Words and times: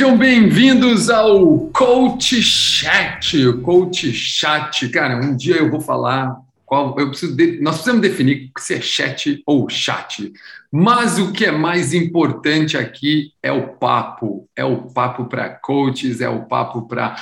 Sejam 0.00 0.16
bem-vindos 0.16 1.10
ao 1.10 1.68
Coach 1.74 2.42
Chat. 2.42 3.36
Coach 3.62 4.10
Chat, 4.10 4.88
cara, 4.88 5.22
um 5.22 5.36
dia 5.36 5.56
eu 5.56 5.70
vou 5.70 5.78
falar 5.78 6.40
qual. 6.64 6.98
Eu 6.98 7.10
preciso 7.10 7.36
de, 7.36 7.60
nós 7.60 7.74
precisamos 7.74 8.00
definir 8.00 8.50
se 8.56 8.76
é 8.76 8.80
chat 8.80 9.42
ou 9.44 9.68
chat. 9.68 10.32
Mas 10.72 11.18
o 11.18 11.32
que 11.32 11.44
é 11.44 11.50
mais 11.50 11.92
importante 11.92 12.78
aqui 12.78 13.34
é 13.42 13.52
o 13.52 13.74
papo. 13.74 14.48
É 14.56 14.64
o 14.64 14.84
papo 14.90 15.26
para 15.26 15.50
coaches, 15.50 16.22
é 16.22 16.30
o 16.30 16.46
papo 16.46 16.88
para 16.88 17.16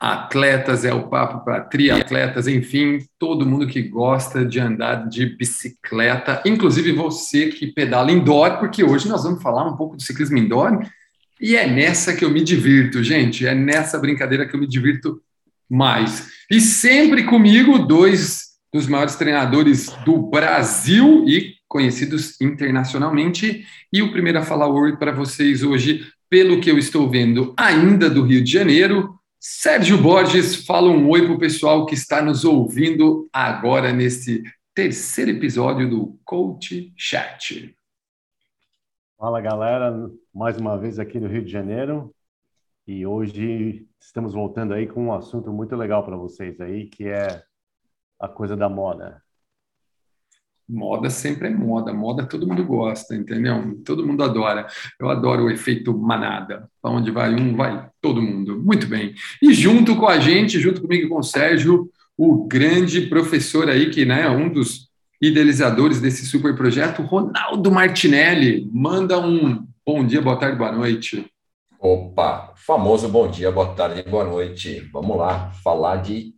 atletas, 0.00 0.86
é 0.86 0.94
o 0.94 1.08
papo 1.08 1.44
para 1.44 1.60
triatletas, 1.60 2.48
enfim, 2.48 3.00
todo 3.18 3.44
mundo 3.44 3.66
que 3.66 3.82
gosta 3.82 4.46
de 4.46 4.58
andar 4.58 5.08
de 5.08 5.26
bicicleta, 5.26 6.40
inclusive 6.46 6.92
você 6.92 7.48
que 7.48 7.66
pedala 7.66 8.12
indoor, 8.12 8.58
porque 8.60 8.82
hoje 8.82 9.08
nós 9.08 9.24
vamos 9.24 9.42
falar 9.42 9.66
um 9.66 9.76
pouco 9.76 9.96
do 9.96 10.02
ciclismo 10.02 10.38
indoor 10.38 10.80
e 11.40 11.56
é 11.56 11.66
nessa 11.66 12.14
que 12.14 12.24
eu 12.24 12.30
me 12.30 12.42
divirto, 12.42 13.02
gente, 13.02 13.46
é 13.46 13.54
nessa 13.54 13.98
brincadeira 13.98 14.46
que 14.46 14.54
eu 14.54 14.60
me 14.60 14.66
divirto 14.66 15.22
mais. 15.68 16.30
E 16.50 16.60
sempre 16.60 17.24
comigo, 17.24 17.78
dois 17.78 18.48
dos 18.72 18.86
maiores 18.86 19.16
treinadores 19.16 19.86
do 20.04 20.18
Brasil 20.18 21.24
e 21.26 21.54
conhecidos 21.66 22.40
internacionalmente. 22.40 23.64
E 23.92 24.02
o 24.02 24.10
primeiro 24.10 24.38
a 24.38 24.42
falar 24.42 24.68
oi 24.68 24.96
para 24.96 25.12
vocês 25.12 25.62
hoje, 25.62 26.06
pelo 26.28 26.60
que 26.60 26.70
eu 26.70 26.78
estou 26.78 27.08
vendo, 27.08 27.54
ainda 27.56 28.10
do 28.10 28.22
Rio 28.22 28.42
de 28.42 28.50
Janeiro, 28.50 29.14
Sérgio 29.40 29.98
Borges, 29.98 30.66
fala 30.66 30.90
um 30.90 31.08
oi 31.08 31.24
para 31.24 31.34
o 31.34 31.38
pessoal 31.38 31.86
que 31.86 31.94
está 31.94 32.20
nos 32.20 32.44
ouvindo 32.44 33.28
agora 33.32 33.92
nesse 33.92 34.42
terceiro 34.74 35.30
episódio 35.30 35.88
do 35.88 36.18
Coach 36.24 36.92
Chat. 36.96 37.74
Fala 39.16 39.40
galera, 39.40 40.10
mais 40.38 40.56
uma 40.56 40.78
vez 40.78 41.00
aqui 41.00 41.18
no 41.18 41.26
Rio 41.26 41.44
de 41.44 41.50
Janeiro 41.50 42.14
e 42.86 43.04
hoje 43.04 43.88
estamos 44.00 44.34
voltando 44.34 44.72
aí 44.72 44.86
com 44.86 45.06
um 45.06 45.12
assunto 45.12 45.52
muito 45.52 45.74
legal 45.74 46.04
para 46.04 46.16
vocês 46.16 46.60
aí, 46.60 46.86
que 46.86 47.08
é 47.08 47.42
a 48.20 48.28
coisa 48.28 48.56
da 48.56 48.68
moda. 48.68 49.20
Moda 50.68 51.10
sempre 51.10 51.48
é 51.48 51.50
moda, 51.50 51.92
moda 51.92 52.24
todo 52.24 52.46
mundo 52.46 52.64
gosta, 52.64 53.16
entendeu? 53.16 53.82
Todo 53.84 54.06
mundo 54.06 54.22
adora. 54.22 54.68
Eu 55.00 55.10
adoro 55.10 55.46
o 55.46 55.50
efeito 55.50 55.92
manada. 55.98 56.70
Para 56.80 56.92
onde 56.92 57.10
vai 57.10 57.34
um, 57.34 57.56
vai 57.56 57.90
todo 58.00 58.22
mundo. 58.22 58.62
Muito 58.62 58.86
bem. 58.86 59.14
E 59.42 59.52
junto 59.52 59.96
com 59.96 60.06
a 60.06 60.20
gente, 60.20 60.60
junto 60.60 60.80
comigo 60.80 61.06
e 61.06 61.08
com 61.08 61.18
o 61.18 61.22
Sérgio, 61.24 61.90
o 62.16 62.46
grande 62.46 63.08
professor 63.08 63.68
aí, 63.68 63.90
que 63.90 64.04
né, 64.04 64.22
é 64.22 64.30
um 64.30 64.48
dos 64.48 64.88
idealizadores 65.20 66.00
desse 66.00 66.24
super 66.26 66.54
projeto, 66.54 67.02
Ronaldo 67.02 67.72
Martinelli. 67.72 68.70
Manda 68.72 69.18
um 69.18 69.67
bom 69.88 70.04
dia, 70.04 70.20
boa 70.20 70.36
tarde, 70.36 70.58
boa 70.58 70.70
noite. 70.70 71.32
Opa, 71.80 72.52
famoso 72.54 73.08
bom 73.08 73.26
dia, 73.26 73.50
boa 73.50 73.74
tarde, 73.74 74.02
boa 74.02 74.22
noite. 74.22 74.80
Vamos 74.92 75.16
lá, 75.16 75.50
falar 75.64 76.02
de 76.02 76.34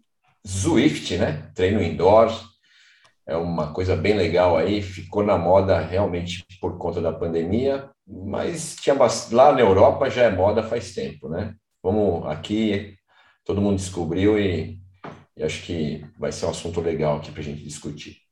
Zwift, 0.46 1.16
né? 1.18 1.50
Treino 1.52 1.82
indoor, 1.82 2.30
é 3.26 3.36
uma 3.36 3.72
coisa 3.72 3.96
bem 3.96 4.14
legal 4.14 4.56
aí, 4.56 4.80
ficou 4.80 5.24
na 5.24 5.36
moda 5.36 5.80
realmente 5.80 6.44
por 6.60 6.78
conta 6.78 7.00
da 7.00 7.12
pandemia, 7.12 7.90
mas 8.06 8.76
tinha 8.76 8.94
lá 9.32 9.52
na 9.52 9.60
Europa 9.60 10.08
já 10.08 10.26
é 10.26 10.30
moda 10.30 10.62
faz 10.62 10.94
tempo, 10.94 11.28
né? 11.28 11.52
Vamos 11.82 12.28
aqui, 12.28 12.94
todo 13.44 13.60
mundo 13.60 13.78
descobriu 13.78 14.38
e, 14.38 14.78
e 15.36 15.42
acho 15.42 15.64
que 15.64 16.06
vai 16.16 16.30
ser 16.30 16.46
um 16.46 16.50
assunto 16.50 16.80
legal 16.80 17.16
aqui 17.16 17.32
para 17.32 17.40
a 17.40 17.44
gente 17.44 17.64
discutir. 17.64 18.29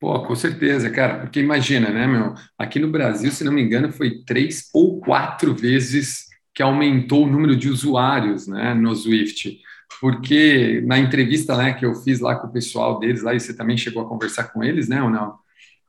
Pô, 0.00 0.22
com 0.24 0.34
certeza, 0.34 0.88
cara, 0.90 1.20
porque 1.20 1.40
imagina, 1.40 1.90
né, 1.90 2.06
meu? 2.06 2.34
Aqui 2.58 2.78
no 2.78 2.90
Brasil, 2.90 3.30
se 3.30 3.44
não 3.44 3.52
me 3.52 3.62
engano, 3.62 3.92
foi 3.92 4.24
três 4.24 4.70
ou 4.72 4.98
quatro 4.98 5.54
vezes 5.54 6.24
que 6.54 6.62
aumentou 6.62 7.24
o 7.24 7.30
número 7.30 7.54
de 7.54 7.68
usuários, 7.68 8.46
né, 8.48 8.74
no 8.74 8.94
Swift 8.96 9.60
porque 10.00 10.82
na 10.86 10.98
entrevista 10.98 11.56
né, 11.56 11.74
que 11.74 11.84
eu 11.84 11.94
fiz 11.94 12.20
lá 12.20 12.34
com 12.34 12.46
o 12.46 12.52
pessoal 12.52 12.98
deles, 12.98 13.22
lá, 13.22 13.34
e 13.34 13.40
você 13.40 13.54
também 13.54 13.76
chegou 13.76 14.02
a 14.02 14.08
conversar 14.08 14.44
com 14.44 14.64
eles, 14.64 14.88
né, 14.88 15.02
ou 15.02 15.10
não? 15.10 15.34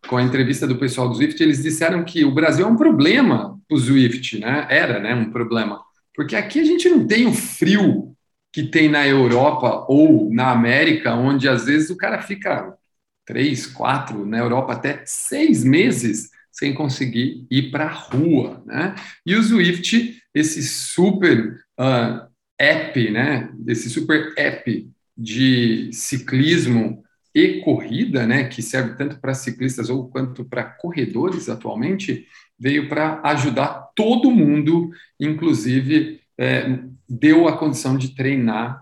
Com 0.08 0.18
a 0.18 0.24
entrevista 0.24 0.68
do 0.68 0.78
pessoal 0.78 1.08
do 1.08 1.16
Swift, 1.16 1.41
eles 1.41 1.62
disseram 1.64 2.03
que 2.03 2.25
o 2.25 2.34
Brasil 2.34 2.66
é 2.66 2.69
um 2.69 2.75
problema 2.75 3.58
o 3.69 3.78
Swift, 3.78 4.40
né? 4.40 4.68
Era, 4.69 5.00
né, 5.00 5.16
um 5.16 5.31
problema. 5.31 5.80
Porque 6.14 6.35
aqui 6.35 6.59
a 6.59 6.64
gente 6.66 6.90
não 6.90 7.08
tem 7.08 7.25
o 7.25 7.34
frio 7.34 8.14
que 8.52 8.64
tem 8.64 8.90
na 8.90 9.08
Europa 9.08 9.85
ou 9.88 10.30
na 10.34 10.52
América, 10.52 11.14
onde 11.14 11.47
às 11.47 11.66
vezes 11.66 11.90
o 11.90 11.96
cara 11.96 12.22
fica 12.22 12.75
três, 13.31 13.66
quatro, 13.66 14.25
na 14.25 14.40
Europa 14.40 14.74
até 14.74 15.03
seis 15.06 15.64
meses 15.64 16.31
sem 16.52 16.74
conseguir 16.74 17.47
ir 17.50 17.72
para 17.72 17.86
a 17.86 17.94
rua, 17.94 18.62
né? 18.66 18.94
E 19.25 19.34
o 19.36 19.42
Swift, 19.42 20.22
esse 20.36 20.62
super 20.62 21.58
uh, 21.80 22.28
app, 22.59 23.09
né, 23.09 23.50
desse 23.53 23.90
super 23.90 24.34
app 24.38 24.86
de 25.18 25.90
ciclismo 25.94 27.02
e 27.34 27.62
corrida, 27.62 28.28
né, 28.28 28.50
que 28.50 28.62
serve 28.62 28.97
tanto 28.97 29.18
para 29.22 29.34
ciclistas 29.34 29.90
ou 29.90 30.09
quanto 30.09 30.44
para 30.44 30.66
corredores 30.66 31.47
atualmente, 31.47 32.28
veio 32.59 32.90
para 32.90 33.22
ajudar 33.24 33.91
todo 33.96 34.30
mundo, 34.30 34.91
inclusive 35.18 36.20
é, 36.38 36.80
deu 37.08 37.47
a 37.47 37.58
condição 37.58 37.97
de 37.97 38.14
treinar 38.14 38.81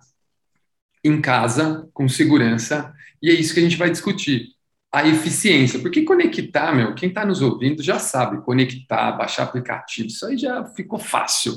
em 1.04 1.22
casa 1.22 1.88
com 1.94 2.10
segurança 2.10 2.92
e 3.22 3.30
é 3.30 3.34
isso 3.34 3.54
que 3.54 3.60
a 3.60 3.64
gente 3.64 3.78
vai 3.78 3.90
discutir 3.90 4.50
a 4.92 5.08
eficiência, 5.08 5.80
porque 5.80 6.02
conectar, 6.02 6.74
meu, 6.74 6.96
quem 6.96 7.10
está 7.10 7.24
nos 7.26 7.42
ouvindo 7.42 7.84
já 7.84 8.00
sabe, 8.00 8.44
conectar, 8.44 9.12
baixar 9.12 9.44
aplicativo, 9.44 10.08
isso 10.08 10.26
aí 10.26 10.38
já 10.38 10.66
ficou 10.66 10.98
fácil. 10.98 11.54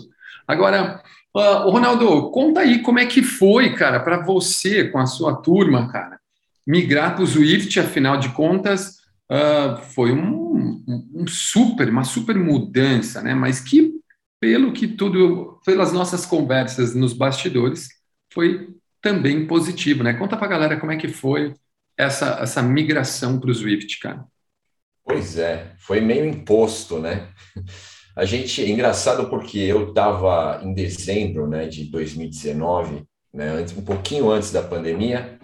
Agora, 0.47 1.03
Uh, 1.35 1.71
Ronaldo, 1.71 2.31
conta 2.31 2.61
aí 2.61 2.83
como 2.83 2.99
é 2.99 3.07
que 3.07 3.23
foi, 3.23 3.75
cara, 3.75 3.99
para 4.01 4.23
você, 4.23 4.89
com 4.91 4.99
a 4.99 5.07
sua 5.07 5.35
turma, 5.35 5.91
cara, 5.91 6.21
migrar 6.67 7.15
para 7.15 7.25
o 7.25 7.27
Swift, 7.27 7.81
afinal 7.81 8.19
de 8.19 8.29
contas, 8.31 8.99
uh, 9.31 9.81
foi 9.95 10.13
um, 10.13 10.85
um, 11.15 11.27
super, 11.27 11.89
uma 11.89 12.05
super 12.05 12.37
mudança, 12.37 13.23
né? 13.23 13.35
Mas 13.35 13.61
que, 13.61 13.95
pelo 14.39 14.73
que 14.73 14.87
tudo, 14.87 15.59
pelas 15.65 15.91
nossas 15.91 16.27
conversas 16.27 16.95
nos 16.95 17.15
bastidores, 17.15 17.89
foi 18.31 18.69
também 19.03 19.47
positivo, 19.47 20.03
né? 20.03 20.15
Conta 20.15 20.37
para 20.37 20.47
a 20.47 20.51
galera 20.51 20.81
como 20.81 20.93
é 20.93 20.97
que 20.97 21.09
foi 21.09 21.53
essa, 21.99 22.39
essa 22.41 22.63
migração 22.63 23.39
para 23.39 23.51
o 23.51 23.55
Swift, 23.55 23.99
cara. 23.99 24.25
Pois 25.05 25.37
é, 25.37 25.75
foi 25.79 26.01
meio 26.01 26.25
imposto, 26.25 26.99
né? 26.99 27.29
A 28.15 28.25
gente, 28.25 28.63
é 28.63 28.69
engraçado 28.69 29.29
porque 29.29 29.59
eu 29.59 29.89
estava 29.89 30.61
em 30.63 30.75
dezembro 30.75 31.49
né, 31.49 31.67
de 31.67 31.85
2019, 31.85 33.05
né, 33.33 33.65
um 33.77 33.83
pouquinho 33.83 34.31
antes 34.31 34.53
da 34.53 34.63
pandemia, 34.63 35.39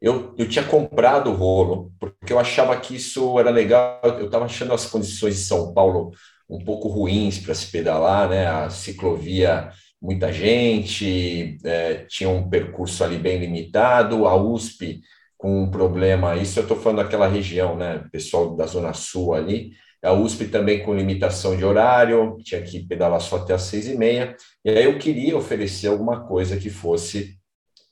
eu, 0.00 0.34
eu 0.36 0.48
tinha 0.48 0.64
comprado 0.64 1.30
o 1.30 1.34
rolo, 1.34 1.92
porque 1.98 2.32
eu 2.32 2.38
achava 2.38 2.76
que 2.76 2.96
isso 2.96 3.38
era 3.38 3.50
legal, 3.50 4.00
eu 4.02 4.26
estava 4.26 4.44
achando 4.46 4.72
as 4.72 4.86
condições 4.86 5.36
de 5.36 5.42
São 5.42 5.72
Paulo 5.72 6.10
um 6.48 6.58
pouco 6.58 6.88
ruins 6.88 7.38
para 7.38 7.54
se 7.54 7.70
pedalar, 7.70 8.28
né, 8.28 8.48
a 8.48 8.68
ciclovia, 8.68 9.70
muita 10.00 10.32
gente, 10.32 11.58
é, 11.64 12.06
tinha 12.08 12.28
um 12.28 12.48
percurso 12.48 13.02
ali 13.02 13.18
bem 13.18 13.38
limitado, 13.38 14.26
a 14.26 14.36
USP 14.36 15.00
com 15.36 15.62
um 15.62 15.70
problema, 15.70 16.36
isso 16.36 16.58
eu 16.58 16.62
estou 16.62 16.76
falando 16.76 16.98
daquela 16.98 17.28
região, 17.28 17.76
né, 17.76 18.04
pessoal 18.10 18.56
da 18.56 18.66
Zona 18.66 18.92
Sul 18.92 19.34
ali, 19.34 19.72
a 20.02 20.12
USP 20.12 20.48
também 20.48 20.82
com 20.82 20.94
limitação 20.94 21.56
de 21.56 21.64
horário, 21.64 22.36
tinha 22.42 22.60
que 22.62 22.86
pedalar 22.86 23.20
só 23.20 23.36
até 23.36 23.54
as 23.54 23.62
seis 23.62 23.88
e 23.88 23.96
meia, 23.96 24.36
e 24.64 24.70
aí 24.70 24.84
eu 24.84 24.98
queria 24.98 25.36
oferecer 25.36 25.88
alguma 25.88 26.26
coisa 26.26 26.56
que 26.56 26.70
fosse 26.70 27.38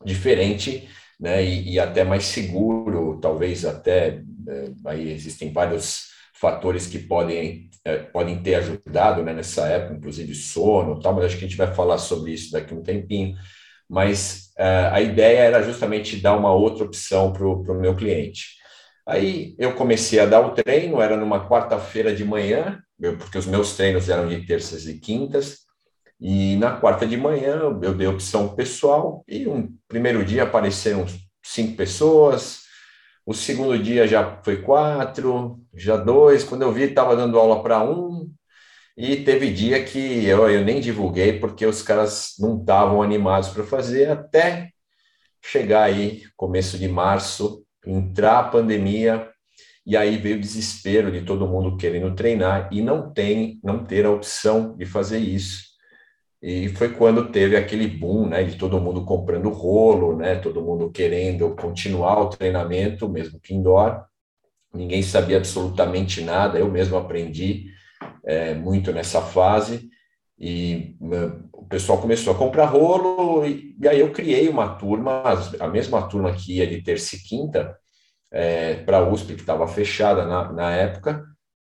diferente, 0.05 0.89
né, 1.21 1.45
e, 1.45 1.75
e 1.75 1.79
até 1.81 2.05
mais 2.05 2.25
seguro, 2.25 3.19
talvez 3.21 3.65
até, 3.65 4.23
é, 4.49 4.71
aí 4.87 5.11
existem 5.13 5.53
vários 5.53 6.07
fatores 6.35 6.87
que 6.87 6.99
podem, 6.99 7.71
é, 7.87 7.99
podem 7.99 8.43
ter 8.43 8.57
ajudado 8.57 9.23
né, 9.23 9.33
nessa 9.33 9.65
época, 9.69 9.95
inclusive 9.95 10.35
sono, 10.35 10.99
tal, 11.01 11.15
mas 11.15 11.27
acho 11.27 11.39
que 11.39 11.45
a 11.45 11.49
gente 11.49 11.57
vai 11.57 11.73
falar 11.73 11.99
sobre 11.99 12.33
isso 12.33 12.51
daqui 12.51 12.75
um 12.75 12.83
tempinho, 12.83 13.37
mas 13.89 14.51
é, 14.59 14.91
a 14.91 15.01
ideia 15.01 15.39
era 15.39 15.63
justamente 15.63 16.17
dar 16.17 16.37
uma 16.37 16.53
outra 16.53 16.85
opção 16.85 17.33
para 17.33 17.47
o 17.47 17.81
meu 17.81 17.95
cliente. 17.95 18.57
Aí 19.07 19.55
eu 19.57 19.73
comecei 19.77 20.19
a 20.19 20.27
dar 20.27 20.41
o 20.41 20.51
treino, 20.51 21.01
era 21.01 21.17
numa 21.17 21.49
quarta-feira 21.49 22.13
de 22.13 22.25
manhã, 22.25 22.83
porque 23.21 23.39
os 23.39 23.47
meus 23.47 23.77
treinos 23.77 24.09
eram 24.09 24.27
de 24.29 24.45
terças 24.45 24.85
e 24.89 24.99
quintas, 24.99 25.59
e 26.21 26.57
na 26.57 26.73
quarta 26.73 27.07
de 27.07 27.17
manhã 27.17 27.61
eu 27.81 27.95
dei 27.95 28.09
opção 28.09 28.49
pessoal, 28.49 29.23
e 29.29 29.47
um 29.47 29.73
primeiro 29.87 30.25
dia 30.25 30.43
apareceram 30.43 31.07
cinco 31.41 31.77
pessoas, 31.77 32.66
o 33.27 33.35
segundo 33.35 33.79
dia 33.79 34.07
já 34.07 34.41
foi 34.45 34.63
quatro, 34.63 35.61
já 35.75 35.97
dois, 35.97 36.45
quando 36.45 36.63
eu 36.63 36.73
vi 36.73 36.85
estava 36.85 37.17
dando 37.17 37.39
aula 37.39 37.63
para 37.63 37.83
um, 37.83 38.31
e 38.97 39.17
teve 39.25 39.53
dia 39.53 39.85
que 39.85 40.25
eu, 40.27 40.49
eu 40.49 40.65
nem 40.65 40.81
divulguei 40.81 41.39
porque 41.39 41.67
os 41.67 41.83
caras 41.83 42.35
não 42.39 42.59
estavam 42.61 43.03
animados 43.03 43.51
para 43.51 43.65
fazer, 43.65 44.11
até 44.11 44.71
chegar 45.43 45.85
aí, 45.85 46.23
começo 46.37 46.79
de 46.79 46.89
março, 46.89 47.65
entrar 47.87 48.39
a 48.41 48.49
pandemia. 48.49 49.31
E 49.85 49.97
aí 49.97 50.17
veio 50.17 50.37
o 50.37 50.41
desespero 50.41 51.13
de 51.13 51.23
todo 51.23 51.47
mundo 51.47 51.77
querendo 51.77 52.15
treinar 52.15 52.69
e 52.73 52.83
não 52.83 53.13
tem, 53.13 53.61
não 53.63 53.85
ter 53.85 54.05
a 54.05 54.11
opção 54.11 54.77
de 54.77 54.85
fazer 54.85 55.19
isso. 55.19 55.76
E 56.43 56.69
foi 56.71 56.91
quando 56.91 57.31
teve 57.31 57.57
aquele 57.57 57.87
boom, 57.87 58.29
né, 58.29 58.45
de 58.45 58.57
todo 58.57 58.81
mundo 58.81 59.05
comprando 59.05 59.49
rolo, 59.49 60.17
né, 60.17 60.37
todo 60.37 60.63
mundo 60.63 60.91
querendo 60.91 61.55
continuar 61.57 62.21
o 62.21 62.29
treinamento, 62.29 63.09
mesmo 63.09 63.41
que 63.41 63.55
indoor. 63.55 64.05
Ninguém 64.73 65.03
sabia 65.03 65.39
absolutamente 65.39 66.21
nada, 66.21 66.59
eu 66.59 66.71
mesmo 66.71 66.97
aprendi 66.97 67.67
é, 68.25 68.55
muito 68.55 68.93
nessa 68.93 69.23
fase. 69.23 69.89
E 70.39 70.95
o 71.53 71.65
pessoal 71.65 71.99
começou 71.99 72.35
a 72.35 72.37
comprar 72.37 72.67
rolo, 72.67 73.47
e, 73.47 73.75
e, 73.81 73.89
aí 73.89 74.01
eu 74.01 74.13
criei 74.13 74.49
uma 74.49 74.69
turma, 74.77 75.23
a 75.59 75.69
mesma 75.69 76.07
turma 76.07 76.33
que 76.35 76.59
ia 76.59 76.67
de 76.67 76.83
terça 76.83 77.17
e 77.17 77.21
quinta, 77.21 77.75
é, 78.31 78.75
para 78.75 78.99
a 78.99 79.09
USP, 79.09 79.35
que 79.35 79.41
estava 79.41 79.67
fechada 79.67 80.27
na, 80.27 80.53
na 80.53 80.71
época, 80.73 81.25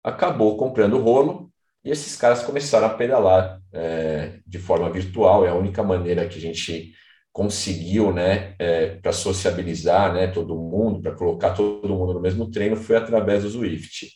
acabou 0.03 0.57
comprando 0.57 0.99
rolo 0.99 1.48
e 1.83 1.91
esses 1.91 2.15
caras 2.15 2.43
começaram 2.43 2.87
a 2.87 2.93
pedalar 2.93 3.61
é, 3.73 4.39
de 4.45 4.59
forma 4.59 4.89
virtual. 4.89 5.45
É 5.45 5.49
a 5.49 5.55
única 5.55 5.81
maneira 5.81 6.27
que 6.27 6.37
a 6.37 6.41
gente 6.41 6.93
conseguiu, 7.31 8.11
né, 8.11 8.55
é, 8.59 8.95
para 8.95 9.13
sociabilizar, 9.13 10.13
né, 10.13 10.27
todo 10.27 10.57
mundo, 10.57 11.01
para 11.01 11.15
colocar 11.15 11.51
todo 11.51 11.95
mundo 11.95 12.13
no 12.13 12.21
mesmo 12.21 12.49
treino, 12.49 12.75
foi 12.75 12.97
através 12.97 13.43
do 13.43 13.49
Swift. 13.49 14.09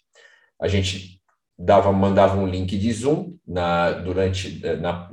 A 0.60 0.68
gente 0.68 1.21
dava, 1.57 1.92
mandava 1.92 2.38
um 2.38 2.48
link 2.48 2.77
de 2.77 2.92
Zoom 2.92 3.38
na, 3.48 3.92
durante, 3.92 4.60
é, 4.65 4.75
na, 4.75 5.10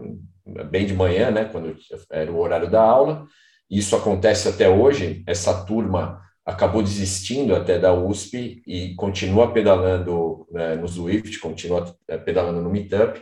bem 0.70 0.86
de 0.86 0.94
manhã, 0.94 1.30
né, 1.30 1.44
quando 1.44 1.76
era 2.10 2.32
o 2.32 2.38
horário 2.38 2.70
da 2.70 2.82
aula. 2.82 3.26
Isso 3.70 3.94
acontece 3.94 4.48
até 4.48 4.68
hoje. 4.68 5.22
Essa 5.26 5.64
turma 5.64 6.20
acabou 6.44 6.82
desistindo 6.82 7.54
até 7.54 7.78
da 7.78 7.92
USP 7.92 8.62
e 8.66 8.94
continua 8.94 9.52
pedalando 9.52 10.46
né, 10.50 10.74
no 10.74 10.88
Zwift, 10.88 11.38
continua 11.38 11.94
é, 12.08 12.16
pedalando 12.16 12.60
no 12.60 12.70
Meetup, 12.70 13.20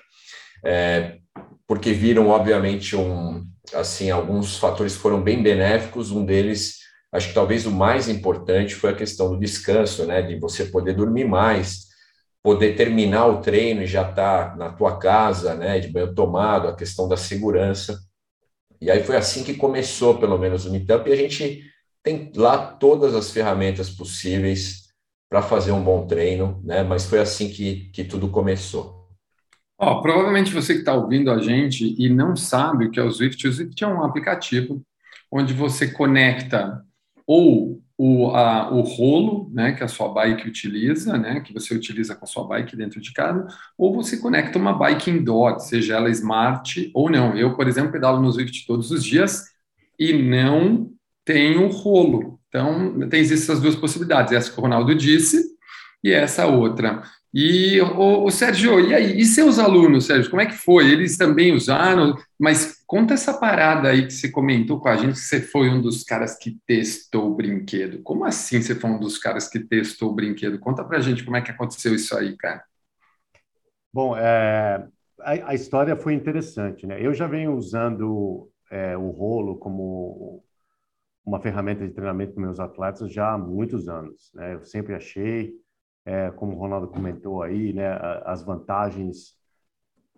é, 0.64 1.18
porque 1.66 1.92
viram, 1.92 2.28
obviamente, 2.28 2.96
um, 2.96 3.46
assim, 3.74 4.10
alguns 4.10 4.56
fatores 4.56 4.96
foram 4.96 5.22
bem 5.22 5.42
benéficos, 5.42 6.10
um 6.10 6.24
deles, 6.24 6.78
acho 7.12 7.28
que 7.28 7.34
talvez 7.34 7.66
o 7.66 7.70
mais 7.70 8.08
importante 8.08 8.74
foi 8.74 8.90
a 8.90 8.96
questão 8.96 9.30
do 9.30 9.38
descanso, 9.38 10.06
né, 10.06 10.22
de 10.22 10.38
você 10.38 10.64
poder 10.66 10.94
dormir 10.94 11.24
mais, 11.24 11.88
poder 12.42 12.76
terminar 12.76 13.26
o 13.26 13.40
treino 13.40 13.82
e 13.82 13.86
já 13.86 14.08
estar 14.08 14.50
tá 14.50 14.56
na 14.56 14.72
tua 14.72 14.98
casa, 14.98 15.54
né, 15.54 15.78
de 15.78 15.88
banho 15.88 16.14
tomado, 16.14 16.68
a 16.68 16.76
questão 16.76 17.08
da 17.08 17.16
segurança. 17.16 17.98
E 18.80 18.90
aí 18.90 19.02
foi 19.02 19.16
assim 19.16 19.42
que 19.42 19.54
começou, 19.54 20.18
pelo 20.18 20.38
menos, 20.38 20.64
o 20.64 20.70
Meetup, 20.70 21.10
e 21.10 21.12
a 21.12 21.16
gente 21.16 21.62
tem 22.02 22.32
lá 22.34 22.58
todas 22.58 23.14
as 23.14 23.30
ferramentas 23.30 23.90
possíveis 23.90 24.88
para 25.28 25.42
fazer 25.42 25.72
um 25.72 25.82
bom 25.82 26.06
treino, 26.06 26.60
né? 26.64 26.82
Mas 26.82 27.06
foi 27.06 27.20
assim 27.20 27.50
que, 27.50 27.90
que 27.90 28.04
tudo 28.04 28.28
começou. 28.30 28.98
Oh, 29.80 30.00
provavelmente 30.00 30.52
você 30.52 30.74
que 30.74 30.80
está 30.80 30.94
ouvindo 30.94 31.30
a 31.30 31.38
gente 31.40 31.94
e 31.98 32.08
não 32.08 32.34
sabe 32.34 32.86
o 32.86 32.90
que 32.90 32.98
é 32.98 33.02
o 33.02 33.10
Zwift, 33.10 33.46
o 33.46 33.52
Zwift 33.52 33.84
é 33.84 33.86
um 33.86 34.02
aplicativo 34.02 34.82
onde 35.30 35.52
você 35.52 35.86
conecta 35.92 36.82
ou 37.26 37.80
o, 37.96 38.30
a, 38.30 38.72
o 38.72 38.80
rolo, 38.80 39.50
né, 39.52 39.72
que 39.72 39.84
a 39.84 39.88
sua 39.88 40.08
bike 40.08 40.48
utiliza, 40.48 41.18
né, 41.18 41.40
que 41.40 41.52
você 41.52 41.74
utiliza 41.74 42.14
com 42.14 42.24
a 42.24 42.28
sua 42.28 42.46
bike 42.46 42.76
dentro 42.76 43.00
de 43.00 43.12
casa, 43.12 43.46
ou 43.76 43.94
você 43.94 44.16
conecta 44.16 44.58
uma 44.58 44.72
bike 44.72 45.10
indoor, 45.10 45.60
seja 45.60 45.96
ela 45.96 46.08
smart 46.10 46.90
ou 46.94 47.10
não. 47.10 47.36
Eu, 47.36 47.54
por 47.54 47.68
exemplo, 47.68 47.92
pedalo 47.92 48.20
no 48.20 48.30
Zwift 48.32 48.66
todos 48.66 48.90
os 48.90 49.04
dias 49.04 49.44
e 49.98 50.12
não 50.12 50.90
tem 51.28 51.58
o 51.58 51.68
rolo. 51.68 52.40
Então, 52.48 53.06
tem 53.10 53.20
essas 53.20 53.60
duas 53.60 53.76
possibilidades, 53.76 54.32
essa 54.32 54.50
que 54.50 54.58
o 54.58 54.62
Ronaldo 54.62 54.94
disse 54.94 55.44
e 56.02 56.10
essa 56.10 56.46
outra. 56.46 57.02
E 57.34 57.78
o, 57.82 58.24
o, 58.24 58.30
Sérgio, 58.30 58.80
e 58.80 58.94
aí? 58.94 59.20
E 59.20 59.26
seus 59.26 59.58
alunos, 59.58 60.06
Sérgio, 60.06 60.30
como 60.30 60.40
é 60.40 60.46
que 60.46 60.54
foi? 60.54 60.90
Eles 60.90 61.18
também 61.18 61.52
usaram? 61.52 62.16
Mas 62.38 62.82
conta 62.86 63.12
essa 63.12 63.34
parada 63.34 63.90
aí 63.90 64.06
que 64.06 64.14
você 64.14 64.30
comentou 64.30 64.80
com 64.80 64.88
a 64.88 64.96
gente, 64.96 65.16
que 65.16 65.18
você 65.18 65.42
foi 65.42 65.68
um 65.68 65.82
dos 65.82 66.02
caras 66.02 66.38
que 66.38 66.58
testou 66.66 67.30
o 67.30 67.34
brinquedo. 67.34 68.02
Como 68.02 68.24
assim 68.24 68.62
você 68.62 68.74
foi 68.74 68.88
um 68.88 68.98
dos 68.98 69.18
caras 69.18 69.50
que 69.50 69.60
testou 69.60 70.10
o 70.10 70.14
brinquedo? 70.14 70.58
Conta 70.58 70.82
pra 70.82 71.00
gente 71.00 71.22
como 71.22 71.36
é 71.36 71.42
que 71.42 71.50
aconteceu 71.50 71.94
isso 71.94 72.16
aí, 72.16 72.34
cara. 72.38 72.64
Bom, 73.92 74.16
é, 74.16 74.82
a, 75.20 75.50
a, 75.50 75.54
história 75.54 75.94
foi 75.94 76.14
interessante, 76.14 76.86
né? 76.86 76.96
Eu 77.04 77.12
já 77.12 77.26
venho 77.26 77.54
usando 77.54 78.48
é, 78.70 78.96
o 78.96 79.10
rolo 79.10 79.58
como 79.58 80.42
uma 81.28 81.40
ferramenta 81.40 81.86
de 81.86 81.92
treinamento 81.92 82.32
para 82.32 82.42
meus 82.42 82.58
atletas 82.58 83.12
já 83.12 83.34
há 83.34 83.38
muitos 83.38 83.86
anos. 83.86 84.30
Né? 84.34 84.54
Eu 84.54 84.64
sempre 84.64 84.94
achei, 84.94 85.54
é, 86.04 86.30
como 86.30 86.54
o 86.54 86.58
Ronaldo 86.58 86.88
comentou 86.88 87.42
aí, 87.42 87.72
né, 87.74 87.86
as 88.24 88.42
vantagens 88.42 89.36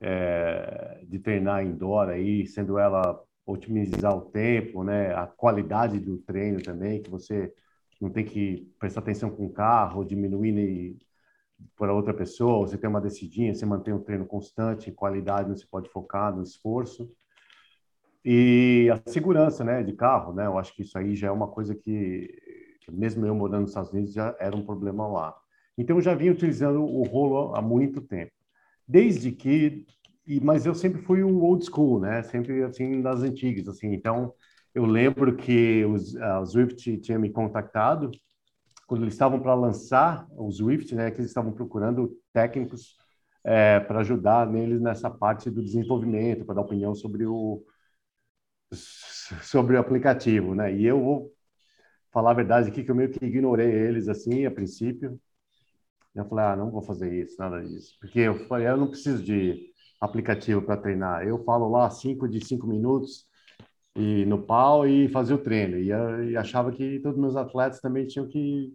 é, 0.00 1.04
de 1.04 1.18
treinar 1.18 1.66
indoor 1.66 2.08
aí, 2.08 2.46
sendo 2.46 2.78
ela 2.78 3.20
otimizar 3.44 4.16
o 4.16 4.20
tempo, 4.20 4.84
né, 4.84 5.12
a 5.12 5.26
qualidade 5.26 5.98
do 5.98 6.18
treino 6.18 6.62
também, 6.62 7.02
que 7.02 7.10
você 7.10 7.52
não 8.00 8.08
tem 8.08 8.24
que 8.24 8.72
prestar 8.78 9.00
atenção 9.00 9.30
com 9.30 9.46
o 9.46 9.52
carro, 9.52 10.04
diminuir 10.04 10.96
para 11.76 11.92
outra 11.92 12.14
pessoa, 12.14 12.68
você 12.68 12.78
tem 12.78 12.88
uma 12.88 13.00
decidinha, 13.00 13.52
você 13.52 13.66
mantém 13.66 13.92
um 13.92 14.00
treino 14.00 14.24
constante, 14.26 14.92
qualidade, 14.92 15.50
você 15.50 15.66
pode 15.66 15.90
focar 15.90 16.34
no 16.34 16.42
esforço. 16.42 17.10
E 18.24 18.90
a 18.92 19.10
segurança, 19.10 19.64
né, 19.64 19.82
de 19.82 19.92
carro, 19.92 20.32
né? 20.32 20.46
Eu 20.46 20.58
acho 20.58 20.74
que 20.74 20.82
isso 20.82 20.98
aí 20.98 21.14
já 21.14 21.28
é 21.28 21.30
uma 21.30 21.48
coisa 21.48 21.74
que, 21.74 22.28
que 22.80 22.92
mesmo 22.92 23.24
eu 23.26 23.34
morando 23.34 23.62
nos 23.62 23.70
Estados 23.70 23.92
Unidos, 23.92 24.12
já 24.12 24.36
era 24.38 24.54
um 24.56 24.64
problema 24.64 25.06
lá. 25.06 25.34
Então 25.78 25.96
eu 25.96 26.02
já 26.02 26.14
vinha 26.14 26.32
utilizando 26.32 26.84
o 26.84 27.02
rolo 27.04 27.54
há 27.54 27.62
muito 27.62 28.00
tempo. 28.00 28.32
Desde 28.86 29.32
que 29.32 29.86
mas 30.42 30.64
eu 30.64 30.74
sempre 30.74 31.02
fui 31.02 31.22
o 31.24 31.42
old 31.42 31.64
school, 31.64 31.98
né? 31.98 32.22
Sempre 32.22 32.62
assim 32.62 33.00
das 33.00 33.22
antigas, 33.22 33.66
assim. 33.68 33.92
Então 33.92 34.32
eu 34.74 34.84
lembro 34.84 35.34
que 35.36 35.84
os, 35.86 36.14
o 36.14 36.46
Swift 36.46 36.98
tinha 36.98 37.18
me 37.18 37.30
contactado 37.30 38.10
quando 38.86 39.02
eles 39.02 39.14
estavam 39.14 39.40
para 39.40 39.54
lançar 39.54 40.26
o 40.36 40.50
Swift, 40.50 40.94
né? 40.94 41.10
Que 41.10 41.20
eles 41.20 41.30
estavam 41.30 41.52
procurando 41.52 42.16
técnicos 42.32 42.96
é, 43.42 43.80
para 43.80 44.00
ajudar 44.00 44.46
neles 44.46 44.80
nessa 44.80 45.10
parte 45.10 45.50
do 45.50 45.62
desenvolvimento, 45.62 46.44
para 46.44 46.56
dar 46.56 46.60
opinião 46.60 46.94
sobre 46.94 47.26
o 47.26 47.62
sobre 48.72 49.76
o 49.76 49.80
aplicativo, 49.80 50.54
né? 50.54 50.74
E 50.74 50.84
eu 50.86 51.00
vou 51.02 51.32
falar 52.12 52.32
a 52.32 52.34
verdade 52.34 52.70
aqui 52.70 52.84
que 52.84 52.90
eu 52.90 52.94
meio 52.94 53.10
que 53.10 53.24
ignorei 53.24 53.70
eles 53.70 54.08
assim 54.08 54.46
a 54.46 54.50
princípio. 54.50 55.20
Eu 56.14 56.26
falei, 56.26 56.44
ah, 56.46 56.56
não 56.56 56.70
vou 56.70 56.82
fazer 56.82 57.12
isso, 57.24 57.36
nada 57.38 57.62
disso, 57.62 57.96
porque 58.00 58.20
eu 58.20 58.46
falei, 58.48 58.68
eu 58.68 58.76
não 58.76 58.88
preciso 58.90 59.22
de 59.22 59.72
aplicativo 60.00 60.62
para 60.62 60.76
treinar. 60.80 61.26
Eu 61.26 61.44
falo 61.44 61.68
lá 61.70 61.88
cinco 61.90 62.28
de 62.28 62.44
cinco 62.44 62.66
minutos 62.66 63.26
e 63.96 64.24
no 64.26 64.42
pau 64.44 64.86
e 64.86 65.08
fazer 65.10 65.34
o 65.34 65.38
treino. 65.42 65.78
E, 65.78 65.88
e 66.32 66.36
achava 66.36 66.72
que 66.72 67.00
todos 67.00 67.16
os 67.18 67.22
meus 67.22 67.36
atletas 67.36 67.80
também 67.80 68.06
tinham 68.06 68.28
que, 68.28 68.74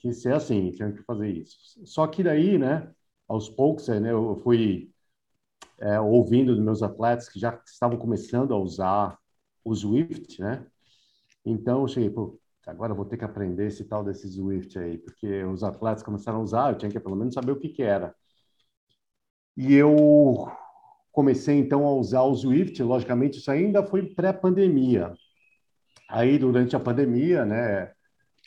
que 0.00 0.12
ser 0.12 0.34
assim, 0.34 0.72
tinham 0.72 0.92
que 0.92 1.02
fazer 1.04 1.30
isso. 1.30 1.58
Só 1.86 2.06
que 2.06 2.22
daí, 2.24 2.58
né? 2.58 2.92
Aos 3.28 3.48
poucos, 3.48 3.88
né, 3.88 4.12
eu 4.12 4.40
fui 4.44 4.91
é, 5.82 6.00
ouvindo 6.00 6.54
dos 6.54 6.64
meus 6.64 6.82
atletas 6.82 7.28
que 7.28 7.40
já 7.40 7.60
estavam 7.66 7.98
começando 7.98 8.54
a 8.54 8.58
usar 8.58 9.18
o 9.64 9.74
Swift, 9.74 10.40
né? 10.40 10.64
Então 11.44 11.82
eu 11.82 11.88
cheguei, 11.88 12.08
pô, 12.08 12.38
agora 12.64 12.92
eu 12.92 12.96
vou 12.96 13.04
ter 13.04 13.16
que 13.16 13.24
aprender 13.24 13.66
esse 13.66 13.84
tal 13.84 14.04
desse 14.04 14.28
Swift 14.32 14.78
aí, 14.78 14.96
porque 14.98 15.42
os 15.44 15.64
atletas 15.64 16.04
começaram 16.04 16.38
a 16.38 16.42
usar, 16.42 16.72
eu 16.72 16.78
tinha 16.78 16.90
que 16.90 17.00
pelo 17.00 17.16
menos 17.16 17.34
saber 17.34 17.50
o 17.50 17.58
que 17.58 17.68
que 17.68 17.82
era. 17.82 18.14
E 19.56 19.74
eu 19.74 20.48
comecei 21.10 21.58
então 21.58 21.84
a 21.84 21.92
usar 21.92 22.22
o 22.22 22.34
Swift, 22.34 22.80
logicamente 22.80 23.38
isso 23.38 23.50
ainda 23.50 23.84
foi 23.84 24.14
pré-pandemia. 24.14 25.12
Aí 26.08 26.38
durante 26.38 26.76
a 26.76 26.80
pandemia, 26.80 27.44
né, 27.44 27.92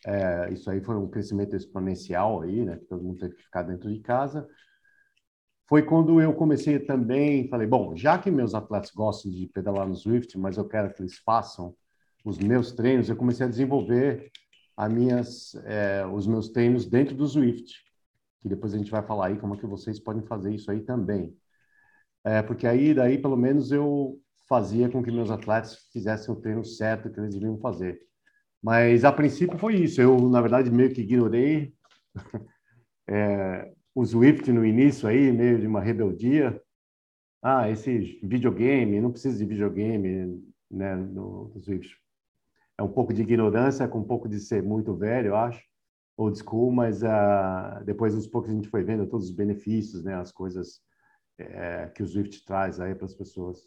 é, 0.06 0.54
isso 0.54 0.70
aí 0.70 0.82
foi 0.82 0.96
um 0.96 1.10
crescimento 1.10 1.54
exponencial 1.54 2.44
aí, 2.44 2.63
né, 2.63 2.80
todo 2.88 3.04
mundo 3.04 3.20
teve 3.20 3.36
que 3.36 3.44
ficar 3.44 3.63
dentro 3.63 3.92
de 3.92 4.00
casa 4.00 4.48
foi 5.67 5.81
quando 5.84 6.22
eu 6.22 6.34
comecei 6.34 6.79
também, 6.79 7.48
falei, 7.50 7.67
bom, 7.67 7.95
já 7.95 8.17
que 8.17 8.29
meus 8.29 8.53
atletas 8.53 8.91
gostam 8.91 9.31
de 9.31 9.48
pedalar 9.48 9.88
no 9.88 9.95
Swift, 9.95 10.38
mas 10.38 10.57
eu 10.57 10.67
quero 10.67 10.93
que 10.93 11.01
eles 11.01 11.17
façam 11.17 11.75
os 12.24 12.38
meus 12.38 12.72
treinos, 12.72 13.10
eu 13.10 13.15
comecei 13.15 13.45
a 13.45 13.50
desenvolver 13.50 14.31
as 14.77 14.91
minhas, 14.91 15.55
é, 15.65 16.05
os 16.05 16.27
meus 16.27 16.50
treinos 16.50 16.86
dentro 16.86 17.15
do 17.15 17.27
Swift, 17.27 17.74
que 18.41 18.50
depois 18.50 18.74
a 18.74 18.77
gente 18.77 18.91
vai 18.91 19.01
falar 19.01 19.27
aí 19.27 19.38
como 19.38 19.55
é 19.55 19.57
que 19.57 19.65
vocês 19.65 20.00
podem 20.00 20.24
fazer 20.24 20.53
isso 20.53 20.69
aí 20.69 20.81
também. 20.81 21.36
É, 22.24 22.41
porque 22.41 22.67
aí, 22.67 22.93
daí, 22.93 23.17
pelo 23.17 23.38
menos, 23.38 23.72
eu 23.72 24.19
fazia 24.48 24.89
com 24.89 25.03
que 25.03 25.12
meus 25.12 25.31
atletas 25.31 25.88
fizessem 25.91 26.34
o 26.34 26.39
treino 26.39 26.65
certo 26.65 27.10
que 27.10 27.19
eles 27.19 27.34
deviam 27.34 27.57
fazer. 27.60 28.00
Mas, 28.62 29.03
a 29.05 29.12
princípio, 29.12 29.57
foi 29.57 29.75
isso. 29.75 30.01
Eu, 30.01 30.17
na 30.29 30.41
verdade, 30.41 30.72
meio 30.72 30.93
que 30.93 31.01
ignorei 31.01 31.74
é, 33.07 33.72
o 33.95 34.05
Swift 34.05 34.51
no 34.51 34.65
início 34.65 35.07
aí, 35.07 35.31
meio 35.31 35.57
de 35.57 35.65
uma 35.65 35.79
rebeldia. 35.79 36.61
Ah, 37.41 37.69
esse 37.69 38.19
videogame, 38.21 38.99
não 38.99 39.11
precisa 39.11 39.37
de 39.37 39.45
videogame 39.45 40.43
né, 40.69 40.95
no, 40.95 41.53
Swift. 41.61 41.95
É 42.77 42.83
um 42.83 42.91
pouco 42.91 43.13
de 43.13 43.21
ignorância, 43.21 43.87
com 43.87 43.99
um 43.99 44.03
pouco 44.03 44.27
de 44.27 44.39
ser 44.39 44.61
muito 44.61 44.93
velho, 44.93 45.27
eu 45.27 45.35
acho, 45.37 45.63
old 46.17 46.37
school, 46.37 46.71
mas 46.71 47.03
uh, 47.03 47.83
depois 47.85 48.13
aos 48.13 48.27
poucos 48.27 48.51
a 48.51 48.53
gente 48.53 48.67
foi 48.67 48.83
vendo 48.83 49.07
todos 49.07 49.29
os 49.29 49.35
benefícios, 49.35 50.03
né, 50.03 50.15
as 50.15 50.31
coisas 50.31 50.81
é, 51.37 51.87
que 51.87 52.03
o 52.03 52.07
Swift 52.07 52.43
traz 52.43 52.79
aí 52.81 52.93
para 52.93 53.05
as 53.05 53.13
pessoas. 53.13 53.59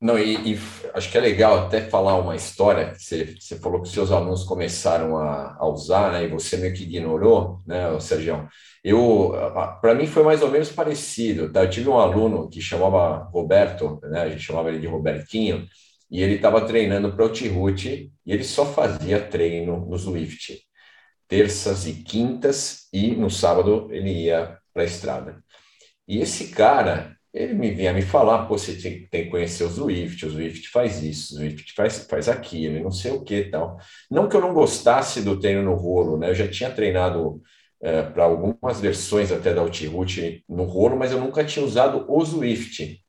Não, 0.00 0.18
e, 0.18 0.52
e, 0.54 0.58
acho 0.92 1.10
que 1.10 1.16
é 1.16 1.20
legal 1.20 1.66
até 1.66 1.80
falar 1.80 2.16
uma 2.18 2.36
história 2.36 2.92
que 2.92 3.02
você, 3.02 3.36
você 3.40 3.58
falou 3.58 3.80
que 3.80 3.88
seus 3.88 4.10
alunos 4.12 4.44
começaram 4.44 5.16
a, 5.16 5.56
a 5.58 5.66
usar, 5.66 6.12
né? 6.12 6.24
E 6.24 6.28
você 6.28 6.56
meio 6.58 6.74
que 6.74 6.82
ignorou, 6.82 7.62
né, 7.66 7.98
Sérgio? 8.00 8.46
Eu, 8.82 9.32
para 9.80 9.94
mim 9.94 10.06
foi 10.06 10.22
mais 10.22 10.42
ou 10.42 10.50
menos 10.50 10.70
parecido, 10.70 11.50
tá? 11.50 11.62
Eu 11.64 11.70
tive 11.70 11.88
um 11.88 11.98
aluno 11.98 12.50
que 12.50 12.60
chamava 12.60 13.24
Roberto, 13.32 13.98
né? 14.02 14.22
A 14.22 14.28
gente 14.28 14.42
chamava 14.42 14.68
ele 14.68 14.80
de 14.80 14.86
Robertinho, 14.86 15.66
e 16.10 16.22
ele 16.22 16.34
estava 16.34 16.64
treinando 16.66 17.12
para 17.14 17.24
o 17.24 17.28
T-Root 17.32 18.12
e 18.24 18.32
ele 18.32 18.44
só 18.44 18.64
fazia 18.66 19.20
treino 19.20 19.84
no 19.86 19.98
Swift, 19.98 20.60
terças 21.28 21.86
e 21.86 22.02
quintas, 22.04 22.88
e 22.92 23.12
no 23.16 23.30
sábado 23.30 23.88
ele 23.92 24.10
ia 24.24 24.58
para 24.72 24.82
a 24.82 24.86
estrada. 24.86 25.44
E 26.08 26.18
esse 26.20 26.48
cara, 26.50 27.16
ele 27.34 27.52
me 27.52 27.72
vinha 27.72 27.92
me 27.92 28.00
falar, 28.00 28.46
pô, 28.46 28.56
você 28.56 28.74
tem, 28.74 29.08
tem 29.08 29.24
que 29.24 29.30
conhecer 29.30 29.64
o 29.64 29.68
Zwift, 29.68 30.24
o 30.24 30.30
Zwift 30.30 30.68
faz 30.68 31.02
isso, 31.02 31.34
o 31.34 31.38
Zwift 31.38 31.74
faz, 31.74 32.06
faz 32.08 32.28
aquilo, 32.28 32.80
não 32.80 32.92
sei 32.92 33.10
o 33.10 33.24
que 33.24 33.44
tal. 33.50 33.76
Não 34.08 34.28
que 34.28 34.36
eu 34.36 34.40
não 34.40 34.54
gostasse 34.54 35.20
do 35.20 35.38
treino 35.38 35.62
no 35.62 35.74
rolo, 35.74 36.16
né? 36.16 36.30
Eu 36.30 36.34
já 36.34 36.46
tinha 36.46 36.70
treinado 36.70 37.42
é, 37.82 38.02
para 38.02 38.24
algumas 38.24 38.80
versões 38.80 39.32
até 39.32 39.52
da 39.52 39.62
Outroot 39.62 40.44
no 40.48 40.62
rolo, 40.62 40.96
mas 40.96 41.10
eu 41.10 41.20
nunca 41.20 41.44
tinha 41.44 41.64
usado 41.64 42.06
o 42.08 42.24
Zwift. 42.24 43.02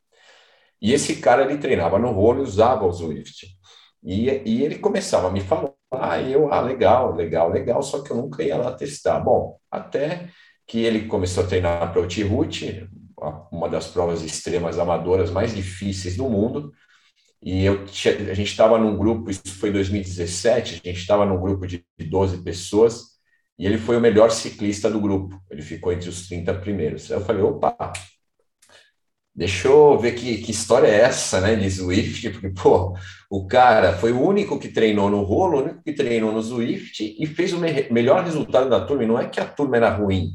E 0.81 0.91
esse 0.93 1.17
cara, 1.17 1.43
ele 1.43 1.59
treinava 1.59 1.99
no 1.99 2.11
rolo 2.11 2.39
e 2.39 2.43
usava 2.43 2.83
o 2.85 2.91
Zwift. 2.91 3.47
E, 4.03 4.41
e 4.45 4.63
ele 4.63 4.79
começava 4.79 5.27
a 5.27 5.31
me 5.31 5.41
falar, 5.41 5.71
ah, 5.91 6.19
eu, 6.19 6.51
ah, 6.51 6.61
legal, 6.61 7.13
legal, 7.15 7.49
legal, 7.49 7.81
só 7.83 8.01
que 8.01 8.11
eu 8.11 8.17
nunca 8.17 8.43
ia 8.43 8.57
lá 8.57 8.71
testar. 8.71 9.19
Bom, 9.19 9.59
até 9.69 10.29
que 10.67 10.79
ele 10.79 11.07
começou 11.07 11.43
a 11.43 11.47
treinar 11.47 11.91
para 11.93 12.01
o 12.01 12.07
T-Root, 12.07 12.89
uma 13.51 13.69
das 13.69 13.87
provas 13.87 14.21
extremas 14.21 14.77
amadoras 14.77 15.31
mais 15.31 15.55
difíceis 15.55 16.17
do 16.17 16.29
mundo. 16.29 16.71
E 17.41 17.63
eu, 17.63 17.83
a 17.83 18.33
gente 18.33 18.49
estava 18.49 18.77
num 18.77 18.97
grupo, 18.97 19.29
isso 19.29 19.47
foi 19.59 19.69
em 19.69 19.73
2017, 19.73 20.81
a 20.83 20.89
gente 20.89 20.99
estava 20.99 21.25
num 21.25 21.39
grupo 21.39 21.67
de 21.67 21.85
12 21.99 22.43
pessoas, 22.43 23.15
e 23.57 23.65
ele 23.65 23.77
foi 23.77 23.97
o 23.97 24.01
melhor 24.01 24.31
ciclista 24.31 24.89
do 24.89 24.99
grupo. 24.99 25.39
Ele 25.49 25.61
ficou 25.61 25.93
entre 25.93 26.09
os 26.09 26.27
30 26.27 26.53
primeiros. 26.55 27.09
Eu 27.09 27.21
falei, 27.21 27.41
opa, 27.41 27.93
deixa 29.33 29.67
eu 29.67 29.97
ver 29.99 30.13
que, 30.13 30.39
que 30.39 30.51
história 30.51 30.87
é 30.87 31.01
essa, 31.01 31.39
né, 31.39 31.55
de 31.55 31.69
Zwift, 31.69 32.29
porque, 32.31 32.49
pô, 32.49 32.97
o 33.29 33.47
cara 33.47 33.93
foi 33.93 34.11
o 34.11 34.21
único 34.21 34.59
que 34.59 34.69
treinou 34.69 35.09
no 35.09 35.23
rolo, 35.23 35.57
o 35.57 35.63
único 35.63 35.83
que 35.83 35.93
treinou 35.93 36.31
no 36.31 36.41
Zwift 36.41 37.15
e 37.19 37.25
fez 37.25 37.53
o 37.53 37.59
me 37.59 37.89
melhor 37.91 38.23
resultado 38.23 38.69
da 38.69 38.85
turma. 38.85 39.03
E 39.03 39.07
não 39.07 39.19
é 39.19 39.27
que 39.27 39.39
a 39.39 39.45
turma 39.45 39.77
era 39.77 39.89
ruim, 39.89 40.31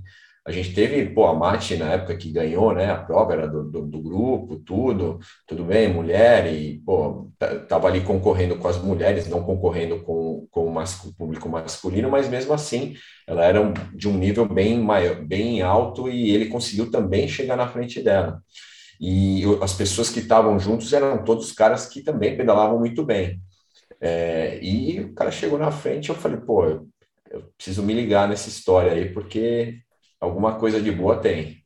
a 0.47 0.51
gente 0.51 0.73
teve, 0.75 1.05
pô, 1.11 1.27
a 1.27 1.35
Mati 1.35 1.77
na 1.77 1.93
época 1.93 2.17
que 2.17 2.33
ganhou, 2.33 2.73
né? 2.75 2.91
A 2.91 2.97
prova 2.97 3.33
era 3.35 3.47
do, 3.47 3.63
do, 3.63 3.83
do, 3.83 4.01
grupo, 4.01 4.57
tudo, 4.61 5.19
tudo 5.47 5.65
bem, 5.65 5.93
mulher, 5.93 6.53
e, 6.53 6.79
pô, 6.81 7.31
tava 7.69 7.89
ali 7.89 8.01
concorrendo 8.03 8.57
com 8.57 8.67
as 8.67 8.79
mulheres, 8.83 9.29
não 9.29 9.43
concorrendo 9.43 10.03
com, 10.03 10.47
com 10.51 10.67
o, 10.67 10.73
mas, 10.73 11.05
o 11.05 11.15
público 11.15 11.49
masculino, 11.49 12.11
mas 12.11 12.29
mesmo 12.29 12.55
assim, 12.55 12.95
ela 13.27 13.45
era 13.45 13.61
um, 13.61 13.73
de 13.95 14.09
um 14.09 14.17
nível 14.17 14.49
bem, 14.49 14.81
maior, 14.81 15.23
bem 15.23 15.61
alto 15.61 16.09
e 16.09 16.31
ele 16.31 16.47
conseguiu 16.47 16.91
também 16.91 17.29
chegar 17.29 17.57
na 17.57 17.69
frente 17.69 18.03
dela. 18.03 18.43
E 19.01 19.43
as 19.63 19.75
pessoas 19.75 20.11
que 20.11 20.21
estavam 20.21 20.59
juntos 20.59 20.93
eram 20.93 21.25
todos 21.25 21.53
caras 21.53 21.87
que 21.87 22.03
também 22.03 22.37
pedalavam 22.37 22.79
muito 22.79 23.05
bem. 23.05 23.41
É, 24.01 24.59
e 24.63 25.01
o 25.01 25.15
cara 25.15 25.31
chegou 25.31 25.59
na 25.59 25.71
frente, 25.71 26.09
eu 26.09 26.15
falei, 26.15 26.39
pô, 26.39 26.65
eu 27.31 27.43
preciso 27.57 27.83
me 27.83 27.93
ligar 27.95 28.29
nessa 28.29 28.49
história 28.49 28.93
aí, 28.93 29.13
porque 29.13 29.81
alguma 30.21 30.57
coisa 30.57 30.81
de 30.81 30.93
boa 30.93 31.17
tem. 31.17 31.63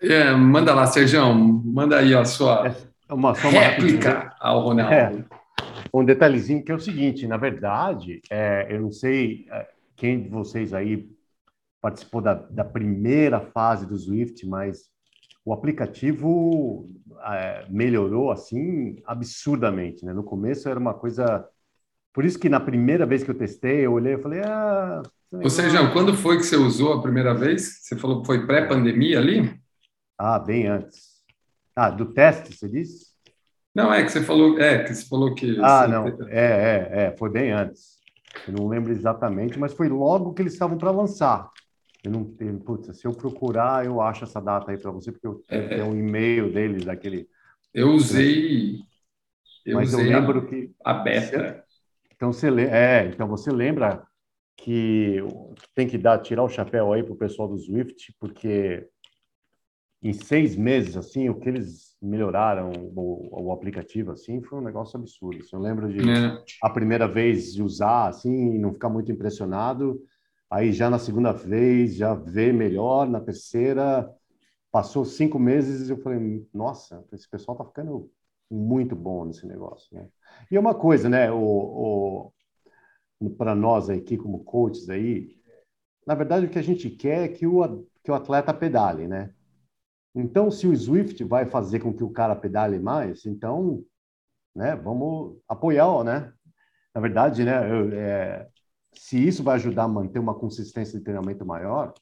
É, 0.00 0.32
manda 0.32 0.74
lá, 0.74 0.86
Sérgio, 0.86 1.34
manda 1.34 1.98
aí 1.98 2.14
a 2.14 2.24
sua 2.24 2.74
é 3.10 3.12
uma, 3.12 3.32
uma 3.32 3.50
réplica 3.60 4.32
ao 4.38 4.60
Ronaldo. 4.60 4.94
É, 4.94 5.24
um 5.92 6.04
detalhezinho 6.04 6.64
que 6.64 6.70
é 6.70 6.74
o 6.74 6.80
seguinte, 6.80 7.26
na 7.26 7.36
verdade, 7.36 8.20
é, 8.30 8.68
eu 8.70 8.80
não 8.80 8.92
sei 8.92 9.46
é, 9.50 9.68
quem 9.96 10.22
de 10.22 10.28
vocês 10.28 10.72
aí 10.72 11.10
participou 11.80 12.20
da, 12.20 12.34
da 12.34 12.64
primeira 12.64 13.40
fase 13.40 13.84
do 13.84 13.98
Swift, 13.98 14.46
mas 14.46 14.84
o 15.44 15.52
aplicativo 15.52 16.88
é, 17.24 17.66
melhorou 17.68 18.30
assim 18.30 19.02
absurdamente, 19.04 20.04
né? 20.04 20.12
No 20.12 20.22
começo 20.22 20.68
era 20.68 20.78
uma 20.78 20.94
coisa, 20.94 21.44
por 22.12 22.24
isso 22.24 22.38
que 22.38 22.48
na 22.48 22.60
primeira 22.60 23.04
vez 23.04 23.24
que 23.24 23.30
eu 23.30 23.38
testei, 23.38 23.86
eu 23.86 23.92
olhei 23.92 24.14
e 24.14 24.22
falei, 24.22 24.40
ah, 24.44 25.02
ou 25.32 25.50
seja, 25.50 25.90
quando 25.92 26.14
foi 26.14 26.36
que 26.36 26.42
você 26.42 26.56
usou 26.56 26.92
a 26.92 27.02
primeira 27.02 27.32
vez? 27.32 27.80
Você 27.82 27.96
falou 27.96 28.20
que 28.20 28.26
foi 28.26 28.46
pré-pandemia 28.46 29.18
ali? 29.18 29.60
Ah, 30.18 30.38
bem 30.38 30.66
antes. 30.66 31.20
Ah, 31.74 31.88
do 31.88 32.12
teste, 32.12 32.56
você 32.56 32.68
disse? 32.68 33.10
Não, 33.74 33.92
é 33.94 34.02
que 34.02 34.10
você 34.10 34.22
falou, 34.22 34.58
é, 34.58 34.82
que 34.82 34.92
você 34.92 35.06
falou 35.06 35.34
que. 35.34 35.58
Ah, 35.62 35.86
não, 35.86 36.08
é, 36.28 36.30
é, 36.30 36.88
é, 37.04 37.16
foi 37.16 37.30
bem 37.30 37.52
antes. 37.52 38.00
Eu 38.46 38.54
não 38.54 38.68
lembro 38.68 38.92
exatamente, 38.92 39.58
mas 39.58 39.72
foi 39.72 39.88
logo 39.88 40.34
que 40.34 40.42
eles 40.42 40.52
estavam 40.52 40.76
para 40.76 40.90
lançar. 40.90 41.48
Eu 42.02 42.10
não 42.10 42.24
tenho, 42.24 42.58
putz, 42.58 42.98
se 42.98 43.06
eu 43.06 43.12
procurar, 43.12 43.84
eu 43.84 44.00
acho 44.00 44.24
essa 44.24 44.40
data 44.40 44.70
aí 44.70 44.78
para 44.78 44.90
você, 44.90 45.12
porque 45.12 45.26
eu 45.26 45.44
é, 45.48 45.60
tenho 45.68 45.86
um 45.86 45.96
e-mail 45.96 46.52
deles, 46.52 46.84
daquele. 46.84 47.28
Eu 47.72 47.90
usei. 47.90 48.80
Eu 49.64 49.76
mas 49.76 49.92
usei 49.92 50.06
eu 50.06 50.20
lembro 50.20 50.40
a, 50.40 50.46
que. 50.46 50.72
A 50.84 50.94
beta. 50.94 51.64
Então 52.16 52.32
você, 52.32 52.48
é, 52.62 53.06
então 53.06 53.28
você 53.28 53.50
lembra 53.50 54.06
que 54.62 55.18
tem 55.74 55.88
que 55.88 55.96
dar, 55.96 56.18
tirar 56.18 56.42
o 56.42 56.48
chapéu 56.48 56.92
aí 56.92 57.02
para 57.02 57.14
o 57.14 57.16
pessoal 57.16 57.48
do 57.48 57.58
Swift, 57.58 58.14
porque 58.18 58.86
em 60.02 60.12
seis 60.12 60.56
meses, 60.56 60.96
assim, 60.96 61.28
o 61.28 61.38
que 61.38 61.48
eles 61.48 61.96
melhoraram 62.00 62.70
o, 62.94 63.46
o 63.46 63.52
aplicativo, 63.52 64.12
assim, 64.12 64.42
foi 64.42 64.58
um 64.58 64.62
negócio 64.62 64.98
absurdo. 64.98 65.40
Assim, 65.40 65.56
eu 65.56 65.60
lembro 65.60 65.88
de 65.92 66.00
é. 66.08 66.42
a 66.62 66.70
primeira 66.70 67.06
vez 67.06 67.54
de 67.54 67.62
usar, 67.62 68.08
assim, 68.08 68.54
e 68.54 68.58
não 68.58 68.72
ficar 68.72 68.88
muito 68.88 69.10
impressionado, 69.10 70.00
aí 70.50 70.72
já 70.72 70.90
na 70.90 70.98
segunda 70.98 71.32
vez, 71.32 71.96
já 71.96 72.14
ver 72.14 72.52
melhor, 72.52 73.08
na 73.08 73.20
terceira, 73.20 74.10
passou 74.70 75.04
cinco 75.04 75.38
meses 75.38 75.88
e 75.88 75.92
eu 75.92 75.98
falei, 75.98 76.46
nossa, 76.52 77.04
esse 77.12 77.28
pessoal 77.28 77.56
tá 77.56 77.64
ficando 77.64 78.10
muito 78.50 78.94
bom 78.96 79.24
nesse 79.24 79.46
negócio, 79.46 79.94
né? 79.94 80.08
E 80.50 80.56
é 80.56 80.60
uma 80.60 80.74
coisa, 80.74 81.08
né, 81.08 81.30
o, 81.30 81.38
o 81.38 82.32
para 83.28 83.54
nós 83.54 83.90
aqui 83.90 84.16
como 84.16 84.44
coaches 84.44 84.88
aí, 84.88 85.36
na 86.06 86.14
verdade 86.14 86.46
o 86.46 86.48
que 86.48 86.58
a 86.58 86.62
gente 86.62 86.88
quer 86.88 87.24
é 87.24 87.28
que 87.28 87.46
o, 87.46 87.86
que 88.02 88.10
o 88.10 88.14
atleta 88.14 88.54
pedale, 88.54 89.06
né? 89.06 89.34
Então, 90.14 90.50
se 90.50 90.66
o 90.66 90.76
Swift 90.76 91.22
vai 91.24 91.46
fazer 91.46 91.80
com 91.80 91.94
que 91.94 92.02
o 92.02 92.10
cara 92.10 92.34
pedale 92.34 92.78
mais, 92.78 93.24
então, 93.26 93.84
né, 94.54 94.74
vamos 94.74 95.38
apoiar, 95.48 96.02
né? 96.02 96.32
Na 96.94 97.00
verdade, 97.00 97.44
né, 97.44 97.70
eu, 97.70 97.92
é, 97.92 98.48
se 98.92 99.24
isso 99.24 99.42
vai 99.42 99.54
ajudar 99.54 99.84
a 99.84 99.88
manter 99.88 100.18
uma 100.18 100.34
consistência 100.34 100.98
de 100.98 101.04
treinamento 101.04 101.46
maior, 101.46 101.94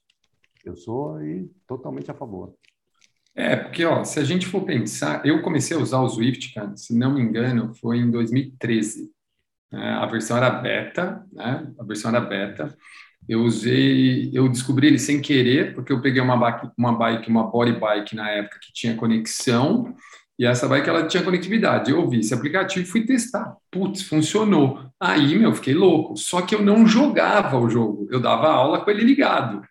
eu 0.65 0.75
sou 0.75 1.17
aí 1.17 1.51
totalmente 1.67 2.11
a 2.11 2.15
favor. 2.15 2.55
É, 3.35 3.57
porque, 3.57 3.85
ó, 3.85 4.05
se 4.05 4.19
a 4.19 4.25
gente 4.25 4.47
for 4.47 4.65
pensar, 4.65 5.25
eu 5.25 5.43
comecei 5.43 5.77
a 5.77 5.81
usar 5.81 6.01
o 6.01 6.09
Swift, 6.09 6.53
cara, 6.55 6.77
se 6.77 6.97
não 6.97 7.15
me 7.15 7.21
engano, 7.21 7.75
foi 7.75 7.99
em 7.99 8.11
2013. 8.11 9.13
Né? 9.71 9.91
A 9.91 10.07
versão 10.07 10.37
era 10.37 10.51
beta, 10.51 11.25
né? 11.33 11.67
A 11.79 11.85
versão 11.85 12.11
era 12.11 12.21
beta. 12.21 12.77
Eu 13.29 13.43
usei, 13.43 14.31
eu 14.33 14.49
descobri 14.49 14.87
ele 14.87 14.99
sem 14.99 15.21
querer, 15.21 15.75
porque 15.75 15.93
eu 15.93 16.01
peguei 16.01 16.23
uma 16.23 16.37
bike, 16.37 16.71
uma 16.79 16.97
bike, 16.97 17.29
uma 17.29 17.51
body 17.51 17.73
bike 17.73 18.17
na 18.17 18.31
época 18.31 18.59
que 18.63 18.73
tinha 18.73 18.97
conexão, 18.97 19.95
e 20.39 20.47
essa 20.47 20.69
bike 20.69 20.89
ela 20.89 21.07
tinha 21.07 21.23
conectividade. 21.23 21.91
Eu 21.91 22.01
ouvi 22.01 22.21
esse 22.21 22.33
aplicativo 22.33 22.87
e 22.87 22.89
fui 22.89 23.05
testar. 23.05 23.57
Putz, 23.71 24.03
funcionou. 24.03 24.81
Aí, 24.99 25.37
meu, 25.37 25.53
fiquei 25.53 25.75
louco. 25.75 26.17
Só 26.17 26.41
que 26.43 26.55
eu 26.55 26.63
não 26.63 26.87
jogava 26.87 27.59
o 27.59 27.69
jogo, 27.69 28.09
eu 28.11 28.21
dava 28.21 28.49
aula 28.49 28.81
com 28.81 28.91
ele 28.91 29.03
ligado. 29.03 29.63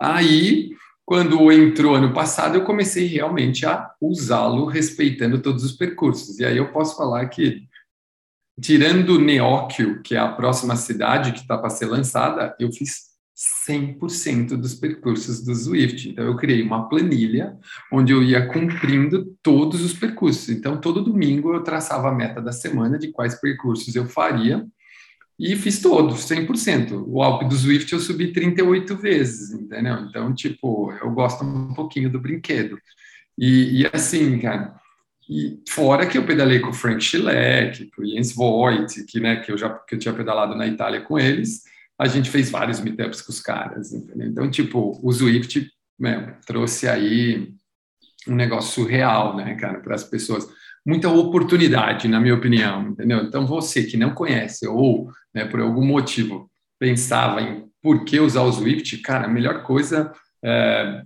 Aí, 0.00 0.70
quando 1.04 1.50
entrou 1.50 1.94
ano 1.94 2.12
passado, 2.12 2.56
eu 2.56 2.64
comecei 2.64 3.06
realmente 3.06 3.64
a 3.64 3.90
usá-lo 4.00 4.66
respeitando 4.66 5.40
todos 5.40 5.64
os 5.64 5.72
percursos. 5.72 6.38
E 6.38 6.44
aí 6.44 6.58
eu 6.58 6.70
posso 6.70 6.96
falar 6.96 7.26
que 7.28 7.62
tirando 8.60 9.18
Neóquio, 9.18 10.02
que 10.02 10.14
é 10.14 10.18
a 10.18 10.32
próxima 10.32 10.76
cidade 10.76 11.32
que 11.32 11.40
está 11.40 11.56
para 11.56 11.70
ser 11.70 11.86
lançada, 11.86 12.54
eu 12.58 12.70
fiz 12.72 13.08
100% 13.68 14.56
dos 14.56 14.74
percursos 14.74 15.44
do 15.44 15.54
Swift. 15.54 16.08
Então, 16.08 16.24
eu 16.24 16.36
criei 16.36 16.60
uma 16.62 16.88
planilha 16.88 17.56
onde 17.92 18.12
eu 18.12 18.22
ia 18.22 18.46
cumprindo 18.46 19.36
todos 19.42 19.82
os 19.82 19.92
percursos. 19.92 20.48
Então, 20.48 20.80
todo 20.80 21.04
domingo 21.04 21.54
eu 21.54 21.62
traçava 21.62 22.08
a 22.08 22.14
meta 22.14 22.40
da 22.42 22.50
semana 22.50 22.98
de 22.98 23.12
quais 23.12 23.40
percursos 23.40 23.94
eu 23.94 24.06
faria 24.06 24.66
e 25.38 25.54
fiz 25.54 25.80
todos, 25.80 26.26
100%. 26.28 27.04
O 27.06 27.22
Alpe 27.22 27.44
do 27.44 27.54
Swift 27.54 27.92
eu 27.92 28.00
subi 28.00 28.32
38 28.32 28.96
vezes, 28.96 29.52
entendeu? 29.52 29.94
Então, 30.00 30.34
tipo, 30.34 30.92
eu 31.00 31.10
gosto 31.12 31.44
um 31.44 31.72
pouquinho 31.72 32.10
do 32.10 32.20
brinquedo. 32.20 32.76
E, 33.38 33.82
e 33.82 33.90
assim, 33.92 34.36
cara, 34.40 34.74
e 35.28 35.60
fora 35.68 36.06
que 36.06 36.16
eu 36.16 36.24
pedalei 36.24 36.58
com 36.58 36.70
o 36.70 36.74
Frank 36.74 37.04
Schleck, 37.04 37.90
com 37.90 38.02
o 38.02 38.06
Jens 38.06 38.34
Voigt, 38.34 39.04
que, 39.04 39.20
né, 39.20 39.36
que, 39.36 39.52
eu 39.52 39.58
já 39.58 39.68
que 39.70 39.94
eu 39.94 39.98
tinha 39.98 40.14
pedalado 40.14 40.54
na 40.54 40.66
Itália 40.66 41.02
com 41.02 41.18
eles, 41.18 41.64
a 41.98 42.06
gente 42.06 42.30
fez 42.30 42.50
vários 42.50 42.80
meetups 42.80 43.20
com 43.20 43.30
os 43.30 43.40
caras, 43.40 43.92
entendeu? 43.92 44.28
Então, 44.28 44.50
tipo, 44.50 44.98
o 45.02 45.12
Zwift 45.12 45.68
né, 45.98 46.36
trouxe 46.46 46.88
aí 46.88 47.52
um 48.26 48.34
negócio 48.34 48.72
surreal, 48.72 49.36
né, 49.36 49.54
cara, 49.56 49.80
para 49.80 49.94
as 49.94 50.04
pessoas. 50.04 50.48
muita 50.86 51.10
oportunidade, 51.10 52.08
na 52.08 52.20
minha 52.20 52.34
opinião, 52.34 52.88
entendeu? 52.88 53.18
Então, 53.18 53.46
você 53.46 53.82
que 53.82 53.96
não 53.96 54.14
conhece 54.14 54.66
ou, 54.66 55.10
né, 55.34 55.44
por 55.44 55.60
algum 55.60 55.84
motivo, 55.84 56.50
pensava 56.78 57.42
em 57.42 57.68
por 57.82 58.04
que 58.04 58.18
usar 58.18 58.42
o 58.42 58.52
Swift, 58.52 58.96
cara, 58.98 59.26
a 59.26 59.28
melhor 59.28 59.62
coisa 59.62 60.12
é, 60.42 61.02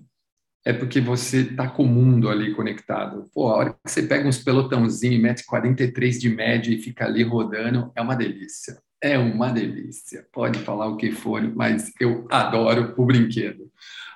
é 0.65 0.73
porque 0.73 1.01
você 1.01 1.41
está 1.41 1.69
com 1.69 1.83
o 1.85 1.89
mundo 1.89 2.29
ali 2.29 2.55
conectado. 2.55 3.29
Pô, 3.35 3.49
a 3.49 3.57
hora 3.57 3.73
que 3.73 3.91
você 3.91 4.03
pega 4.03 4.29
uns 4.29 4.39
pelotãozinhos 4.39 5.17
e 5.17 5.23
mete 5.23 5.45
43 5.45 6.21
de 6.21 6.29
média 6.29 6.73
e 6.73 6.81
fica 6.81 7.05
ali 7.05 7.23
rodando, 7.23 7.91
é 7.97 8.01
uma 8.01 8.15
delícia. 8.15 8.79
É 9.03 9.19
uma 9.19 9.51
delícia. 9.51 10.25
Pode 10.33 10.61
falar 10.61 10.87
o 10.87 10.97
que 10.97 11.11
for, 11.11 11.43
mas 11.55 11.91
eu 12.01 12.27
adoro 12.31 12.95
o 12.97 13.05
brinquedo. 13.05 13.69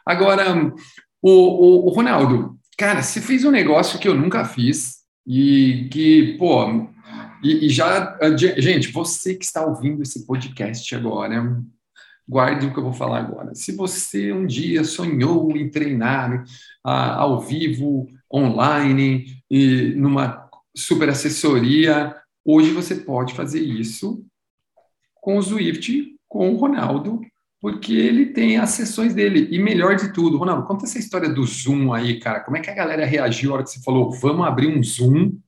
Agora, 0.04 0.72
o, 1.20 1.30
o, 1.30 1.86
o 1.86 1.88
Ronaldo, 1.90 2.56
cara, 2.78 3.02
você 3.02 3.20
fez 3.20 3.44
um 3.44 3.50
negócio 3.50 3.98
que 3.98 4.06
eu 4.06 4.14
nunca 4.14 4.44
fiz 4.44 4.98
e 5.26 5.88
que, 5.90 6.36
pô, 6.38 6.88
e, 7.42 7.66
e 7.66 7.68
já, 7.68 8.16
gente, 8.56 8.92
você 8.92 9.34
que 9.34 9.44
está 9.44 9.66
ouvindo 9.66 10.02
esse 10.02 10.24
podcast 10.24 10.94
agora, 10.94 11.60
guarde 12.28 12.66
o 12.66 12.72
que 12.72 12.78
eu 12.78 12.82
vou 12.82 12.92
falar 12.92 13.18
agora. 13.18 13.54
Se 13.54 13.72
você 13.72 14.32
um 14.32 14.46
dia 14.46 14.82
sonhou 14.84 15.56
em 15.56 15.70
treinar 15.70 16.44
ah, 16.84 17.14
ao 17.16 17.40
vivo, 17.40 18.08
online, 18.32 19.42
e 19.50 19.94
numa 19.96 20.48
super 20.76 21.08
assessoria, 21.08 22.14
hoje 22.44 22.70
você 22.72 22.96
pode 22.96 23.34
fazer 23.34 23.60
isso 23.60 24.24
com 25.14 25.38
o 25.38 25.42
Zwift, 25.42 26.16
com 26.28 26.52
o 26.52 26.56
Ronaldo, 26.56 27.20
porque 27.60 27.94
ele 27.94 28.26
tem 28.26 28.58
as 28.58 28.70
sessões 28.70 29.14
dele. 29.14 29.48
E 29.50 29.58
melhor 29.58 29.96
de 29.96 30.12
tudo, 30.12 30.36
Ronaldo, 30.36 30.66
conta 30.66 30.84
essa 30.84 30.98
história 30.98 31.28
do 31.28 31.44
Zoom 31.44 31.92
aí, 31.92 32.20
cara. 32.20 32.40
Como 32.40 32.56
é 32.56 32.60
que 32.60 32.70
a 32.70 32.74
galera 32.74 33.06
reagiu 33.06 33.50
na 33.50 33.54
hora 33.56 33.64
que 33.64 33.70
você 33.70 33.82
falou, 33.82 34.12
vamos 34.12 34.46
abrir 34.46 34.68
um 34.68 34.82
Zoom 34.82 35.38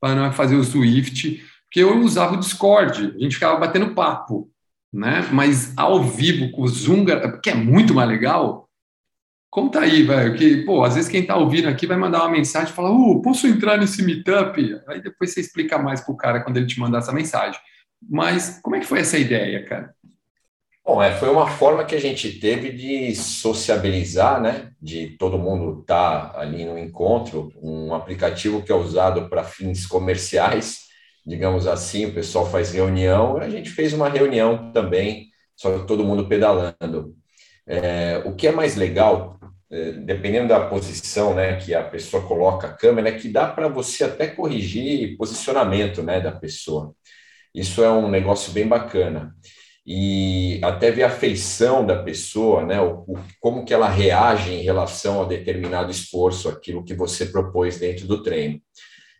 para 0.00 0.32
fazer 0.32 0.56
o 0.56 0.62
Zwift? 0.62 1.42
Porque 1.64 1.80
eu 1.80 2.00
usava 2.00 2.34
o 2.34 2.40
Discord, 2.40 3.14
a 3.16 3.18
gente 3.18 3.34
ficava 3.34 3.58
batendo 3.58 3.94
papo 3.94 4.50
né? 4.92 5.26
Mas 5.32 5.72
ao 5.76 6.02
vivo 6.02 6.50
com 6.50 6.62
o 6.62 6.68
Zoom, 6.68 7.06
que 7.42 7.50
é 7.50 7.54
muito 7.54 7.94
mais 7.94 8.08
legal. 8.08 8.68
Conta 9.50 9.80
aí, 9.80 10.02
velho, 10.02 10.34
que, 10.34 10.64
pô, 10.64 10.82
às 10.82 10.94
vezes 10.94 11.10
quem 11.10 11.26
tá 11.26 11.36
ouvindo 11.36 11.68
aqui 11.68 11.86
vai 11.86 11.96
mandar 11.96 12.20
uma 12.20 12.30
mensagem 12.30 12.72
e 12.72 12.74
falar, 12.74 12.90
uh, 12.90 13.20
posso 13.20 13.46
entrar 13.46 13.76
nesse 13.76 14.02
meetup? 14.02 14.80
Aí 14.88 15.02
depois 15.02 15.32
você 15.32 15.40
explica 15.40 15.78
mais 15.78 16.00
pro 16.00 16.16
cara 16.16 16.42
quando 16.42 16.56
ele 16.56 16.66
te 16.66 16.80
mandar 16.80 16.98
essa 16.98 17.12
mensagem. 17.12 17.60
Mas 18.08 18.60
como 18.62 18.76
é 18.76 18.80
que 18.80 18.86
foi 18.86 19.00
essa 19.00 19.18
ideia, 19.18 19.64
cara? 19.66 19.94
Bom, 20.84 21.00
é, 21.00 21.12
foi 21.12 21.28
uma 21.28 21.46
forma 21.46 21.84
que 21.84 21.94
a 21.94 22.00
gente 22.00 22.40
teve 22.40 22.72
de 22.72 23.14
sociabilizar, 23.14 24.40
né? 24.40 24.72
De 24.80 25.16
todo 25.16 25.38
mundo 25.38 25.80
estar 25.80 26.32
tá 26.32 26.40
ali 26.40 26.64
no 26.64 26.76
encontro, 26.76 27.52
um 27.62 27.94
aplicativo 27.94 28.62
que 28.62 28.72
é 28.72 28.74
usado 28.74 29.28
para 29.28 29.44
fins 29.44 29.86
comerciais, 29.86 30.81
digamos 31.26 31.66
assim, 31.66 32.06
o 32.06 32.14
pessoal 32.14 32.50
faz 32.50 32.72
reunião, 32.72 33.36
a 33.38 33.48
gente 33.48 33.70
fez 33.70 33.92
uma 33.92 34.08
reunião 34.08 34.72
também, 34.72 35.28
só 35.56 35.84
todo 35.84 36.04
mundo 36.04 36.26
pedalando. 36.28 37.14
É, 37.66 38.22
o 38.24 38.34
que 38.34 38.48
é 38.48 38.52
mais 38.52 38.76
legal, 38.76 39.38
é, 39.70 39.92
dependendo 39.92 40.48
da 40.48 40.66
posição 40.66 41.34
né, 41.34 41.56
que 41.56 41.74
a 41.74 41.82
pessoa 41.82 42.26
coloca 42.26 42.66
a 42.66 42.72
câmera, 42.72 43.08
é 43.08 43.18
que 43.18 43.28
dá 43.28 43.46
para 43.46 43.68
você 43.68 44.04
até 44.04 44.26
corrigir 44.26 45.16
posicionamento 45.16 46.02
né, 46.02 46.20
da 46.20 46.32
pessoa. 46.32 46.94
Isso 47.54 47.82
é 47.82 47.90
um 47.90 48.08
negócio 48.08 48.52
bem 48.52 48.66
bacana. 48.66 49.34
E 49.84 50.60
até 50.62 50.90
ver 50.90 51.02
a 51.02 51.10
feição 51.10 51.84
da 51.84 52.02
pessoa, 52.02 52.64
né, 52.64 52.80
o, 52.80 53.04
o, 53.06 53.18
como 53.40 53.64
que 53.64 53.74
ela 53.74 53.88
reage 53.88 54.52
em 54.52 54.62
relação 54.62 55.22
a 55.22 55.26
determinado 55.26 55.90
esforço, 55.90 56.48
aquilo 56.48 56.84
que 56.84 56.94
você 56.94 57.26
propôs 57.26 57.78
dentro 57.78 58.06
do 58.06 58.22
treino. 58.22 58.60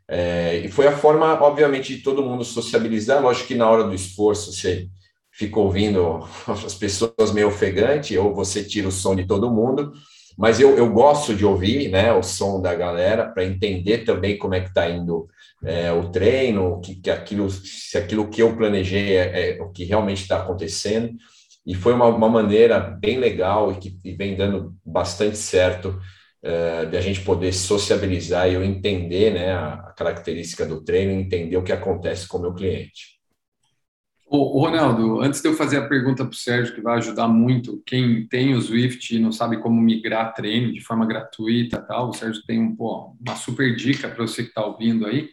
É, 0.08 0.58
e 0.58 0.68
foi 0.68 0.86
a 0.86 0.96
forma, 0.96 1.40
obviamente, 1.42 1.96
de 1.96 2.02
todo 2.02 2.22
mundo 2.22 2.44
sociabilizar. 2.44 3.22
Lógico 3.22 3.48
que 3.48 3.54
na 3.54 3.68
hora 3.68 3.84
do 3.84 3.94
esforço 3.94 4.52
você 4.52 4.88
fica 5.32 5.58
ouvindo 5.58 6.20
as 6.46 6.74
pessoas 6.74 7.32
meio 7.32 7.48
ofegante, 7.48 8.16
ou 8.16 8.34
você 8.34 8.62
tira 8.62 8.88
o 8.88 8.92
som 8.92 9.16
de 9.16 9.26
todo 9.26 9.50
mundo, 9.50 9.92
mas 10.36 10.60
eu, 10.60 10.76
eu 10.76 10.90
gosto 10.90 11.34
de 11.34 11.44
ouvir 11.44 11.90
né, 11.90 12.12
o 12.12 12.22
som 12.22 12.60
da 12.60 12.74
galera 12.74 13.28
para 13.28 13.44
entender 13.44 13.98
também 13.98 14.38
como 14.38 14.54
é 14.54 14.60
que 14.60 14.68
está 14.68 14.88
indo 14.88 15.28
é, 15.64 15.92
o 15.92 16.10
treino, 16.10 16.80
que, 16.80 16.96
que 16.96 17.10
aquilo, 17.10 17.50
se 17.50 17.96
aquilo 17.96 18.28
que 18.28 18.42
eu 18.42 18.56
planejei 18.56 19.16
é, 19.16 19.56
é 19.56 19.62
o 19.62 19.70
que 19.70 19.84
realmente 19.84 20.22
está 20.22 20.38
acontecendo. 20.38 21.12
E 21.64 21.74
foi 21.74 21.92
uma, 21.92 22.06
uma 22.06 22.28
maneira 22.28 22.80
bem 22.80 23.18
legal 23.18 23.70
e 23.70 23.76
que 23.76 23.96
e 24.04 24.12
vem 24.12 24.34
dando 24.34 24.74
bastante 24.84 25.36
certo 25.36 25.98
uh, 26.42 26.86
de 26.86 26.96
a 26.96 27.00
gente 27.00 27.20
poder 27.22 27.52
sociabilizar 27.52 28.48
e 28.48 28.54
eu 28.54 28.64
entender 28.64 29.32
né, 29.32 29.52
a, 29.52 29.92
característica 29.96 30.66
do 30.66 30.82
treino, 30.82 31.12
entender 31.12 31.56
o 31.56 31.62
que 31.62 31.72
acontece 31.72 32.26
com 32.26 32.38
o 32.38 32.42
meu 32.42 32.54
cliente. 32.54 33.20
Ô, 34.26 34.60
Ronaldo, 34.60 35.20
antes 35.20 35.42
de 35.42 35.48
eu 35.48 35.54
fazer 35.54 35.76
a 35.76 35.86
pergunta 35.86 36.24
para 36.24 36.32
o 36.32 36.36
Sérgio, 36.36 36.74
que 36.74 36.80
vai 36.80 36.96
ajudar 36.96 37.28
muito 37.28 37.82
quem 37.84 38.26
tem 38.26 38.54
o 38.54 38.62
Swift 38.62 39.14
e 39.14 39.18
não 39.18 39.30
sabe 39.30 39.58
como 39.58 39.80
migrar 39.80 40.32
treino 40.32 40.72
de 40.72 40.80
forma 40.80 41.04
gratuita 41.04 41.82
tal, 41.82 42.08
o 42.08 42.12
Sérgio 42.14 42.42
tem 42.46 42.58
um, 42.58 42.74
pô, 42.74 43.14
uma 43.20 43.36
super 43.36 43.76
dica 43.76 44.08
para 44.08 44.26
você 44.26 44.42
que 44.42 44.48
está 44.48 44.64
ouvindo 44.64 45.06
aí. 45.06 45.28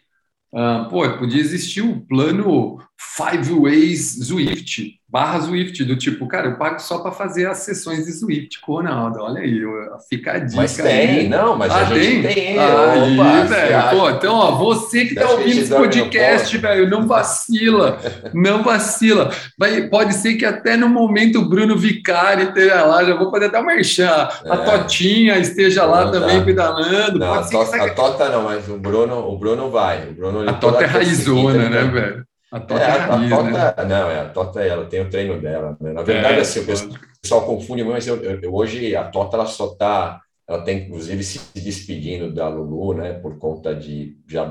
Uh, 0.51 0.89
pô, 0.89 1.17
podia 1.17 1.39
existir 1.39 1.81
o 1.81 2.01
plano 2.07 2.77
Five 2.99 3.53
Ways 3.53 4.27
Swift, 4.27 4.98
barra 5.11 5.41
Swift, 5.41 5.83
do 5.83 5.95
tipo, 5.95 6.27
cara, 6.27 6.49
eu 6.49 6.57
pago 6.57 6.79
só 6.79 6.99
para 6.99 7.11
fazer 7.11 7.47
as 7.47 7.57
sessões 7.59 8.05
de 8.05 8.11
Swift 8.11 8.61
com 8.61 8.73
o 8.73 8.75
Ronaldo. 8.75 9.19
Olha 9.21 9.41
aí, 9.41 9.59
fica 10.07 10.33
a 10.33 10.39
dica. 10.39 10.61
Mas 10.61 10.77
tem, 10.77 11.09
aí. 11.09 11.27
não, 11.27 11.57
mas 11.57 11.71
ah, 11.71 11.77
a 11.77 11.83
gente 11.85 12.21
tem. 12.21 12.33
tem 12.33 12.59
aí, 12.59 13.19
Opa, 13.19 13.43
velho. 13.45 13.89
Pô, 13.89 14.09
então, 14.11 14.35
ó, 14.35 14.51
você 14.51 15.05
que 15.05 15.15
tá 15.15 15.31
ouvindo 15.31 15.61
esse 15.61 15.73
podcast, 15.73 16.55
velho, 16.55 16.87
não 16.87 17.07
vacila, 17.07 17.99
não 18.33 18.61
vacila. 18.61 19.31
Vai, 19.57 19.87
pode 19.87 20.13
ser 20.13 20.35
que 20.35 20.45
até 20.45 20.77
no 20.77 20.87
momento 20.87 21.39
o 21.39 21.49
Bruno 21.49 21.75
Vicari 21.75 22.43
esteja 22.43 22.85
lá, 22.85 23.03
já 23.03 23.15
vou 23.15 23.31
poder 23.31 23.47
até 23.47 23.59
merchan. 23.63 24.29
É. 24.45 24.51
A 24.51 24.57
Totinha 24.57 25.39
esteja 25.39 25.85
lá 25.85 26.05
não, 26.05 26.11
também 26.11 26.37
tá. 26.37 26.45
pedalando. 26.45 27.17
Não, 27.17 27.33
a, 27.33 27.43
tota, 27.43 27.83
a 27.83 27.89
Tota 27.89 28.29
não, 28.29 28.43
mas 28.43 28.69
o 28.69 28.77
Bruno, 28.77 29.27
o 29.27 29.37
Bruno 29.39 29.71
vai. 29.71 30.07
O 30.07 30.13
Bruno, 30.13 30.47
a 30.47 30.53
Tota 30.53 30.83
é 30.83 30.85
raizona, 30.85 31.67
né, 31.67 31.83
velho? 31.83 32.28
A 32.51 32.59
Tota, 32.59 32.81
é, 32.81 32.85
a, 32.85 33.05
raiz, 33.05 33.31
a 33.31 33.37
tota 33.37 33.51
né? 33.51 33.85
não, 33.85 34.09
é, 34.09 34.19
a 34.21 34.29
Tota 34.29 34.63
ela 34.63 34.85
tem 34.85 35.01
o 35.01 35.09
treino 35.09 35.39
dela. 35.39 35.77
Né? 35.79 35.93
Na 35.93 36.01
verdade, 36.01 36.39
é, 36.39 36.41
assim, 36.41 36.61
o 36.61 36.65
pessoal 37.21 37.45
confunde, 37.45 37.83
mas 37.83 38.07
eu, 38.07 38.17
eu, 38.23 38.53
hoje 38.53 38.95
a 38.95 39.03
Tota 39.03 39.37
ela 39.37 39.45
só 39.45 39.71
está, 39.71 40.19
ela 40.47 40.63
tem 40.63 40.79
inclusive 40.79 41.23
se 41.23 41.39
despedindo 41.53 42.33
da 42.33 42.47
Lulu, 42.47 42.95
né, 42.95 43.13
por 43.13 43.37
conta 43.37 43.75
de 43.75 44.17
já 44.27 44.49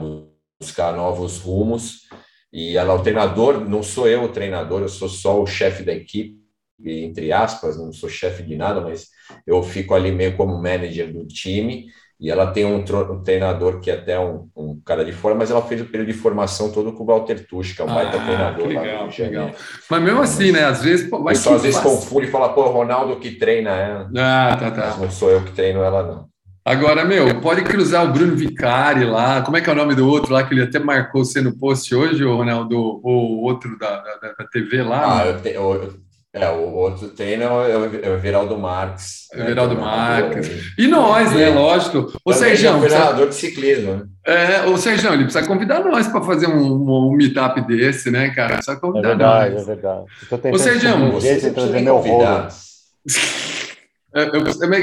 buscar 0.60 0.94
novos 0.94 1.38
rumos. 1.38 2.08
E 2.52 2.76
ela, 2.76 2.94
o 2.94 3.02
treinador, 3.02 3.68
não 3.68 3.82
sou 3.82 4.08
eu 4.08 4.24
o 4.24 4.28
treinador, 4.28 4.82
eu 4.82 4.88
sou 4.88 5.08
só 5.08 5.42
o 5.42 5.46
chefe 5.46 5.82
da 5.82 5.92
equipe, 5.92 6.38
entre 6.82 7.32
aspas, 7.32 7.76
não 7.76 7.92
sou 7.92 8.08
chefe 8.08 8.42
de 8.42 8.56
nada, 8.56 8.80
mas 8.80 9.08
eu 9.46 9.62
fico 9.62 9.92
ali 9.92 10.12
meio 10.12 10.36
como 10.36 10.56
manager 10.56 11.12
do 11.12 11.26
time 11.26 11.86
e 12.20 12.30
ela 12.30 12.48
tem 12.48 12.64
um, 12.64 12.82
treinador 13.22 13.78
que 13.78 13.90
é 13.90 13.94
até 13.94 14.18
um, 14.18 14.48
um, 14.56 14.80
cara 14.84 15.04
de 15.04 15.12
fora, 15.12 15.36
mas 15.36 15.52
ela 15.52 15.62
fez 15.62 15.80
o 15.80 15.84
período 15.84 16.08
de 16.08 16.18
formação 16.18 16.72
todo 16.72 16.92
com 16.92 17.04
o 17.04 17.06
Walter 17.06 17.46
Tusch, 17.46 17.76
que 17.76 17.80
é 17.80 17.84
um 17.84 17.90
ah, 17.90 17.94
baita 17.94 18.18
treinador. 18.18 18.66
Legal, 18.66 19.08
legal. 19.16 19.50
Mas 19.88 20.02
mesmo 20.02 20.20
assim, 20.20 20.50
né? 20.50 20.64
Às 20.64 20.82
vezes. 20.82 21.08
Pô, 21.08 21.22
vai 21.22 21.36
só 21.36 21.54
às 21.54 21.62
vezes 21.62 21.78
confunde 21.78 22.26
e 22.26 22.30
fala, 22.30 22.48
pô, 22.48 22.62
Ronaldo 22.70 23.20
que 23.20 23.30
treina 23.32 23.70
ela. 23.70 24.10
Ah, 24.16 24.56
tá, 24.58 24.70
tá. 24.72 24.86
Mas 24.88 24.98
não 24.98 25.10
sou 25.10 25.30
eu 25.30 25.44
que 25.44 25.52
treino 25.52 25.80
ela, 25.80 26.02
não. 26.02 26.28
Agora, 26.64 27.04
meu, 27.04 27.40
pode 27.40 27.62
cruzar 27.62 28.04
o 28.04 28.12
Bruno 28.12 28.34
Vicari 28.34 29.04
lá. 29.04 29.40
Como 29.40 29.56
é 29.56 29.60
que 29.60 29.70
é 29.70 29.72
o 29.72 29.76
nome 29.76 29.94
do 29.94 30.06
outro 30.06 30.32
lá 30.32 30.42
que 30.42 30.52
ele 30.52 30.64
até 30.64 30.78
marcou 30.78 31.24
você 31.24 31.40
no 31.40 31.56
post 31.56 31.94
hoje, 31.94 32.24
o 32.24 32.36
Ronaldo? 32.36 32.76
O 32.76 33.44
outro 33.44 33.78
da, 33.78 34.02
da, 34.02 34.32
da 34.32 34.44
TV 34.44 34.82
lá? 34.82 35.22
Ah, 35.22 35.26
eu, 35.28 35.40
te, 35.40 35.48
eu, 35.50 35.94
é, 36.34 36.50
o 36.50 36.74
outro 36.74 37.08
treino 37.08 37.42
é 37.42 37.48
o 37.48 37.84
é 37.84 38.12
Everaldo 38.12 38.58
Marques. 38.58 39.28
Né, 39.34 39.46
Everaldo 39.46 39.74
né, 39.74 39.80
Marques. 39.80 40.74
E 40.76 40.86
nós, 40.86 41.32
né? 41.32 41.48
Lógico. 41.48 42.12
O 42.22 42.32
Sérgio. 42.34 42.68
É 42.68 42.80
treinador 42.80 43.28
de 43.28 43.34
ciclismo. 43.34 43.94
Né? 43.94 44.04
É, 44.26 44.66
o 44.66 44.76
Sérgio, 44.76 45.12
ele 45.12 45.24
precisa 45.24 45.46
convidar 45.46 45.82
nós 45.82 46.06
para 46.06 46.22
fazer 46.22 46.46
um, 46.46 47.08
um 47.08 47.12
meetup 47.12 47.62
desse, 47.62 48.10
né, 48.10 48.28
cara? 48.30 48.56
Precisa 48.56 48.76
convidar 48.76 49.08
é 49.08 49.10
verdade, 49.12 49.54
nós. 49.54 49.62
É 49.62 49.66
verdade, 49.74 50.04
é. 50.30 50.50
Ô, 50.52 50.58
Sérgio, 50.58 51.12
você 51.12 51.50
trazer 51.50 51.80
meu 51.80 51.96
convidar. 51.96 52.48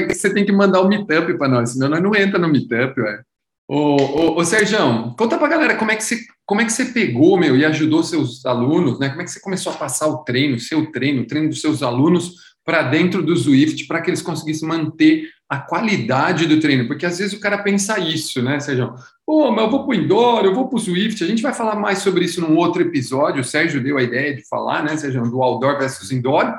Você 0.08 0.32
tem 0.32 0.46
que 0.46 0.52
mandar 0.52 0.80
o 0.80 0.86
um 0.86 0.88
meetup 0.88 1.36
para 1.36 1.48
nós, 1.48 1.70
senão 1.70 1.88
nós 1.88 2.02
não 2.02 2.14
entra 2.14 2.38
no 2.38 2.48
meetup, 2.48 2.94
velho. 2.94 3.24
Ô, 3.68 3.96
ô, 3.96 4.38
ô 4.38 4.44
Sérgio, 4.44 4.78
conta 5.18 5.36
pra 5.36 5.48
galera 5.48 5.76
como 5.76 5.90
é, 5.90 5.96
que 5.96 6.04
você, 6.04 6.20
como 6.44 6.60
é 6.60 6.64
que 6.64 6.72
você 6.72 6.84
pegou, 6.86 7.36
meu, 7.36 7.56
e 7.56 7.64
ajudou 7.64 8.02
seus 8.04 8.46
alunos, 8.46 8.98
né? 9.00 9.08
Como 9.08 9.22
é 9.22 9.24
que 9.24 9.30
você 9.30 9.40
começou 9.40 9.72
a 9.72 9.76
passar 9.76 10.06
o 10.06 10.18
treino, 10.18 10.58
seu 10.60 10.90
treino, 10.92 11.22
o 11.22 11.26
treino 11.26 11.48
dos 11.48 11.60
seus 11.60 11.82
alunos 11.82 12.34
para 12.64 12.82
dentro 12.82 13.22
do 13.22 13.36
Swift, 13.36 13.86
para 13.86 14.00
que 14.00 14.10
eles 14.10 14.22
conseguissem 14.22 14.68
manter 14.68 15.28
a 15.48 15.58
qualidade 15.58 16.46
do 16.46 16.60
treino? 16.60 16.86
Porque 16.86 17.04
às 17.06 17.18
vezes 17.18 17.32
o 17.32 17.40
cara 17.40 17.58
pensa 17.58 17.98
isso, 17.98 18.40
né, 18.40 18.60
Sérgio? 18.60 18.94
Pô, 19.26 19.50
mas 19.50 19.64
eu 19.64 19.70
vou 19.70 19.84
para 19.84 19.96
o 19.96 20.00
indoor, 20.00 20.44
eu 20.44 20.54
vou 20.54 20.68
para 20.68 20.76
o 20.76 20.80
Swift. 20.80 21.24
A 21.24 21.26
gente 21.26 21.42
vai 21.42 21.52
falar 21.52 21.74
mais 21.74 21.98
sobre 21.98 22.24
isso 22.24 22.40
num 22.40 22.56
outro 22.56 22.80
episódio. 22.80 23.40
O 23.40 23.44
Sérgio 23.44 23.82
deu 23.82 23.98
a 23.98 24.02
ideia 24.02 24.36
de 24.36 24.48
falar, 24.48 24.84
né, 24.84 24.96
Sérgio, 24.96 25.28
do 25.28 25.42
outdoor 25.42 25.76
versus 25.76 26.12
indoor. 26.12 26.54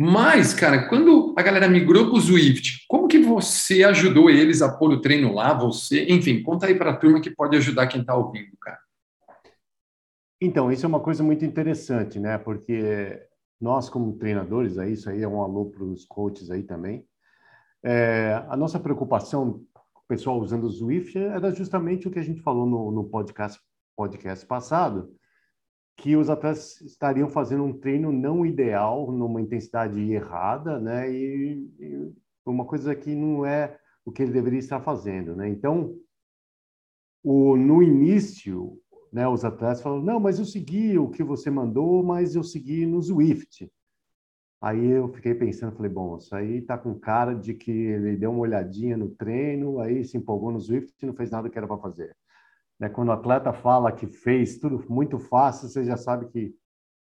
Mas, 0.00 0.54
cara, 0.54 0.88
quando 0.88 1.34
a 1.36 1.42
galera 1.42 1.68
migrou 1.68 2.06
para 2.06 2.18
o 2.18 2.20
Swift, 2.20 2.84
como 2.86 3.08
que 3.08 3.18
você 3.18 3.82
ajudou 3.82 4.30
eles 4.30 4.62
a 4.62 4.72
pôr 4.72 4.92
o 4.92 5.00
treino 5.00 5.34
lá? 5.34 5.52
Você, 5.54 6.04
enfim, 6.04 6.40
conta 6.40 6.66
aí 6.66 6.76
para 6.76 6.90
a 6.92 6.96
turma 6.96 7.20
que 7.20 7.32
pode 7.32 7.56
ajudar 7.56 7.88
quem 7.88 8.02
está 8.02 8.14
ouvindo, 8.14 8.56
cara. 8.60 8.78
Então, 10.40 10.70
isso 10.70 10.86
é 10.86 10.88
uma 10.88 11.00
coisa 11.00 11.24
muito 11.24 11.44
interessante, 11.44 12.20
né? 12.20 12.38
Porque 12.38 13.20
nós, 13.60 13.90
como 13.90 14.16
treinadores, 14.16 14.78
aí, 14.78 14.92
isso 14.92 15.10
aí 15.10 15.20
é 15.20 15.26
um 15.26 15.42
alô 15.42 15.66
para 15.66 15.82
os 15.82 16.04
coaches 16.04 16.48
aí 16.48 16.62
também. 16.62 17.04
É, 17.82 18.40
a 18.48 18.56
nossa 18.56 18.78
preocupação, 18.78 19.64
o 19.96 20.06
pessoal 20.06 20.38
usando 20.38 20.62
o 20.68 20.70
Swift, 20.70 21.18
era 21.18 21.50
justamente 21.50 22.06
o 22.06 22.10
que 22.12 22.20
a 22.20 22.24
gente 22.24 22.40
falou 22.40 22.66
no, 22.66 22.92
no 22.92 23.02
podcast, 23.02 23.60
podcast 23.96 24.46
passado, 24.46 25.12
que 25.98 26.16
os 26.16 26.30
atletas 26.30 26.80
estariam 26.80 27.28
fazendo 27.28 27.64
um 27.64 27.76
treino 27.76 28.12
não 28.12 28.46
ideal, 28.46 29.10
numa 29.10 29.42
intensidade 29.42 30.00
errada, 30.00 30.78
né? 30.78 31.12
E, 31.12 31.68
e 31.80 32.12
uma 32.46 32.64
coisa 32.64 32.94
que 32.94 33.14
não 33.16 33.44
é 33.44 33.76
o 34.04 34.12
que 34.12 34.22
ele 34.22 34.32
deveria 34.32 34.60
estar 34.60 34.80
fazendo, 34.80 35.34
né? 35.34 35.48
Então, 35.48 35.98
o, 37.22 37.56
no 37.56 37.82
início, 37.82 38.80
né, 39.12 39.26
os 39.26 39.44
atletas 39.44 39.82
falaram, 39.82 40.04
não, 40.04 40.20
mas 40.20 40.38
eu 40.38 40.44
segui 40.44 40.96
o 40.96 41.10
que 41.10 41.24
você 41.24 41.50
mandou, 41.50 42.04
mas 42.04 42.36
eu 42.36 42.44
segui 42.44 42.86
no 42.86 43.02
Swift. 43.02 43.68
Aí 44.60 44.86
eu 44.86 45.08
fiquei 45.08 45.34
pensando, 45.34 45.76
falei, 45.76 45.90
bom, 45.90 46.16
isso 46.16 46.34
aí 46.34 46.62
tá 46.62 46.78
com 46.78 46.98
cara 46.98 47.34
de 47.34 47.54
que 47.54 47.72
ele 47.72 48.16
deu 48.16 48.30
uma 48.30 48.40
olhadinha 48.40 48.96
no 48.96 49.10
treino, 49.10 49.80
aí 49.80 50.04
se 50.04 50.16
empolgou 50.16 50.52
no 50.52 50.60
Swift 50.60 50.94
e 51.02 51.06
não 51.06 51.14
fez 51.14 51.30
nada 51.30 51.50
que 51.50 51.58
era 51.58 51.66
para 51.66 51.78
fazer. 51.78 52.16
Né? 52.78 52.88
Quando 52.88 53.08
o 53.08 53.12
atleta 53.12 53.52
fala 53.52 53.92
que 53.92 54.06
fez 54.06 54.58
tudo 54.58 54.84
muito 54.88 55.18
fácil, 55.18 55.68
você 55.68 55.84
já 55.84 55.96
sabe 55.96 56.26
que, 56.28 56.54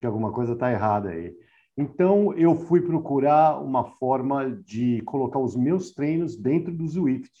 que 0.00 0.06
alguma 0.06 0.32
coisa 0.32 0.54
está 0.54 0.70
errada 0.70 1.10
aí. 1.10 1.34
Então, 1.76 2.34
eu 2.34 2.54
fui 2.54 2.80
procurar 2.80 3.58
uma 3.60 3.84
forma 3.84 4.50
de 4.50 5.00
colocar 5.02 5.38
os 5.38 5.56
meus 5.56 5.92
treinos 5.92 6.36
dentro 6.36 6.74
do 6.74 6.88
Swift. 6.88 7.32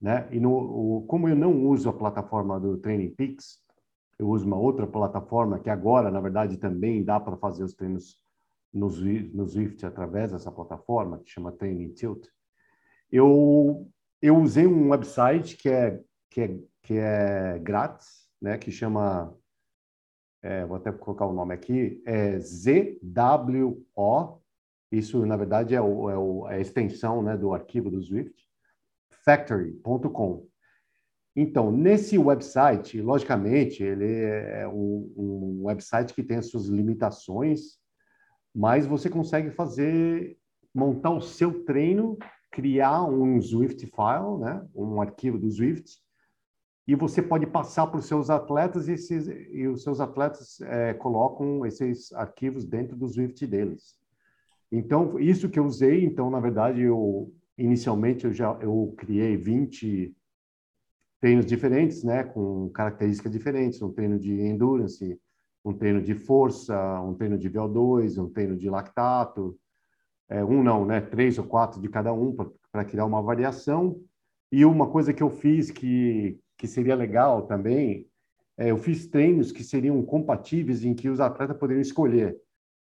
Né? 0.00 0.28
E 0.30 0.38
no, 0.38 0.52
o, 0.52 1.06
como 1.06 1.28
eu 1.28 1.36
não 1.36 1.66
uso 1.66 1.88
a 1.88 1.92
plataforma 1.92 2.60
do 2.60 2.76
Training 2.76 3.14
Peaks, 3.14 3.60
eu 4.18 4.28
uso 4.28 4.46
uma 4.46 4.58
outra 4.58 4.86
plataforma 4.86 5.58
que 5.58 5.70
agora, 5.70 6.10
na 6.10 6.20
verdade, 6.20 6.58
também 6.58 7.02
dá 7.02 7.18
para 7.18 7.36
fazer 7.36 7.64
os 7.64 7.74
treinos 7.74 8.16
no, 8.72 8.88
no 8.88 9.46
Swift 9.46 9.84
através 9.84 10.32
dessa 10.32 10.50
plataforma, 10.50 11.18
que 11.18 11.30
chama 11.30 11.52
Training 11.52 11.92
Tilt. 11.92 12.26
Eu, 13.10 13.88
eu 14.20 14.36
usei 14.36 14.66
um 14.66 14.90
website 14.90 15.56
que 15.56 15.68
é, 15.68 16.00
que 16.30 16.40
é 16.40 16.58
que 16.82 16.94
é 16.94 17.58
grátis, 17.60 18.28
né, 18.40 18.58
que 18.58 18.70
chama, 18.70 19.34
é, 20.42 20.66
vou 20.66 20.76
até 20.76 20.92
colocar 20.92 21.26
o 21.26 21.32
nome 21.32 21.54
aqui, 21.54 22.02
é 22.04 22.38
ZWO, 22.38 24.42
isso 24.90 25.24
na 25.24 25.36
verdade 25.36 25.74
é, 25.74 25.80
o, 25.80 26.10
é, 26.10 26.18
o, 26.18 26.48
é 26.48 26.56
a 26.56 26.60
extensão 26.60 27.22
né, 27.22 27.36
do 27.36 27.54
arquivo 27.54 27.90
do 27.90 28.02
Swift, 28.02 28.44
factory.com. 29.24 30.46
Então, 31.34 31.72
nesse 31.72 32.18
website, 32.18 33.00
logicamente, 33.00 33.82
ele 33.82 34.22
é 34.22 34.68
um, 34.68 35.12
um 35.16 35.60
website 35.64 36.12
que 36.12 36.22
tem 36.22 36.36
as 36.36 36.50
suas 36.50 36.66
limitações, 36.66 37.78
mas 38.54 38.84
você 38.84 39.08
consegue 39.08 39.50
fazer, 39.50 40.36
montar 40.74 41.10
o 41.10 41.22
seu 41.22 41.64
treino, 41.64 42.18
criar 42.50 43.04
um 43.04 43.40
Swift 43.40 43.86
file, 43.86 44.38
né, 44.40 44.68
um 44.74 45.00
arquivo 45.00 45.38
do 45.38 45.50
Swift, 45.50 46.02
e 46.86 46.94
você 46.94 47.22
pode 47.22 47.46
passar 47.46 47.86
para 47.86 47.98
os 47.98 48.06
seus 48.06 48.28
atletas 48.28 48.88
e, 48.88 48.92
esses, 48.92 49.28
e 49.28 49.68
os 49.68 49.82
seus 49.82 50.00
atletas 50.00 50.60
é, 50.62 50.92
colocam 50.94 51.64
esses 51.64 52.12
arquivos 52.12 52.64
dentro 52.64 52.96
do 52.96 53.08
Swift 53.08 53.46
deles. 53.46 53.96
Então, 54.70 55.18
isso 55.18 55.48
que 55.48 55.58
eu 55.58 55.64
usei, 55.64 56.04
então, 56.04 56.30
na 56.30 56.40
verdade, 56.40 56.82
eu 56.82 57.32
inicialmente 57.56 58.24
eu 58.24 58.32
já 58.32 58.56
eu 58.60 58.94
criei 58.96 59.36
20 59.36 60.14
treinos 61.20 61.46
diferentes, 61.46 62.02
né, 62.02 62.24
com 62.24 62.68
características 62.70 63.30
diferentes, 63.30 63.80
um 63.80 63.92
treino 63.92 64.18
de 64.18 64.32
endurance, 64.40 65.20
um 65.64 65.72
treino 65.72 66.02
de 66.02 66.14
força, 66.14 67.00
um 67.00 67.14
treino 67.14 67.38
de 67.38 67.48
VO2, 67.48 68.20
um 68.20 68.28
treino 68.28 68.56
de 68.56 68.68
lactato, 68.68 69.56
é, 70.28 70.44
um 70.44 70.62
não, 70.64 70.84
né, 70.84 71.00
três 71.00 71.38
ou 71.38 71.44
quatro 71.44 71.80
de 71.80 71.88
cada 71.88 72.12
um 72.12 72.34
para 72.72 72.84
criar 72.84 73.04
uma 73.04 73.22
variação. 73.22 74.00
E 74.50 74.64
uma 74.64 74.90
coisa 74.90 75.12
que 75.12 75.22
eu 75.22 75.30
fiz 75.30 75.70
que 75.70 76.40
que 76.62 76.68
seria 76.68 76.94
legal 76.94 77.42
também, 77.42 78.06
é, 78.56 78.70
eu 78.70 78.76
fiz 78.76 79.08
treinos 79.08 79.50
que 79.50 79.64
seriam 79.64 80.00
compatíveis 80.04 80.84
em 80.84 80.94
que 80.94 81.08
os 81.08 81.18
atletas 81.18 81.56
poderiam 81.56 81.82
escolher. 81.82 82.38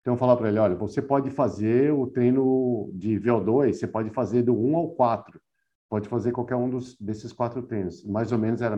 Então, 0.01 0.17
falar 0.17 0.35
para 0.37 0.49
ele, 0.49 0.57
olha, 0.57 0.73
você 0.73 1.03
pode 1.03 1.29
fazer 1.29 1.93
o 1.93 2.07
treino 2.07 2.89
de 2.95 3.19
VO2, 3.19 3.73
você 3.73 3.85
pode 3.85 4.09
fazer 4.09 4.41
do 4.41 4.59
1 4.59 4.75
ao 4.75 4.89
4, 4.95 5.39
pode 5.87 6.09
fazer 6.09 6.31
qualquer 6.31 6.55
um 6.55 6.67
dos, 6.67 6.97
desses 6.99 7.31
quatro 7.31 7.61
treinos. 7.61 8.03
Mais 8.05 8.31
ou 8.31 8.39
menos 8.39 8.59
era 8.59 8.75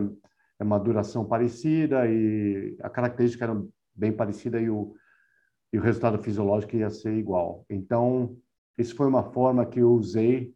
é 0.60 0.62
uma 0.62 0.78
duração 0.78 1.24
parecida 1.24 2.06
e 2.06 2.76
a 2.82 2.90
característica 2.90 3.46
era 3.46 3.64
bem 3.94 4.12
parecida 4.12 4.60
e 4.60 4.68
o, 4.68 4.94
e 5.72 5.78
o 5.78 5.80
resultado 5.80 6.22
fisiológico 6.22 6.76
ia 6.76 6.90
ser 6.90 7.14
igual. 7.14 7.64
Então, 7.70 8.36
isso 8.76 8.94
foi 8.94 9.06
uma 9.06 9.32
forma 9.32 9.64
que 9.64 9.80
eu 9.80 9.90
usei 9.90 10.54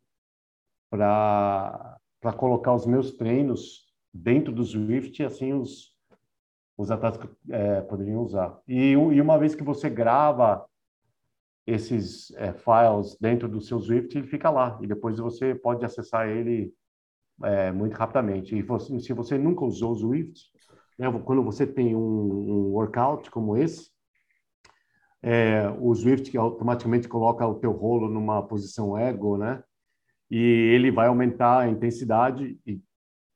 para 0.90 1.98
colocar 2.36 2.74
os 2.74 2.84
meus 2.84 3.12
treinos 3.12 3.85
dentro 4.16 4.52
do 4.52 4.64
Swift, 4.64 5.22
assim 5.22 5.52
os, 5.52 5.94
os 6.76 6.90
atletas 6.90 7.28
é, 7.48 7.80
poderiam 7.82 8.22
usar. 8.22 8.58
E, 8.66 8.90
e, 8.92 9.20
uma 9.20 9.38
vez 9.38 9.54
que 9.54 9.62
você 9.62 9.88
grava 9.88 10.64
esses 11.66 12.32
é, 12.36 12.52
files 12.52 13.16
dentro 13.20 13.48
do 13.48 13.60
seu 13.60 13.80
Swift, 13.80 14.16
ele 14.16 14.26
fica 14.26 14.50
lá. 14.50 14.78
E 14.82 14.86
depois 14.86 15.18
você 15.18 15.54
pode 15.54 15.84
acessar 15.84 16.28
ele 16.28 16.72
é, 17.42 17.72
muito 17.72 17.94
rapidamente. 17.94 18.54
E 18.54 18.62
você, 18.62 18.98
se 19.00 19.12
você 19.12 19.36
nunca 19.36 19.64
usou 19.64 19.92
o 19.92 19.96
Swift, 19.96 20.40
né, 20.98 21.10
quando 21.24 21.42
você 21.42 21.66
tem 21.66 21.94
um, 21.94 22.00
um 22.00 22.72
workout 22.72 23.30
como 23.30 23.56
esse, 23.56 23.90
é, 25.22 25.68
o 25.80 25.94
Swift 25.94 26.36
automaticamente 26.36 27.08
coloca 27.08 27.46
o 27.46 27.56
teu 27.56 27.72
rolo 27.72 28.08
numa 28.08 28.42
posição 28.42 28.96
ergo, 28.96 29.36
né? 29.36 29.62
E 30.30 30.36
ele 30.38 30.90
vai 30.90 31.08
aumentar 31.08 31.60
a 31.60 31.68
intensidade 31.68 32.58
e 32.66 32.80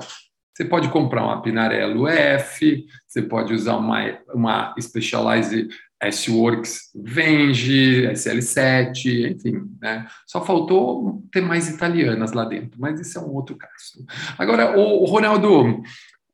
você 0.61 0.65
pode 0.67 0.91
comprar 0.91 1.25
uma 1.25 1.41
Pinarello 1.41 2.07
F, 2.07 2.87
você 3.07 3.23
pode 3.23 3.55
usar 3.55 3.77
uma, 3.79 4.19
uma 4.35 4.75
Specialized 4.79 5.71
S-Works 5.99 6.91
Venge, 6.95 8.07
SL7, 8.09 9.37
enfim, 9.37 9.63
né? 9.81 10.07
Só 10.27 10.45
faltou 10.45 11.25
ter 11.33 11.41
mais 11.41 11.71
italianas 11.71 12.33
lá 12.33 12.45
dentro, 12.45 12.79
mas 12.79 13.01
isso 13.01 13.19
é 13.19 13.23
um 13.23 13.33
outro 13.35 13.57
caso. 13.57 14.05
Agora, 14.37 14.79
o 14.79 15.07
Ronaldo, 15.07 15.83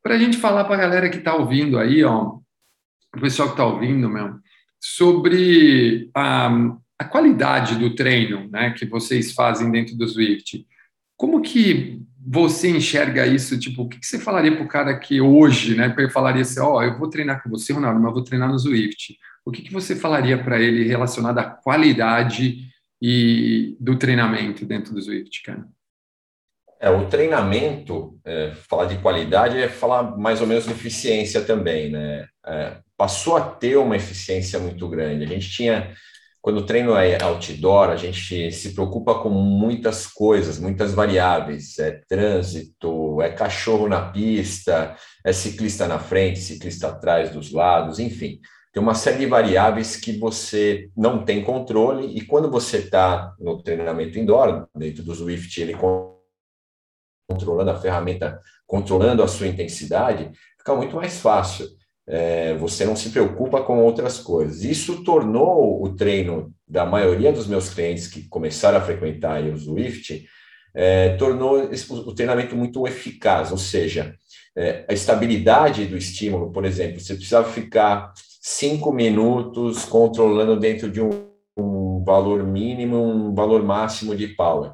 para 0.03 0.17
a 0.17 0.19
gente 0.19 0.39
falar 0.39 0.65
para 0.65 0.75
a 0.75 0.81
galera 0.81 1.09
que 1.09 1.19
está 1.19 1.37
ouvindo 1.37 1.79
aí, 1.79 2.03
ó, 2.03 2.39
o 3.15 3.21
pessoal 3.21 3.51
que 3.51 3.55
está 3.55 3.65
ouvindo, 3.65 4.09
meu, 4.09 4.35
sobre 4.81 6.11
a, 6.13 6.51
a 6.99 7.05
qualidade 7.05 7.77
do 7.77 7.95
treino, 7.95 8.49
né, 8.51 8.71
que 8.73 8.85
vocês 8.87 9.33
fazem 9.33 9.71
dentro 9.71 9.97
do 9.97 10.09
Swift. 10.09 10.67
Como 11.17 11.41
que 11.41 12.05
você 12.29 12.69
enxerga 12.69 13.27
isso? 13.27 13.59
Tipo, 13.59 13.83
o 13.83 13.89
que, 13.89 14.01
que 14.01 14.07
você 14.07 14.19
falaria 14.19 14.55
para 14.55 14.65
o 14.65 14.69
cara 14.69 14.99
que 14.99 15.21
hoje, 15.21 15.77
né, 15.77 15.95
falaria 16.13 16.43
assim, 16.43 16.59
ó, 16.61 16.79
oh, 16.79 16.83
eu 16.83 16.99
vou 16.99 17.09
treinar 17.09 17.43
com 17.43 17.49
você, 17.49 17.73
Ronaldo, 17.73 18.01
mas 18.01 18.09
eu 18.09 18.15
vou 18.15 18.25
treinar 18.25 18.51
no 18.51 18.59
Swift. 18.59 19.17
O 19.45 19.53
que, 19.53 19.63
que 19.63 19.73
você 19.73 19.95
falaria 19.95 20.37
para 20.37 20.61
ele 20.61 20.89
relacionado 20.89 21.39
à 21.39 21.45
qualidade 21.45 22.67
e 23.01 23.77
do 23.79 23.97
treinamento 23.97 24.65
dentro 24.65 24.93
do 24.93 25.01
Swift, 25.01 25.43
cara? 25.43 25.65
É, 26.81 26.91
o 26.91 27.07
treinamento, 27.07 28.19
é, 28.25 28.53
falar 28.69 28.87
de 28.87 28.99
qualidade 28.99 29.57
é 29.57 29.69
falar 29.69 30.17
mais 30.17 30.41
ou 30.41 30.47
menos 30.47 30.65
de 30.65 30.73
eficiência 30.73 31.41
também, 31.41 31.91
né? 31.91 32.27
É, 32.45 32.77
passou 32.97 33.37
a 33.37 33.41
ter 33.41 33.77
uma 33.77 33.97
eficiência 33.97 34.59
muito 34.59 34.89
grande. 34.89 35.25
A 35.25 35.29
gente 35.29 35.49
tinha, 35.49 35.95
quando 36.47 36.59
o 36.59 36.65
treino 36.65 36.95
é 36.95 37.21
outdoor, 37.21 37.91
a 37.91 37.97
gente 37.97 38.53
se 38.53 38.73
preocupa 38.73 39.17
com 39.17 39.29
muitas 39.31 40.07
coisas, 40.07 40.61
muitas 40.61 40.95
variáveis. 40.95 41.77
É 41.81 42.01
trânsito, 42.09 43.21
é 43.21 43.31
cachorro 43.31 43.89
na 43.89 44.13
pista, 44.13 44.95
é 45.25 45.33
ciclista 45.33 45.89
na 45.89 45.99
frente, 45.99 46.39
ciclista 46.39 46.87
atrás 46.87 47.31
dos 47.33 47.51
lados, 47.51 47.99
enfim. 47.99 48.39
Tem 48.73 48.81
uma 48.81 48.95
série 48.95 49.19
de 49.19 49.27
variáveis 49.27 49.97
que 49.97 50.17
você 50.21 50.89
não 50.97 51.25
tem 51.25 51.43
controle 51.43 52.17
e 52.17 52.25
quando 52.25 52.49
você 52.49 52.77
está 52.77 53.35
no 53.41 53.61
treinamento 53.61 54.17
indoor, 54.17 54.69
dentro 54.73 55.03
do 55.03 55.17
Swift, 55.17 55.61
ele 55.61 55.77
controlando 57.29 57.73
a 57.73 57.81
ferramenta, 57.81 58.41
controlando 58.65 59.21
a 59.21 59.27
sua 59.27 59.49
intensidade, 59.49 60.31
fica 60.57 60.77
muito 60.77 60.95
mais 60.95 61.19
fácil. 61.19 61.67
É, 62.09 62.55
você 62.55 62.85
não 62.85 62.95
se 62.95 63.11
preocupa 63.11 63.63
com 63.63 63.83
outras 63.83 64.19
coisas. 64.19 64.63
Isso 64.63 65.03
tornou 65.03 65.83
o 65.83 65.95
treino 65.95 66.55
da 66.69 66.87
maioria 66.87 67.33
dos 67.33 67.47
meus 67.47 67.69
clientes 67.69 68.07
que 68.07 68.29
começaram 68.29 68.79
a 68.79 68.81
frequentar 68.81 69.43
o 69.45 69.59
Swift, 69.59 70.25
é, 70.75 71.17
tornou 71.17 71.71
o 72.07 72.15
treinamento 72.15 72.55
muito 72.55 72.87
eficaz, 72.87 73.51
ou 73.51 73.59
seja, 73.59 74.15
é, 74.57 74.85
a 74.89 74.93
estabilidade 74.93 75.87
do 75.87 75.97
estímulo, 75.97 76.53
por 76.53 76.65
exemplo, 76.65 77.01
você 77.01 77.15
precisava 77.15 77.51
ficar 77.51 78.13
cinco 78.41 78.93
minutos 78.93 79.85
controlando 79.85 80.59
dentro 80.59 80.91
de 80.91 81.01
um, 81.01 81.11
um 81.57 82.05
valor 82.05 82.45
mínimo, 82.45 82.97
um 82.97 83.35
valor 83.35 83.63
máximo 83.63 84.15
de 84.15 84.29
power. 84.29 84.73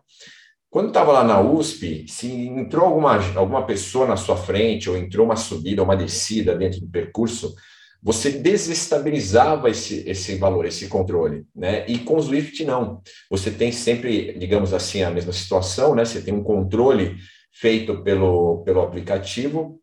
Quando 0.72 0.88
estava 0.88 1.12
lá 1.12 1.22
na 1.22 1.38
USP, 1.38 2.06
se 2.08 2.32
entrou 2.32 2.86
alguma, 2.86 3.18
alguma 3.36 3.66
pessoa 3.66 4.06
na 4.06 4.16
sua 4.16 4.38
frente, 4.38 4.88
ou 4.88 4.96
entrou 4.96 5.26
uma 5.26 5.36
subida, 5.36 5.82
uma 5.82 5.94
descida 5.94 6.56
dentro 6.56 6.80
do 6.80 6.88
percurso, 6.88 7.54
você 8.02 8.30
desestabilizava 8.30 9.68
esse, 9.68 10.02
esse 10.08 10.36
valor, 10.36 10.64
esse 10.64 10.88
controle, 10.88 11.44
né? 11.54 11.84
E 11.86 11.98
com 11.98 12.16
o 12.16 12.22
Swift 12.22 12.64
não. 12.64 13.02
Você 13.30 13.50
tem 13.50 13.70
sempre, 13.70 14.32
digamos 14.38 14.72
assim, 14.72 15.02
a 15.02 15.10
mesma 15.10 15.34
situação, 15.34 15.94
né? 15.94 16.06
Você 16.06 16.22
tem 16.22 16.32
um 16.32 16.42
controle 16.42 17.18
feito 17.52 18.02
pelo, 18.02 18.62
pelo 18.64 18.80
aplicativo, 18.80 19.78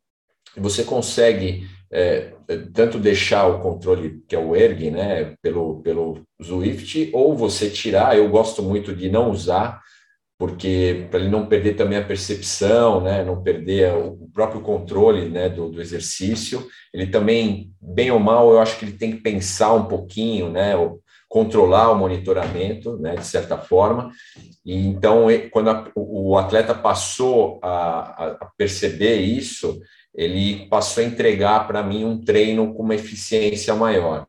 você 0.58 0.84
consegue 0.84 1.68
é, 1.92 2.34
tanto 2.74 2.98
deixar 2.98 3.46
o 3.46 3.60
controle, 3.60 4.24
que 4.28 4.36
é 4.36 4.40
o 4.40 4.56
ERG, 4.56 4.90
né, 4.90 5.36
pelo, 5.40 5.84
pelo 5.84 6.24
Swift, 6.42 7.12
ou 7.14 7.38
você 7.38 7.70
tirar, 7.70 8.18
eu 8.18 8.28
gosto 8.28 8.64
muito 8.64 8.96
de 8.96 9.08
não 9.08 9.30
usar, 9.30 9.80
porque 10.40 11.06
para 11.12 11.20
ele 11.20 11.28
não 11.28 11.48
perder 11.48 11.76
também 11.76 12.00
a 12.00 12.06
percepção, 12.06 13.02
né, 13.02 13.26
não 13.26 13.44
perder 13.44 13.94
o 13.94 14.30
próprio 14.34 14.62
controle 14.62 15.28
né, 15.28 15.50
do, 15.50 15.70
do, 15.70 15.82
exercício, 15.82 16.66
ele 16.94 17.08
também, 17.08 17.74
bem 17.82 18.10
ou 18.10 18.20
mal, 18.20 18.50
eu 18.50 18.60
acho 18.60 18.80
que 18.80 18.86
ele 18.86 18.98
tem 18.98 19.12
que 19.12 19.22
pensar 19.22 19.74
um 19.74 19.84
pouquinho, 19.84 20.50
né, 20.50 20.76
controlar 21.28 21.92
o 21.92 21.96
monitoramento, 21.96 22.98
né, 22.98 23.18
de 23.18 23.26
certa 23.26 23.58
forma, 23.58 24.12
e 24.66 24.88
então, 24.88 25.28
quando 25.52 25.72
a, 25.72 25.92
o 25.94 26.38
atleta 26.38 26.74
passou 26.74 27.60
a, 27.62 28.38
a 28.40 28.50
perceber 28.58 29.18
isso, 29.18 29.82
ele 30.16 30.68
passou 30.70 31.04
a 31.04 31.06
entregar 31.06 31.68
para 31.68 31.84
mim 31.84 32.06
um 32.06 32.18
treino 32.18 32.74
com 32.74 32.84
uma 32.84 32.96
eficiência 32.96 33.76
maior. 33.76 34.26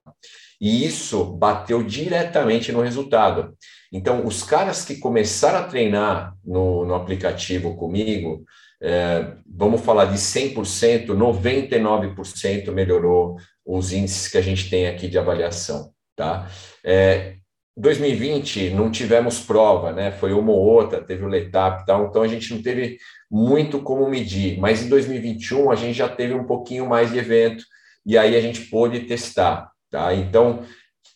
E 0.61 0.85
isso 0.85 1.25
bateu 1.25 1.83
diretamente 1.83 2.71
no 2.73 2.83
resultado. 2.83 3.57
Então, 3.93 4.25
os 4.25 4.43
caras 4.43 4.85
que 4.85 4.97
começaram 4.97 5.59
a 5.59 5.65
treinar 5.65 6.35
no, 6.45 6.85
no 6.85 6.95
aplicativo 6.95 7.77
comigo, 7.77 8.45
é, 8.81 9.33
vamos 9.47 9.81
falar 9.81 10.07
de 10.07 10.17
100%, 10.17 11.07
99% 11.07 12.73
melhorou 12.73 13.37
os 13.67 13.93
índices 13.93 14.29
que 14.29 14.39
a 14.39 14.43
gente 14.43 14.71
tem 14.71 14.87
aqui 14.87 15.09
de 15.09 15.19
avaliação, 15.19 15.91
tá? 16.17 16.49
É, 16.85 17.35
2020 17.77 18.71
não 18.71 18.91
tivemos 18.91 19.41
prova, 19.41 19.93
né? 19.93 20.13
Foi 20.13 20.33
uma 20.33 20.53
ou 20.53 20.59
outra, 20.59 21.03
teve 21.03 21.25
o 21.25 21.29
Letap 21.29 21.83
e 21.83 21.87
tal, 21.87 22.07
então 22.07 22.23
a 22.23 22.29
gente 22.29 22.53
não 22.55 22.63
teve 22.63 22.99
muito 23.31 23.81
como 23.81 24.09
medir, 24.09 24.59
mas 24.59 24.83
em 24.83 24.89
2021 24.89 25.71
a 25.71 25.77
gente 25.77 25.95
já 25.95 26.09
teve 26.09 26.35
um 26.35 26.45
pouquinho 26.45 26.87
mais 26.87 27.11
de 27.11 27.19
evento 27.19 27.65
e 28.05 28.17
aí 28.17 28.37
a 28.37 28.41
gente 28.41 28.63
pôde 28.63 29.01
testar, 29.01 29.71
tá? 29.91 30.15
Então, 30.15 30.63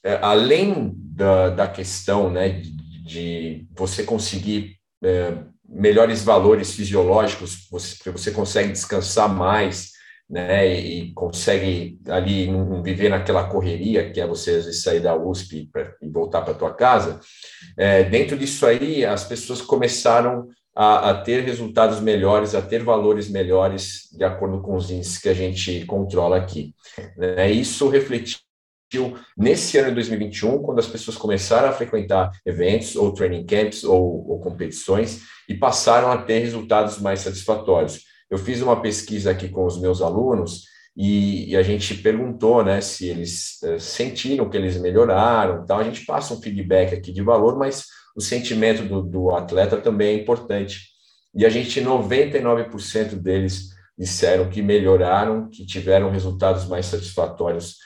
é, 0.02 0.18
além 0.22 0.94
da, 1.14 1.50
da 1.50 1.68
questão 1.68 2.30
né, 2.30 2.60
de, 3.04 3.66
você 3.76 4.02
conseguir 4.02 4.76
é, 5.02 5.34
melhores 5.68 6.24
valores 6.24 6.72
fisiológicos, 6.72 7.68
você, 7.70 8.10
você 8.10 8.30
consegue 8.30 8.72
descansar 8.72 9.28
mais, 9.28 9.92
né, 10.28 10.66
e 10.74 11.12
consegue 11.12 11.98
ali 12.08 12.48
viver 12.82 13.10
naquela 13.10 13.46
correria 13.46 14.10
que 14.10 14.20
é 14.20 14.26
você 14.26 14.52
às 14.52 14.64
vezes 14.64 14.82
sair 14.82 15.00
da 15.00 15.14
USP 15.14 15.68
e 16.02 16.08
voltar 16.08 16.42
para 16.42 16.54
tua 16.54 16.72
casa. 16.74 17.20
É, 17.76 18.02
dentro 18.04 18.36
disso 18.36 18.66
aí, 18.66 19.04
as 19.04 19.24
pessoas 19.24 19.60
começaram 19.60 20.48
a, 20.74 21.10
a, 21.10 21.22
ter 21.22 21.44
resultados 21.44 22.00
melhores, 22.00 22.54
a 22.54 22.62
ter 22.62 22.82
valores 22.82 23.28
melhores 23.28 24.08
de 24.12 24.24
acordo 24.24 24.60
com 24.60 24.74
os 24.74 24.90
índices 24.90 25.18
que 25.18 25.28
a 25.28 25.34
gente 25.34 25.84
controla 25.84 26.36
aqui. 26.36 26.74
Né? 27.16 27.50
Isso 27.52 27.88
refletiu 27.88 28.38
nesse 29.36 29.78
ano 29.78 29.88
de 29.88 29.94
2021, 29.96 30.62
quando 30.62 30.78
as 30.78 30.86
pessoas 30.86 31.16
começaram 31.16 31.68
a 31.68 31.72
frequentar 31.72 32.30
eventos 32.44 32.96
ou 32.96 33.12
training 33.12 33.44
camps 33.44 33.84
ou, 33.84 34.28
ou 34.28 34.40
competições 34.40 35.22
e 35.48 35.54
passaram 35.54 36.10
a 36.10 36.18
ter 36.18 36.38
resultados 36.40 36.98
mais 36.98 37.20
satisfatórios. 37.20 38.00
Eu 38.30 38.38
fiz 38.38 38.62
uma 38.62 38.80
pesquisa 38.80 39.30
aqui 39.30 39.48
com 39.48 39.64
os 39.64 39.80
meus 39.80 40.00
alunos 40.00 40.64
e, 40.96 41.50
e 41.50 41.56
a 41.56 41.62
gente 41.62 41.94
perguntou, 41.94 42.64
né, 42.64 42.80
se 42.80 43.08
eles 43.08 43.60
uh, 43.62 43.80
sentiram 43.80 44.48
que 44.48 44.56
eles 44.56 44.80
melhoraram, 44.80 45.62
então 45.62 45.78
a 45.78 45.84
gente 45.84 46.04
passa 46.04 46.32
um 46.32 46.40
feedback 46.40 46.94
aqui 46.94 47.12
de 47.12 47.22
valor, 47.22 47.58
mas 47.58 47.86
o 48.16 48.20
sentimento 48.20 48.84
do, 48.84 49.02
do 49.02 49.30
atleta 49.30 49.76
também 49.76 50.16
é 50.16 50.22
importante. 50.22 50.94
E 51.34 51.44
a 51.44 51.48
gente, 51.48 51.80
99% 51.80 53.16
deles 53.16 53.70
disseram 53.98 54.48
que 54.48 54.62
melhoraram, 54.62 55.48
que 55.48 55.66
tiveram 55.66 56.10
resultados 56.10 56.66
mais 56.66 56.86
satisfatórios 56.86 57.76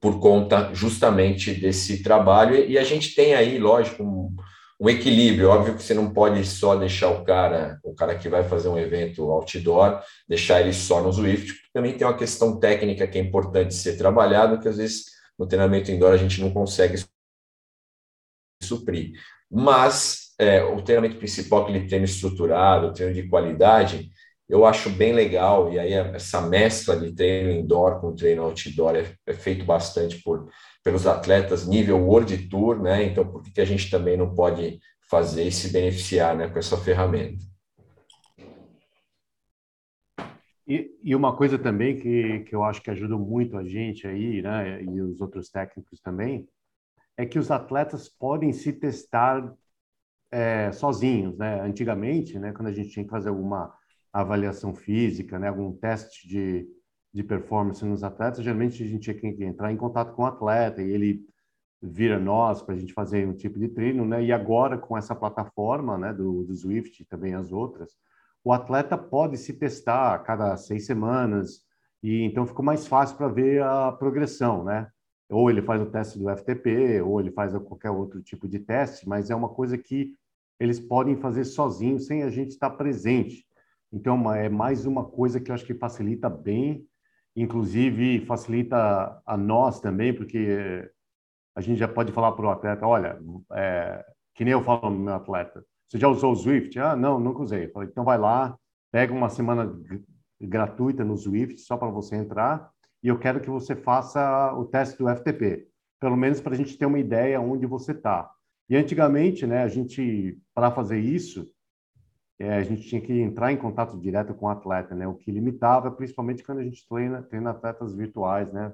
por 0.00 0.18
conta 0.18 0.74
justamente 0.74 1.52
desse 1.52 2.02
trabalho. 2.02 2.56
E 2.56 2.78
a 2.78 2.84
gente 2.84 3.14
tem 3.14 3.34
aí, 3.34 3.58
lógico, 3.58 4.02
um, 4.02 4.34
um, 4.80 4.88
equilíbrio. 4.88 5.50
Óbvio 5.50 5.76
que 5.76 5.82
você 5.82 5.92
não 5.92 6.12
pode 6.12 6.44
só 6.46 6.74
deixar 6.74 7.10
o 7.10 7.22
cara, 7.22 7.78
o 7.84 7.94
cara 7.94 8.16
que 8.16 8.28
vai 8.28 8.42
fazer 8.42 8.68
um 8.68 8.78
evento 8.78 9.30
outdoor, 9.30 10.02
deixar 10.26 10.60
ele 10.60 10.72
só 10.72 11.02
no 11.02 11.12
Swift. 11.12 11.54
Também 11.72 11.96
tem 11.96 12.06
uma 12.06 12.16
questão 12.16 12.58
técnica 12.58 13.06
que 13.06 13.18
é 13.18 13.20
importante 13.20 13.74
ser 13.74 13.98
trabalhado, 13.98 14.58
que 14.58 14.68
às 14.68 14.78
vezes 14.78 15.04
no 15.38 15.46
treinamento 15.46 15.90
indoor 15.90 16.12
a 16.12 16.16
gente 16.16 16.40
não 16.40 16.50
consegue 16.50 17.02
suprir. 18.62 19.12
Mas 19.50 20.34
é, 20.38 20.62
o 20.64 20.80
treinamento 20.80 21.16
principal, 21.16 21.62
aquele 21.62 21.86
treino 21.86 22.06
estruturado, 22.06 22.94
treino 22.94 23.12
de 23.12 23.28
qualidade, 23.28 24.10
eu 24.50 24.66
acho 24.66 24.90
bem 24.90 25.12
legal, 25.12 25.72
e 25.72 25.78
aí 25.78 25.92
essa 25.92 26.40
mescla 26.40 26.98
de 26.98 27.12
treino 27.14 27.52
indoor 27.52 28.00
com 28.00 28.14
treino 28.14 28.42
outdoor 28.42 28.96
é, 28.96 29.14
é 29.24 29.32
feito 29.32 29.64
bastante 29.64 30.20
por, 30.22 30.50
pelos 30.82 31.06
atletas 31.06 31.68
nível 31.68 31.98
World 31.98 32.48
Tour, 32.48 32.82
né? 32.82 33.04
Então, 33.04 33.24
por 33.24 33.44
que, 33.44 33.52
que 33.52 33.60
a 33.60 33.64
gente 33.64 33.88
também 33.88 34.16
não 34.16 34.34
pode 34.34 34.80
fazer 35.08 35.44
e 35.44 35.52
se 35.52 35.72
beneficiar 35.72 36.36
né, 36.36 36.48
com 36.48 36.58
essa 36.58 36.76
ferramenta? 36.76 37.44
E, 40.66 40.98
e, 41.02 41.14
uma 41.14 41.36
coisa 41.36 41.58
também 41.58 41.96
que, 41.96 42.40
que 42.40 42.54
eu 42.54 42.64
acho 42.64 42.82
que 42.82 42.90
ajuda 42.90 43.16
muito 43.16 43.56
a 43.56 43.64
gente 43.64 44.06
aí, 44.06 44.42
né, 44.42 44.82
e 44.82 45.00
os 45.00 45.20
outros 45.20 45.48
técnicos 45.48 46.00
também, 46.00 46.48
é 47.16 47.24
que 47.24 47.38
os 47.38 47.50
atletas 47.50 48.08
podem 48.08 48.52
se 48.52 48.72
testar 48.72 49.52
é, 50.32 50.72
sozinhos, 50.72 51.36
né? 51.38 51.60
Antigamente, 51.60 52.38
né, 52.38 52.52
quando 52.52 52.68
a 52.68 52.72
gente 52.72 52.90
tinha 52.90 53.04
que 53.04 53.10
fazer 53.10 53.28
alguma 53.28 53.78
avaliação 54.12 54.74
física, 54.74 55.38
né, 55.38 55.48
algum 55.48 55.72
teste 55.72 56.26
de, 56.28 56.66
de 57.12 57.22
performance 57.22 57.84
nos 57.84 58.02
atletas, 58.02 58.42
geralmente 58.42 58.82
a 58.82 58.86
gente 58.86 59.14
tinha 59.14 59.34
que 59.34 59.44
entrar 59.44 59.72
em 59.72 59.76
contato 59.76 60.14
com 60.14 60.22
o 60.22 60.26
atleta 60.26 60.82
e 60.82 60.90
ele 60.90 61.24
vira 61.82 62.18
nós 62.18 62.60
para 62.62 62.74
a 62.74 62.78
gente 62.78 62.92
fazer 62.92 63.26
um 63.26 63.32
tipo 63.32 63.58
de 63.58 63.68
treino, 63.68 64.04
né? 64.04 64.22
E 64.22 64.32
agora 64.32 64.76
com 64.76 64.98
essa 64.98 65.14
plataforma, 65.14 65.96
né, 65.96 66.12
do, 66.12 66.44
do 66.44 66.54
Swift 66.54 67.02
e 67.02 67.06
também 67.06 67.34
as 67.34 67.52
outras, 67.52 67.96
o 68.44 68.52
atleta 68.52 68.96
pode 68.98 69.36
se 69.38 69.54
testar 69.54 70.14
a 70.14 70.18
cada 70.18 70.56
seis 70.56 70.86
semanas 70.86 71.62
e 72.02 72.22
então 72.22 72.46
ficou 72.46 72.64
mais 72.64 72.86
fácil 72.86 73.16
para 73.16 73.28
ver 73.28 73.62
a 73.62 73.92
progressão, 73.92 74.64
né? 74.64 74.88
Ou 75.30 75.48
ele 75.48 75.62
faz 75.62 75.80
o 75.80 75.86
teste 75.86 76.18
do 76.18 76.28
FTP, 76.28 77.00
ou 77.02 77.20
ele 77.20 77.30
faz 77.30 77.52
qualquer 77.58 77.90
outro 77.90 78.20
tipo 78.20 78.48
de 78.48 78.58
teste, 78.58 79.08
mas 79.08 79.30
é 79.30 79.34
uma 79.34 79.48
coisa 79.48 79.78
que 79.78 80.14
eles 80.58 80.80
podem 80.80 81.16
fazer 81.16 81.44
sozinhos, 81.44 82.06
sem 82.06 82.22
a 82.22 82.30
gente 82.30 82.50
estar 82.50 82.70
presente. 82.70 83.46
Então, 83.92 84.32
é 84.32 84.48
mais 84.48 84.86
uma 84.86 85.04
coisa 85.04 85.40
que 85.40 85.50
eu 85.50 85.54
acho 85.54 85.66
que 85.66 85.74
facilita 85.74 86.28
bem, 86.28 86.86
inclusive 87.34 88.24
facilita 88.26 89.20
a 89.24 89.36
nós 89.36 89.80
também, 89.80 90.14
porque 90.14 90.88
a 91.56 91.60
gente 91.60 91.78
já 91.78 91.88
pode 91.88 92.12
falar 92.12 92.32
para 92.32 92.46
o 92.46 92.50
atleta, 92.50 92.86
olha, 92.86 93.18
é, 93.52 94.04
que 94.34 94.44
nem 94.44 94.52
eu 94.52 94.62
falo 94.62 94.90
no 94.90 94.98
meu 94.98 95.14
atleta, 95.14 95.64
você 95.88 95.98
já 95.98 96.08
usou 96.08 96.32
o 96.32 96.36
Swift? 96.36 96.78
Ah, 96.78 96.94
não, 96.94 97.18
nunca 97.18 97.42
usei. 97.42 97.68
Falei, 97.68 97.88
então 97.90 98.04
vai 98.04 98.16
lá, 98.16 98.56
pega 98.92 99.12
uma 99.12 99.28
semana 99.28 99.76
gratuita 100.40 101.04
no 101.04 101.16
Swift, 101.16 101.60
só 101.60 101.76
para 101.76 101.90
você 101.90 102.14
entrar, 102.14 102.70
e 103.02 103.08
eu 103.08 103.18
quero 103.18 103.40
que 103.40 103.50
você 103.50 103.74
faça 103.74 104.54
o 104.54 104.64
teste 104.66 104.96
do 104.96 105.08
FTP, 105.08 105.66
pelo 106.00 106.16
menos 106.16 106.40
para 106.40 106.54
a 106.54 106.56
gente 106.56 106.78
ter 106.78 106.86
uma 106.86 106.98
ideia 106.98 107.40
onde 107.40 107.66
você 107.66 107.90
está. 107.90 108.30
E 108.68 108.76
antigamente, 108.76 109.46
né, 109.48 109.64
a 109.64 109.68
gente, 109.68 110.38
para 110.54 110.70
fazer 110.70 111.00
isso, 111.00 111.50
é, 112.40 112.56
a 112.56 112.62
gente 112.62 112.88
tinha 112.88 113.00
que 113.00 113.12
entrar 113.12 113.52
em 113.52 113.56
contato 113.56 114.00
direto 114.00 114.34
com 114.34 114.46
o 114.46 114.48
atleta, 114.48 114.94
né, 114.94 115.06
o 115.06 115.14
que 115.14 115.30
limitava, 115.30 115.90
principalmente 115.90 116.42
quando 116.42 116.58
a 116.58 116.64
gente 116.64 116.88
treina, 116.88 117.22
treina 117.22 117.50
atletas 117.50 117.94
virtuais, 117.94 118.50
né, 118.52 118.72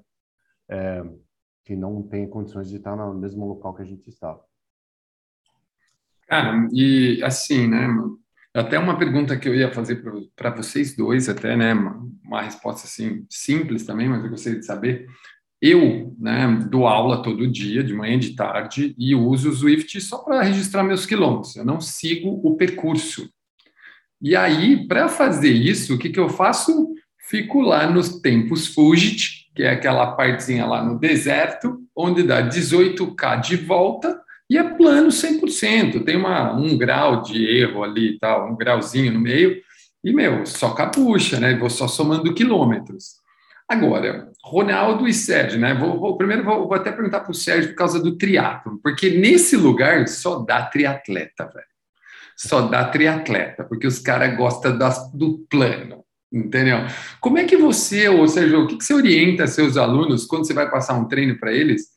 é, 0.69 1.05
que 1.65 1.75
não 1.75 2.03
tem 2.03 2.29
condições 2.29 2.69
de 2.71 2.77
estar 2.77 2.97
no 2.97 3.13
mesmo 3.13 3.45
local 3.45 3.75
que 3.75 3.83
a 3.83 3.87
gente 3.87 4.09
está. 4.09 4.39
Cara, 6.29 6.69
e 6.73 7.21
assim, 7.23 7.67
né, 7.67 7.89
até 8.57 8.79
uma 8.79 8.97
pergunta 8.97 9.37
que 9.37 9.49
eu 9.49 9.55
ia 9.55 9.71
fazer 9.71 10.03
para 10.35 10.51
vocês 10.51 10.97
dois, 10.97 11.29
até, 11.29 11.55
né? 11.57 11.75
Uma, 11.75 12.43
resposta 12.43 12.87
assim 12.87 13.27
simples 13.29 13.85
também, 13.85 14.09
mas 14.09 14.25
eu 14.25 14.31
gostaria 14.31 14.59
de 14.59 14.65
saber. 14.65 15.07
Eu, 15.61 16.17
né, 16.19 16.67
dou 16.71 16.87
aula 16.87 17.23
todo 17.23 17.51
dia, 17.51 17.85
de 17.85 17.93
manhã 17.93 18.15
e 18.15 18.21
de 18.21 18.35
tarde, 18.35 18.95
e 18.99 19.15
uso 19.15 19.51
o 19.51 19.53
Swift 19.53 20.01
só 20.01 20.19
para 20.19 20.43
registrar 20.43 20.83
meus 20.83 21.05
quilômetros. 21.05 21.55
Eu 21.55 21.65
não 21.65 21.81
sigo 21.81 22.41
o 22.43 22.57
percurso. 22.57 23.31
E 24.21 24.35
aí, 24.35 24.87
para 24.87 25.09
fazer 25.09 25.53
isso, 25.53 25.95
o 25.95 25.99
que, 25.99 26.09
que 26.09 26.21
eu 26.21 26.29
faço? 26.29 26.95
Fico 27.29 27.61
lá 27.61 27.89
nos 27.91 28.21
tempos 28.21 28.69
Fugit, 28.69 29.51
que 29.55 29.63
é 29.63 29.71
aquela 29.71 30.13
partezinha 30.13 30.67
lá 30.67 30.85
no 30.85 30.99
deserto, 30.99 31.79
onde 31.95 32.23
dá 32.23 32.47
18K 32.47 33.41
de 33.41 33.57
volta 33.57 34.21
e 34.49 34.57
é 34.57 34.63
plano 34.63 35.09
100%, 35.09 36.05
tem 36.05 36.17
uma, 36.17 36.53
um 36.53 36.79
grau 36.79 37.21
de 37.23 37.45
erro 37.45 37.83
ali 37.83 38.15
e 38.15 38.19
tal, 38.19 38.53
um 38.53 38.57
grauzinho 38.57 39.13
no 39.13 39.21
meio, 39.21 39.61
e, 40.05 40.13
meu, 40.13 40.47
só 40.47 40.73
capucha, 40.73 41.41
né? 41.41 41.57
Vou 41.57 41.69
só 41.69 41.89
somando 41.89 42.33
quilômetros. 42.33 43.17
Agora, 43.69 44.31
Ronaldo 44.45 45.09
e 45.09 45.13
Sérgio, 45.13 45.59
né? 45.59 45.75
Vou, 45.75 45.99
vou 45.99 46.17
primeiro 46.17 46.45
vou, 46.45 46.69
vou, 46.69 46.75
até 46.75 46.93
perguntar 46.93 47.21
para 47.21 47.33
o 47.33 47.35
Sérgio 47.35 47.71
por 47.71 47.77
causa 47.77 48.01
do 48.01 48.17
triatlo, 48.17 48.79
porque 48.81 49.11
nesse 49.11 49.57
lugar 49.57 50.07
só 50.07 50.39
dá 50.39 50.63
triatleta, 50.67 51.51
velho. 51.53 51.67
Só 52.37 52.63
dá 52.63 52.85
triatleta, 52.85 53.65
porque 53.65 53.87
os 53.87 53.99
caras 53.99 54.37
gostam 54.37 54.77
das, 54.77 55.11
do 55.13 55.47
plano, 55.49 56.05
entendeu? 56.33 56.79
Como 57.21 57.39
é 57.39 57.45
que 57.45 57.57
você, 57.57 58.09
ou 58.09 58.29
Sérgio, 58.29 58.65
o 58.65 58.67
que, 58.67 58.77
que 58.77 58.85
você 58.85 58.95
orienta 58.95 59.47
seus 59.47 59.77
alunos 59.77 60.27
quando 60.27 60.47
você 60.47 60.53
vai 60.53 60.71
passar 60.71 60.95
um 60.95 61.09
treino 61.09 61.39
para 61.39 61.53
eles? 61.53 61.97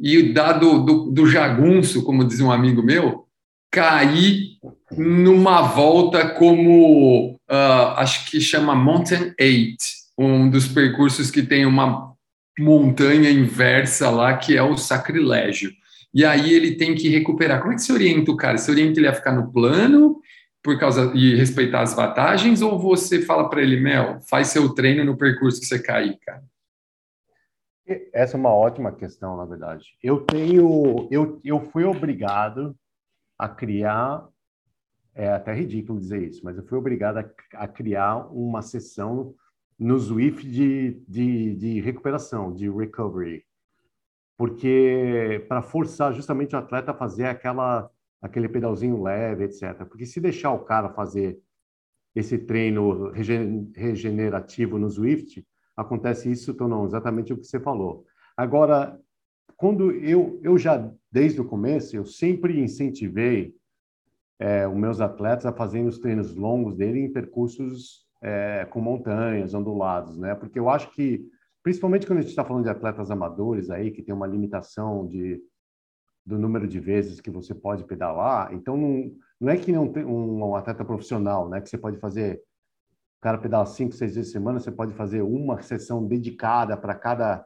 e 0.00 0.32
dado 0.32 0.82
do, 0.82 1.10
do 1.10 1.26
jagunço, 1.26 2.02
como 2.02 2.24
diz 2.24 2.40
um 2.40 2.50
amigo 2.50 2.82
meu, 2.82 3.26
cair 3.70 4.56
numa 4.96 5.60
volta 5.60 6.30
como 6.30 7.34
uh, 7.34 7.94
acho 7.96 8.30
que 8.30 8.40
chama 8.40 8.74
Mountain 8.74 9.34
Eight, 9.38 9.76
um 10.18 10.48
dos 10.48 10.66
percursos 10.66 11.30
que 11.30 11.42
tem 11.42 11.66
uma 11.66 12.14
montanha 12.58 13.30
inversa 13.30 14.10
lá 14.10 14.36
que 14.36 14.56
é 14.56 14.62
o 14.62 14.76
sacrilégio. 14.76 15.70
E 16.12 16.24
aí 16.24 16.52
ele 16.52 16.76
tem 16.76 16.94
que 16.94 17.08
recuperar. 17.08 17.60
Como 17.60 17.72
é 17.72 17.76
que 17.76 17.82
você 17.82 17.92
orienta 17.92 18.30
o 18.30 18.36
cara? 18.36 18.58
Você 18.58 18.70
orienta 18.70 18.98
ele 18.98 19.08
a 19.08 19.14
ficar 19.14 19.32
no 19.32 19.52
plano 19.52 20.20
por 20.62 20.78
causa 20.78 21.12
e 21.14 21.34
respeitar 21.34 21.82
as 21.82 21.94
vantagens 21.94 22.60
ou 22.60 22.78
você 22.78 23.22
fala 23.22 23.48
para 23.48 23.62
ele, 23.62 23.80
Mel, 23.80 24.20
faz 24.28 24.48
seu 24.48 24.74
treino 24.74 25.04
no 25.04 25.16
percurso 25.16 25.60
que 25.60 25.66
você 25.66 25.80
cair, 25.80 26.18
cara? 26.18 26.42
Essa 28.12 28.36
é 28.36 28.38
uma 28.38 28.52
ótima 28.52 28.92
questão, 28.92 29.36
na 29.36 29.44
verdade. 29.44 29.84
Eu 30.02 30.20
tenho, 30.20 31.08
eu, 31.10 31.40
eu 31.44 31.60
fui 31.70 31.84
obrigado 31.84 32.76
a 33.38 33.48
criar, 33.48 34.28
é 35.14 35.28
até 35.32 35.54
ridículo 35.54 35.98
dizer 35.98 36.22
isso, 36.22 36.44
mas 36.44 36.56
eu 36.56 36.64
fui 36.64 36.78
obrigado 36.78 37.18
a, 37.18 37.30
a 37.54 37.66
criar 37.66 38.28
uma 38.30 38.62
sessão 38.62 39.34
no 39.78 39.98
Zwift 39.98 40.46
de, 40.48 41.02
de, 41.08 41.56
de 41.56 41.80
recuperação, 41.80 42.54
de 42.54 42.68
recovery, 42.68 43.44
porque 44.40 45.44
para 45.48 45.60
forçar 45.60 46.14
justamente 46.14 46.54
o 46.54 46.58
atleta 46.58 46.92
a 46.92 46.94
fazer 46.94 47.26
aquela 47.26 47.90
aquele 48.22 48.48
pedalzinho 48.48 49.02
leve, 49.02 49.44
etc. 49.44 49.84
Porque 49.84 50.06
se 50.06 50.18
deixar 50.18 50.50
o 50.52 50.64
cara 50.64 50.88
fazer 50.88 51.38
esse 52.14 52.38
treino 52.38 53.10
regenerativo 53.74 54.78
no 54.78 54.88
Zwift, 54.88 55.46
acontece 55.76 56.32
isso, 56.32 56.52
então 56.52 56.66
não, 56.66 56.86
exatamente 56.86 57.34
o 57.34 57.36
que 57.36 57.44
você 57.44 57.60
falou. 57.60 58.06
Agora, 58.34 58.98
quando 59.58 59.90
eu, 59.90 60.40
eu 60.42 60.56
já, 60.56 60.90
desde 61.12 61.38
o 61.42 61.44
começo, 61.44 61.94
eu 61.94 62.06
sempre 62.06 62.58
incentivei 62.58 63.54
é, 64.38 64.66
os 64.66 64.74
meus 64.74 65.02
atletas 65.02 65.44
a 65.44 65.52
fazerem 65.52 65.86
os 65.86 65.98
treinos 65.98 66.34
longos 66.34 66.74
dele 66.74 67.00
em 67.00 67.12
percursos 67.12 68.06
é, 68.22 68.66
com 68.70 68.80
montanhas, 68.80 69.52
ondulados, 69.52 70.16
né? 70.16 70.34
Porque 70.34 70.58
eu 70.58 70.70
acho 70.70 70.90
que, 70.92 71.28
principalmente 71.62 72.06
quando 72.06 72.18
a 72.18 72.22
gente 72.22 72.30
está 72.30 72.44
falando 72.44 72.64
de 72.64 72.70
atletas 72.70 73.10
amadores 73.10 73.70
aí, 73.70 73.90
que 73.90 74.02
tem 74.02 74.14
uma 74.14 74.26
limitação 74.26 75.06
de, 75.06 75.42
do 76.24 76.38
número 76.38 76.66
de 76.66 76.80
vezes 76.80 77.20
que 77.20 77.30
você 77.30 77.54
pode 77.54 77.84
pedalar, 77.84 78.52
então 78.54 78.76
não, 78.76 79.12
não 79.40 79.52
é 79.52 79.56
que 79.56 79.72
não 79.72 79.92
tem 79.92 80.04
um, 80.04 80.44
um 80.44 80.54
atleta 80.54 80.84
profissional, 80.84 81.48
né? 81.48 81.60
Que 81.60 81.68
você 81.68 81.78
pode 81.78 81.98
fazer 81.98 82.42
o 83.18 83.22
cara 83.22 83.36
pedala 83.36 83.66
cinco, 83.66 83.94
seis 83.94 84.14
vezes 84.14 84.30
por 84.30 84.38
semana, 84.38 84.60
você 84.60 84.72
pode 84.72 84.94
fazer 84.94 85.20
uma 85.20 85.60
sessão 85.60 86.06
dedicada 86.06 86.74
para 86.74 86.94
cada 86.94 87.44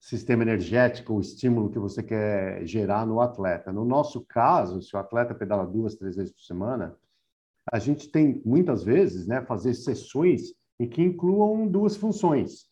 sistema 0.00 0.44
energético, 0.44 1.14
o 1.14 1.20
estímulo 1.20 1.70
que 1.70 1.78
você 1.78 2.04
quer 2.04 2.64
gerar 2.64 3.04
no 3.04 3.20
atleta. 3.20 3.72
No 3.72 3.84
nosso 3.84 4.24
caso, 4.26 4.80
se 4.80 4.94
o 4.94 4.98
atleta 4.98 5.34
pedala 5.34 5.66
duas, 5.66 5.96
três 5.96 6.14
vezes 6.14 6.32
por 6.32 6.42
semana, 6.42 6.96
a 7.72 7.80
gente 7.80 8.10
tem 8.10 8.40
muitas 8.44 8.84
vezes, 8.84 9.26
né, 9.26 9.42
fazer 9.44 9.74
sessões 9.74 10.54
em 10.78 10.88
que 10.88 11.02
incluam 11.02 11.66
duas 11.66 11.96
funções. 11.96 12.67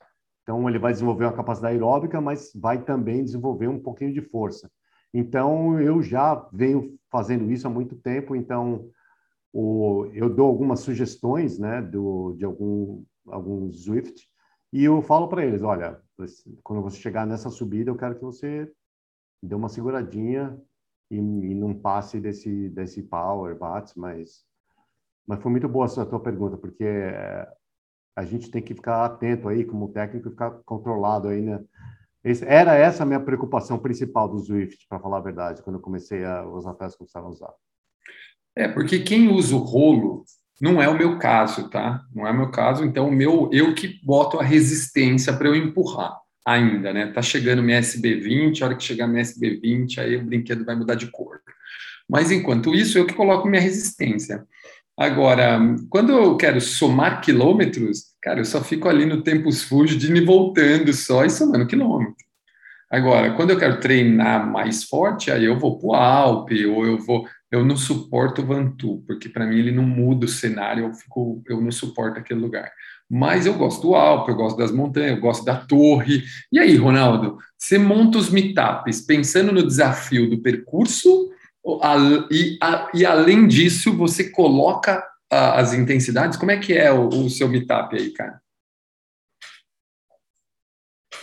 Então, 0.47 0.69
ele 0.69 0.79
vai 0.79 0.93
desenvolver 0.93 1.25
uma 1.25 1.33
capacidade 1.33 1.75
aeróbica, 1.75 2.21
mas 2.21 2.53
vai 2.55 2.81
também 2.81 3.25
desenvolver 3.25 3.67
um 3.67 3.83
pouquinho 3.83 4.15
de 4.15 4.21
força. 4.21 4.71
Então, 5.13 5.81
eu 5.81 6.01
já 6.01 6.49
venho 6.53 6.97
fazendo 7.11 7.51
isso 7.51 7.67
há 7.67 7.71
muito 7.71 7.97
tempo, 7.97 8.37
então 8.37 8.89
o, 9.53 10.07
eu 10.15 10.33
dou 10.33 10.47
algumas 10.47 10.81
sugestões, 10.81 11.59
né, 11.59 11.83
do, 11.83 12.37
de 12.39 12.45
algum, 12.45 13.03
algum 13.27 13.73
Swift, 13.73 14.29
e 14.73 14.85
eu 14.85 15.03
falo 15.03 15.27
para 15.27 15.45
eles, 15.45 15.63
olha, 15.63 16.01
quando 16.63 16.81
você 16.81 16.99
chegar 16.99 17.27
nessa 17.27 17.51
subida, 17.51 17.91
eu 17.91 17.97
quero 17.97 18.15
que 18.15 18.23
você 18.23 18.71
dê 19.43 19.57
uma 19.57 19.69
seguradinha 19.69 20.57
e, 21.11 21.17
e 21.17 21.55
não 21.57 21.75
passe 21.75 22.21
desse, 22.21 22.69
desse 22.69 23.03
power, 23.03 23.59
watts, 23.59 23.97
mas, 23.97 24.45
mas 25.27 25.43
foi 25.43 25.51
muito 25.51 25.69
boa 25.69 25.87
a 25.87 26.07
tua 26.07 26.21
pergunta, 26.21 26.57
porque 26.57 26.85
é, 26.85 27.49
a 28.17 28.25
gente 28.25 28.51
tem 28.51 28.63
que 28.63 28.75
ficar 28.75 29.05
atento 29.05 29.47
aí, 29.49 29.65
como 29.65 29.93
técnico, 29.93 30.31
ficar 30.31 30.51
controlado 30.65 31.29
aí, 31.29 31.43
né? 31.43 31.61
Esse, 32.25 32.45
era 32.45 32.75
essa 32.75 33.03
a 33.03 33.07
minha 33.07 33.21
preocupação 33.21 33.79
principal 33.79 34.29
do 34.29 34.39
Swift, 34.39 34.87
para 34.89 34.99
falar 34.99 35.19
a 35.19 35.23
verdade, 35.23 35.63
quando 35.63 35.77
eu 35.77 35.83
comecei 35.83 36.25
a, 36.25 36.45
os 36.49 36.67
atletas 36.67 36.97
começaram 36.97 37.27
a 37.27 37.31
usar. 37.31 37.53
É, 38.57 38.67
porque 38.67 39.01
quem 39.01 39.29
usa 39.29 39.55
o 39.55 39.59
rolo 39.59 40.25
não 40.61 40.81
é 40.83 40.89
o 40.89 40.97
meu 40.97 41.19
caso, 41.19 41.69
tá? 41.69 42.03
Não 42.15 42.27
é 42.27 42.31
o 42.31 42.37
meu 42.37 42.51
caso, 42.51 42.85
então 42.85 43.09
o 43.09 43.13
meu 43.13 43.51
eu 43.53 43.75
que 43.75 44.01
boto 44.03 44.41
a 44.41 44.43
resistência 44.43 45.33
para 45.37 45.49
eu 45.49 45.55
empurrar 45.55 46.19
ainda, 46.45 46.93
né? 46.93 47.13
Tá 47.13 47.21
chegando 47.21 47.63
minha 47.63 47.81
SB20, 47.81 48.63
a 48.63 48.65
hora 48.65 48.77
que 48.77 48.83
chegar 48.83 49.07
minha 49.07 49.23
SB20, 49.23 49.99
aí 49.99 50.17
o 50.17 50.25
brinquedo 50.25 50.65
vai 50.65 50.75
mudar 50.75 50.95
de 50.95 51.11
cor. 51.11 51.41
Mas 52.09 52.31
enquanto 52.31 52.75
isso, 52.75 52.97
eu 52.97 53.07
que 53.07 53.15
coloco 53.15 53.49
minha 53.49 53.61
resistência. 53.61 54.47
Agora, 54.99 55.61
quando 55.91 56.13
eu 56.13 56.37
quero 56.39 56.59
somar 56.59 57.21
quilômetros, 57.21 58.15
cara, 58.23 58.41
eu 58.41 58.45
só 58.47 58.65
fico 58.65 58.89
ali 58.89 59.05
no 59.05 59.23
Tempos 59.23 59.69
de 59.99 60.11
ir 60.11 60.25
voltando 60.25 60.91
só 60.95 61.25
e 61.25 61.29
somando 61.29 61.67
quilômetro. 61.67 62.25
Agora, 62.91 63.33
quando 63.33 63.51
eu 63.51 63.59
quero 63.59 63.81
treinar 63.81 64.51
mais 64.51 64.85
forte, 64.85 65.31
aí 65.31 65.45
eu 65.45 65.59
vou 65.59 65.79
para 65.79 65.89
o 65.89 65.95
Alpe, 65.95 66.65
ou 66.65 66.87
eu 66.87 66.99
vou. 66.99 67.27
Eu 67.51 67.65
não 67.65 67.77
suporto 67.77 68.41
o 68.41 68.47
Vantu, 68.47 69.03
porque 69.07 69.29
para 69.29 69.47
mim 69.47 69.59
ele 69.59 69.71
não 69.71 69.83
muda 69.83 70.25
o 70.25 70.29
cenário, 70.29 70.85
eu, 70.85 70.95
fico, 70.95 71.43
eu 71.47 71.61
não 71.61 71.71
suporto 71.71 72.19
aquele 72.19 72.41
lugar. 72.41 72.71
Mas 73.09 73.45
eu 73.45 73.55
gosto 73.55 73.83
do 73.83 73.95
Alpe, 73.95 74.31
eu 74.31 74.37
gosto 74.37 74.57
das 74.57 74.73
montanhas, 74.73 75.11
eu 75.13 75.21
gosto 75.21 75.45
da 75.45 75.57
torre. 75.57 76.25
E 76.51 76.59
aí, 76.59 76.75
Ronaldo, 76.77 77.37
você 77.59 77.77
monta 77.77 78.19
os 78.19 78.31
meetups 78.31 79.03
pensando 79.03 79.53
no 79.53 79.67
desafio 79.67 80.31
do 80.31 80.41
percurso 80.41 81.31
e, 82.31 82.59
e 82.95 83.05
além 83.05 83.47
disso, 83.47 83.97
você 83.97 84.31
coloca 84.31 85.05
as 85.31 85.73
intensidades? 85.73 86.39
Como 86.39 86.51
é 86.51 86.59
que 86.59 86.73
é 86.73 86.93
o, 86.93 87.09
o 87.09 87.31
seu 87.31 87.49
meetup 87.49 87.97
aí, 87.97 88.11
cara? 88.11 88.41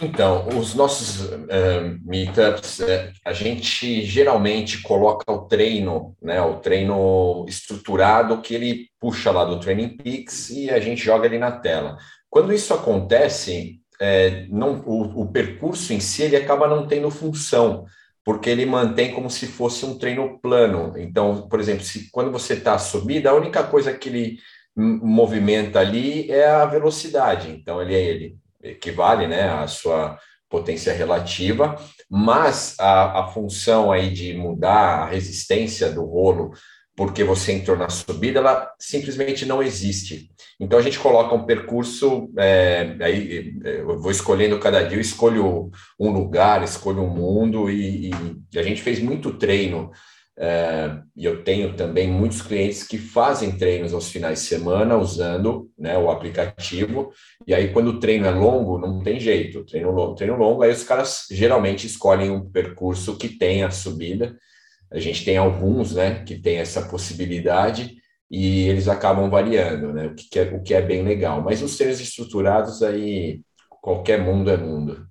Então, 0.01 0.47
os 0.59 0.73
nossos 0.73 1.21
uh, 1.21 1.99
meetups, 2.03 2.79
uh, 2.79 3.11
a 3.23 3.31
gente 3.31 4.03
geralmente 4.03 4.81
coloca 4.81 5.31
o 5.31 5.45
treino, 5.45 6.15
né, 6.21 6.41
o 6.41 6.55
treino 6.55 7.45
estruturado 7.47 8.41
que 8.41 8.55
ele 8.55 8.87
puxa 8.99 9.31
lá 9.31 9.45
do 9.45 9.59
Training 9.59 9.97
Peaks 9.97 10.49
e 10.49 10.69
a 10.69 10.79
gente 10.79 11.03
joga 11.03 11.27
ali 11.27 11.37
na 11.37 11.51
tela. 11.51 11.97
Quando 12.29 12.53
isso 12.53 12.73
acontece, 12.73 13.79
é, 14.01 14.47
não, 14.49 14.81
o, 14.85 15.21
o, 15.21 15.31
percurso 15.31 15.93
em 15.93 15.99
si 15.99 16.23
ele 16.23 16.35
acaba 16.35 16.67
não 16.67 16.87
tendo 16.87 17.11
função, 17.11 17.85
porque 18.23 18.49
ele 18.49 18.65
mantém 18.65 19.13
como 19.13 19.29
se 19.29 19.47
fosse 19.47 19.85
um 19.85 19.97
treino 19.97 20.39
plano. 20.39 20.93
Então, 20.97 21.47
por 21.47 21.59
exemplo, 21.59 21.83
se 21.83 22.09
quando 22.11 22.31
você 22.31 22.53
está 22.53 22.77
subida, 22.77 23.29
a 23.29 23.35
única 23.35 23.63
coisa 23.63 23.93
que 23.93 24.09
ele 24.09 24.37
movimenta 24.75 25.79
ali 25.79 26.31
é 26.31 26.47
a 26.47 26.65
velocidade. 26.65 27.49
Então, 27.51 27.81
ele 27.81 27.93
é 27.93 28.01
ele 28.01 28.37
equivale 28.63 29.27
né, 29.27 29.49
à 29.49 29.67
sua 29.67 30.17
potência 30.49 30.93
relativa, 30.93 31.75
mas 32.09 32.75
a, 32.79 33.21
a 33.21 33.27
função 33.27 33.91
aí 33.91 34.09
de 34.11 34.33
mudar 34.35 35.01
a 35.01 35.05
resistência 35.05 35.91
do 35.91 36.05
rolo 36.05 36.51
porque 36.95 37.23
você 37.23 37.53
entrou 37.53 37.77
na 37.77 37.89
subida, 37.89 38.39
ela 38.39 38.71
simplesmente 38.79 39.45
não 39.45 39.63
existe. 39.63 40.29
Então 40.59 40.77
a 40.77 40.81
gente 40.81 40.99
coloca 40.99 41.33
um 41.33 41.45
percurso, 41.45 42.29
é, 42.37 42.95
aí 43.01 43.53
eu 43.63 43.99
vou 43.99 44.11
escolhendo 44.11 44.59
cada 44.59 44.83
dia, 44.83 44.97
eu 44.97 45.01
escolho 45.01 45.71
um 45.99 46.11
lugar, 46.11 46.63
escolho 46.63 47.01
um 47.01 47.09
mundo, 47.09 47.69
e, 47.69 48.11
e 48.53 48.59
a 48.59 48.63
gente 48.63 48.81
fez 48.81 48.99
muito 48.99 49.33
treino 49.33 49.91
é, 50.37 50.99
e 51.15 51.25
eu 51.25 51.43
tenho 51.43 51.75
também 51.75 52.09
muitos 52.09 52.41
clientes 52.41 52.83
que 52.83 52.97
fazem 52.97 53.51
treinos 53.51 53.93
aos 53.93 54.09
finais 54.09 54.39
de 54.41 54.45
semana 54.47 54.97
usando 54.97 55.69
né, 55.77 55.97
o 55.97 56.09
aplicativo. 56.09 57.11
E 57.45 57.53
aí, 57.53 57.71
quando 57.71 57.89
o 57.89 57.99
treino 57.99 58.25
é 58.25 58.31
longo, 58.31 58.79
não 58.79 59.03
tem 59.03 59.19
jeito. 59.19 59.63
Treino 59.63 59.91
longo, 59.91 60.15
treino 60.15 60.35
longo, 60.35 60.63
aí 60.63 60.71
os 60.71 60.83
caras 60.83 61.27
geralmente 61.29 61.85
escolhem 61.85 62.31
um 62.31 62.49
percurso 62.49 63.15
que 63.17 63.29
tenha 63.29 63.69
subida. 63.69 64.35
A 64.93 64.99
gente 64.99 65.25
tem 65.25 65.37
alguns 65.37 65.95
né, 65.95 66.23
que 66.23 66.39
tem 66.39 66.57
essa 66.57 66.83
possibilidade 66.87 67.97
e 68.29 68.67
eles 68.67 68.87
acabam 68.87 69.29
variando, 69.29 69.91
né, 69.91 70.07
o, 70.07 70.15
que 70.15 70.39
é, 70.39 70.43
o 70.43 70.61
que 70.61 70.73
é 70.73 70.81
bem 70.81 71.03
legal. 71.03 71.41
Mas 71.41 71.61
os 71.61 71.75
treinos 71.77 71.99
estruturados 71.99 72.81
aí, 72.83 73.41
qualquer 73.81 74.21
mundo 74.21 74.49
é 74.51 74.57
mundo. 74.57 75.07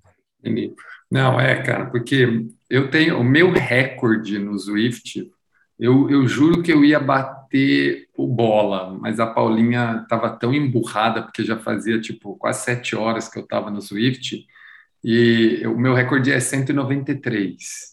Não, 1.11 1.39
é, 1.39 1.61
cara, 1.61 1.85
porque 1.87 2.45
eu 2.69 2.89
tenho 2.89 3.19
o 3.19 3.23
meu 3.23 3.51
recorde 3.51 4.39
no 4.39 4.57
Swift. 4.57 5.29
Eu, 5.77 6.09
eu 6.09 6.27
juro 6.27 6.63
que 6.63 6.71
eu 6.71 6.83
ia 6.83 6.99
bater 6.99 8.07
o 8.17 8.27
bola, 8.27 8.97
mas 8.99 9.19
a 9.19 9.27
Paulinha 9.27 10.01
estava 10.03 10.29
tão 10.31 10.53
emburrada, 10.53 11.21
porque 11.21 11.43
já 11.43 11.57
fazia 11.57 11.99
tipo 12.01 12.35
quase 12.37 12.63
sete 12.63 12.95
horas 12.95 13.27
que 13.27 13.37
eu 13.37 13.43
estava 13.43 13.69
no 13.69 13.81
Swift, 13.81 14.45
e 15.03 15.61
o 15.67 15.77
meu 15.77 15.93
recorde 15.93 16.31
é 16.31 16.39
193. 16.39 17.92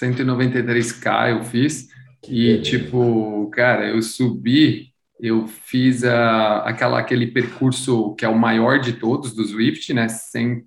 193K 0.00 1.30
eu 1.30 1.44
fiz, 1.44 1.88
e 2.28 2.58
tipo, 2.58 3.48
cara, 3.52 3.86
eu 3.86 4.02
subi, 4.02 4.92
eu 5.20 5.46
fiz 5.46 6.04
a, 6.04 6.58
aquela, 6.60 6.98
aquele 6.98 7.28
percurso 7.28 8.14
que 8.14 8.24
é 8.24 8.28
o 8.28 8.38
maior 8.38 8.78
de 8.80 8.94
todos 8.94 9.34
do 9.34 9.44
Swift, 9.44 9.92
né? 9.94 10.08
100 10.08 10.66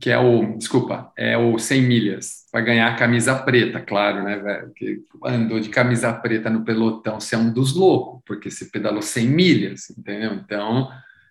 que 0.00 0.10
é 0.10 0.18
o, 0.18 0.56
desculpa, 0.56 1.12
é 1.16 1.38
o 1.38 1.56
100 1.56 1.82
milhas, 1.82 2.46
para 2.50 2.60
ganhar 2.60 2.88
a 2.88 2.96
camisa 2.96 3.34
preta, 3.34 3.80
claro, 3.80 4.24
né, 4.24 4.36
velho? 4.38 4.72
Que 4.74 5.00
andou 5.24 5.60
de 5.60 5.68
camisa 5.68 6.12
preta 6.12 6.50
no 6.50 6.64
pelotão, 6.64 7.20
você 7.20 7.36
é 7.36 7.38
um 7.38 7.52
dos 7.52 7.74
loucos, 7.74 8.20
porque 8.26 8.50
você 8.50 8.64
pedalou 8.64 9.02
100 9.02 9.28
milhas, 9.28 9.90
entendeu? 9.96 10.34
Então, 10.34 10.88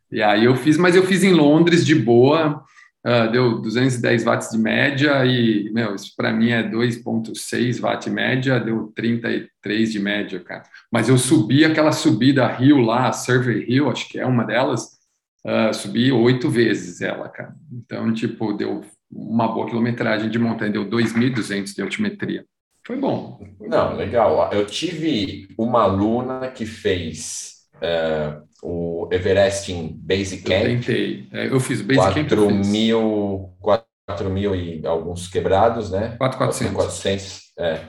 e 0.09 0.21
aí 0.21 0.45
eu 0.45 0.55
fiz, 0.55 0.77
mas 0.77 0.95
eu 0.95 1.03
fiz 1.03 1.23
em 1.23 1.33
Londres 1.33 1.85
de 1.85 1.95
boa, 1.95 2.63
uh, 3.05 3.31
deu 3.31 3.59
210 3.59 4.23
watts 4.23 4.49
de 4.49 4.57
média 4.57 5.25
e, 5.25 5.69
meu, 5.71 5.95
isso 5.95 6.13
para 6.15 6.31
mim 6.31 6.49
é 6.49 6.63
2,6 6.63 7.81
watt 7.81 8.09
média, 8.09 8.59
deu 8.59 8.91
33 8.95 9.91
de 9.91 9.99
média, 9.99 10.39
cara. 10.39 10.63
Mas 10.91 11.09
eu 11.09 11.17
subi 11.17 11.65
aquela 11.65 11.91
subida 11.91 12.47
Rio 12.47 12.79
lá, 12.79 13.11
Survey 13.11 13.65
Hill, 13.67 13.89
acho 13.89 14.07
que 14.09 14.19
é 14.19 14.25
uma 14.25 14.43
delas, 14.43 14.97
uh, 15.45 15.73
subi 15.73 16.11
oito 16.11 16.49
vezes 16.49 17.01
ela, 17.01 17.29
cara. 17.29 17.53
Então, 17.71 18.13
tipo, 18.13 18.53
deu 18.53 18.81
uma 19.11 19.47
boa 19.47 19.67
quilometragem 19.67 20.29
de 20.29 20.39
montanha, 20.39 20.71
deu 20.71 20.85
2.200 20.85 21.75
de 21.75 21.81
altimetria. 21.81 22.45
Foi 22.85 22.97
bom. 22.97 23.39
Não, 23.61 23.95
legal. 23.95 24.49
Eu 24.51 24.65
tive 24.65 25.47
uma 25.57 25.83
aluna 25.83 26.49
que 26.49 26.65
fez 26.65 27.61
uh, 27.77 28.43
o 28.63 29.09
Everest 29.11 29.71
em 29.71 29.89
Base 29.89 30.37
Camp. 30.37 30.63
Eu 30.63 30.79
tentei. 30.79 31.27
É, 31.31 31.47
eu 31.47 31.59
fiz 31.59 31.81
o 31.81 31.83
Base 31.83 31.99
4 31.99 32.47
Camp. 32.47 32.65
Mil, 32.65 33.49
4 33.59 34.29
mil 34.29 34.55
e 34.55 34.85
alguns 34.85 35.27
quebrados, 35.27 35.91
né? 35.91 36.15
4.400. 36.19 36.71
400, 36.71 37.41
é. 37.59 37.81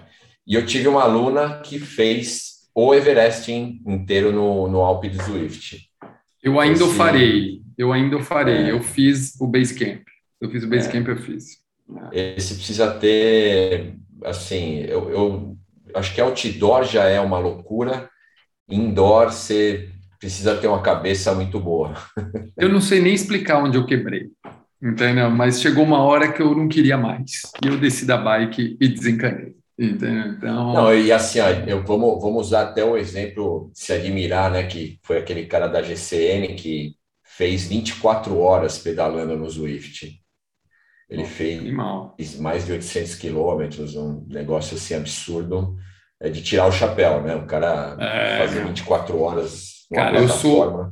E 0.46 0.54
eu 0.54 0.66
tive 0.66 0.88
uma 0.88 1.02
aluna 1.02 1.60
que 1.60 1.78
fez 1.78 2.68
o 2.74 2.92
Everest 2.92 3.50
inteiro 3.52 4.32
no, 4.32 4.68
no 4.68 4.80
Alpe 4.80 5.08
de 5.08 5.22
Zwift. 5.22 5.88
Eu 6.42 6.58
ainda 6.58 6.84
o 6.84 6.90
farei. 6.90 7.62
Eu 7.78 7.92
ainda 7.92 8.16
o 8.16 8.22
farei. 8.22 8.64
É. 8.64 8.70
Eu 8.72 8.82
fiz 8.82 9.40
o 9.40 9.46
Basecamp. 9.46 10.02
Eu 10.40 10.50
fiz 10.50 10.64
o 10.64 10.68
Basecamp, 10.68 11.08
é. 11.08 11.12
eu 11.12 11.16
fiz. 11.16 11.44
Esse 12.12 12.56
precisa 12.56 12.92
ter, 12.92 13.94
assim, 14.24 14.80
eu, 14.80 15.10
eu 15.10 15.56
acho 15.94 16.14
que 16.14 16.20
outdoor 16.20 16.84
já 16.84 17.04
é 17.04 17.20
uma 17.20 17.38
loucura. 17.38 18.10
Indoor, 18.68 19.30
você 19.30 19.93
precisa 20.18 20.56
ter 20.56 20.66
uma 20.66 20.82
cabeça 20.82 21.34
muito 21.34 21.58
boa. 21.60 21.94
Eu 22.56 22.68
não 22.68 22.80
sei 22.80 23.00
nem 23.00 23.14
explicar 23.14 23.62
onde 23.62 23.76
eu 23.76 23.86
quebrei, 23.86 24.28
entendeu? 24.82 25.30
Mas 25.30 25.60
chegou 25.60 25.84
uma 25.84 26.02
hora 26.02 26.32
que 26.32 26.40
eu 26.40 26.54
não 26.54 26.68
queria 26.68 26.96
mais. 26.96 27.42
E 27.62 27.66
eu 27.66 27.76
desci 27.76 28.06
da 28.06 28.16
bike 28.16 28.76
e 28.80 28.88
desencanei. 28.88 29.54
Então... 29.76 30.72
Não, 30.72 30.94
e 30.94 31.10
assim, 31.10 31.40
ó, 31.40 31.48
eu, 31.48 31.82
vamos, 31.82 32.22
vamos 32.22 32.46
usar 32.46 32.62
até 32.62 32.84
o 32.84 32.96
exemplo, 32.96 33.70
se 33.74 33.92
admirar, 33.92 34.50
né, 34.50 34.62
que 34.62 34.98
foi 35.02 35.18
aquele 35.18 35.46
cara 35.46 35.66
da 35.66 35.82
GCN 35.82 36.54
que 36.54 36.94
fez 37.24 37.66
24 37.66 38.38
horas 38.38 38.78
pedalando 38.78 39.36
no 39.36 39.50
Zwift. 39.50 40.20
Ele 41.10 41.22
oh, 41.22 41.26
fez 41.26 41.58
animal. 41.58 42.16
mais 42.40 42.64
de 42.64 42.72
800 42.72 43.16
quilômetros, 43.16 43.96
um 43.96 44.24
negócio 44.28 44.76
assim 44.76 44.94
absurdo, 44.94 45.76
é 46.20 46.28
de 46.28 46.42
tirar 46.42 46.66
o 46.66 46.72
chapéu, 46.72 47.22
né? 47.22 47.34
O 47.34 47.46
cara 47.46 47.96
é, 48.00 48.38
fazer 48.38 48.64
24 48.64 49.20
horas. 49.20 49.73
Cara, 49.92 50.20
eu 50.20 50.28
sou, 50.28 50.88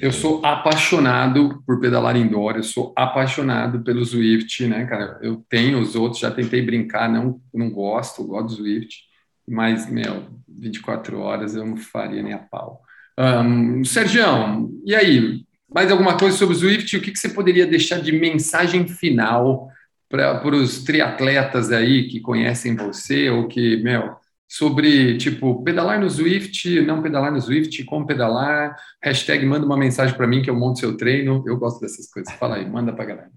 eu 0.00 0.12
sou 0.12 0.44
apaixonado 0.44 1.62
por 1.66 1.80
pedalar 1.80 2.16
indoor, 2.16 2.56
eu 2.56 2.62
sou 2.62 2.92
apaixonado 2.96 3.82
pelo 3.82 4.04
Zwift, 4.04 4.66
né, 4.66 4.84
cara? 4.86 5.18
Eu 5.22 5.44
tenho 5.48 5.80
os 5.80 5.94
outros, 5.94 6.20
já 6.20 6.30
tentei 6.30 6.62
brincar, 6.62 7.08
não, 7.08 7.40
não 7.52 7.70
gosto, 7.70 8.24
gosto 8.24 8.48
do 8.48 8.54
Zwift, 8.54 9.04
mas, 9.48 9.90
meu, 9.90 10.24
24 10.48 11.18
horas 11.20 11.54
eu 11.54 11.64
não 11.64 11.76
faria 11.76 12.22
nem 12.22 12.32
a 12.32 12.38
pau. 12.38 12.80
Um, 13.18 13.84
Sergião, 13.84 14.70
e 14.84 14.94
aí? 14.94 15.44
Mais 15.72 15.90
alguma 15.90 16.16
coisa 16.16 16.36
sobre 16.36 16.54
o 16.54 16.58
Zwift? 16.58 16.96
O 16.96 17.00
que, 17.00 17.10
que 17.10 17.18
você 17.18 17.28
poderia 17.28 17.66
deixar 17.66 18.00
de 18.00 18.12
mensagem 18.12 18.86
final 18.86 19.68
para 20.08 20.54
os 20.54 20.84
triatletas 20.84 21.72
aí 21.72 22.08
que 22.08 22.20
conhecem 22.20 22.76
você 22.76 23.28
ou 23.28 23.48
que, 23.48 23.76
meu, 23.82 24.16
sobre, 24.48 25.18
tipo, 25.18 25.62
pedalar 25.62 26.00
no 26.00 26.08
Zwift, 26.08 26.80
não 26.82 27.02
pedalar 27.02 27.32
no 27.32 27.40
Zwift, 27.40 27.84
como 27.84 28.06
pedalar, 28.06 28.76
hashtag 29.02 29.44
manda 29.44 29.66
uma 29.66 29.76
mensagem 29.76 30.16
para 30.16 30.26
mim 30.26 30.42
que 30.42 30.48
eu 30.48 30.56
monto 30.56 30.78
seu 30.78 30.96
treino, 30.96 31.42
eu 31.46 31.58
gosto 31.58 31.80
dessas 31.80 32.08
coisas. 32.10 32.32
Fala 32.34 32.56
aí, 32.56 32.68
manda 32.68 32.92
para 32.92 33.04
galera. 33.04 33.32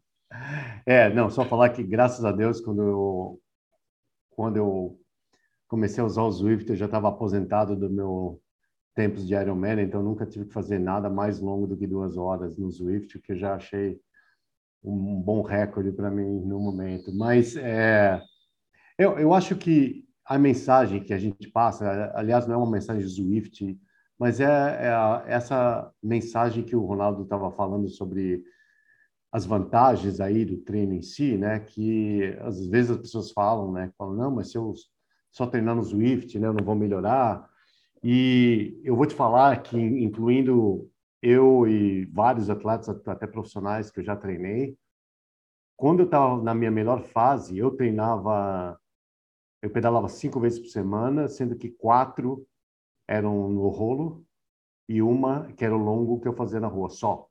É, 0.85 1.13
não, 1.13 1.29
só 1.29 1.43
falar 1.43 1.69
que 1.69 1.83
graças 1.83 2.23
a 2.23 2.31
Deus, 2.31 2.61
quando 2.61 2.83
eu, 2.83 3.41
quando 4.29 4.57
eu 4.57 4.99
comecei 5.67 6.01
a 6.01 6.05
usar 6.05 6.23
o 6.23 6.31
Zwift, 6.31 6.69
eu 6.69 6.75
já 6.75 6.85
estava 6.85 7.09
aposentado 7.09 7.75
do 7.75 7.89
meu 7.89 8.41
tempos 8.95 9.25
de 9.25 9.33
Ironman, 9.33 9.81
então 9.81 10.03
nunca 10.03 10.25
tive 10.25 10.45
que 10.45 10.53
fazer 10.53 10.77
nada 10.77 11.09
mais 11.09 11.39
longo 11.39 11.65
do 11.65 11.77
que 11.77 11.87
duas 11.87 12.17
horas 12.17 12.57
no 12.57 12.69
Zwift, 12.69 13.17
que 13.19 13.31
eu 13.31 13.37
já 13.37 13.55
achei 13.55 13.97
um 14.83 15.21
bom 15.21 15.41
recorde 15.41 15.91
para 15.91 16.11
mim 16.11 16.41
no 16.41 16.59
momento. 16.59 17.13
Mas 17.15 17.55
é, 17.55 18.21
eu, 18.97 19.17
eu 19.17 19.33
acho 19.33 19.55
que 19.55 20.08
a 20.29 20.37
mensagem 20.37 21.03
que 21.03 21.11
a 21.11 21.17
gente 21.17 21.49
passa, 21.49 22.11
aliás, 22.13 22.45
não 22.45 22.53
é 22.53 22.57
uma 22.57 22.69
mensagem 22.69 23.07
Swift, 23.07 23.75
mas 24.17 24.39
é, 24.39 24.45
é 24.45 24.89
a, 24.89 25.23
essa 25.25 25.91
mensagem 26.03 26.63
que 26.63 26.75
o 26.75 26.85
Ronaldo 26.85 27.23
estava 27.23 27.51
falando 27.51 27.89
sobre 27.89 28.43
as 29.31 29.45
vantagens 29.45 30.19
aí 30.19 30.45
do 30.45 30.57
treino 30.57 30.93
em 30.93 31.01
si, 31.01 31.35
né? 31.35 31.59
Que 31.59 32.37
às 32.41 32.65
vezes 32.67 32.91
as 32.91 32.97
pessoas 32.97 33.31
falam, 33.31 33.71
né? 33.71 33.91
Falam, 33.97 34.15
não, 34.15 34.31
mas 34.31 34.51
se 34.51 34.57
eu 34.57 34.73
só 35.31 35.47
treinar 35.47 35.75
no 35.75 35.83
Swift, 35.83 36.37
né? 36.37 36.47
Eu 36.47 36.53
não 36.53 36.63
vou 36.63 36.75
melhorar. 36.75 37.49
E 38.03 38.79
eu 38.83 38.95
vou 38.95 39.07
te 39.07 39.15
falar 39.15 39.61
que, 39.63 39.77
incluindo 39.77 40.89
eu 41.23 41.67
e 41.67 42.05
vários 42.05 42.49
atletas, 42.51 42.89
até 43.07 43.25
profissionais 43.27 43.91
que 43.91 43.99
eu 43.99 44.03
já 44.03 44.15
treinei, 44.15 44.77
quando 45.75 46.01
eu 46.01 46.05
estava 46.05 46.41
na 46.43 46.53
minha 46.53 46.71
melhor 46.71 47.01
fase, 47.01 47.57
eu 47.57 47.71
treinava, 47.71 48.78
eu 49.61 49.69
pedalava 49.69 50.07
cinco 50.07 50.39
vezes 50.39 50.59
por 50.59 50.67
semana, 50.67 51.27
sendo 51.27 51.55
que 51.55 51.69
quatro 51.69 52.47
eram 53.07 53.49
no 53.49 53.67
rolo 53.69 54.25
e 54.87 55.01
uma 55.01 55.51
que 55.53 55.65
era 55.65 55.75
o 55.75 55.83
longo 55.83 56.19
que 56.19 56.27
eu 56.27 56.33
fazia 56.33 56.59
na 56.59 56.67
rua, 56.67 56.89
só. 56.89 57.27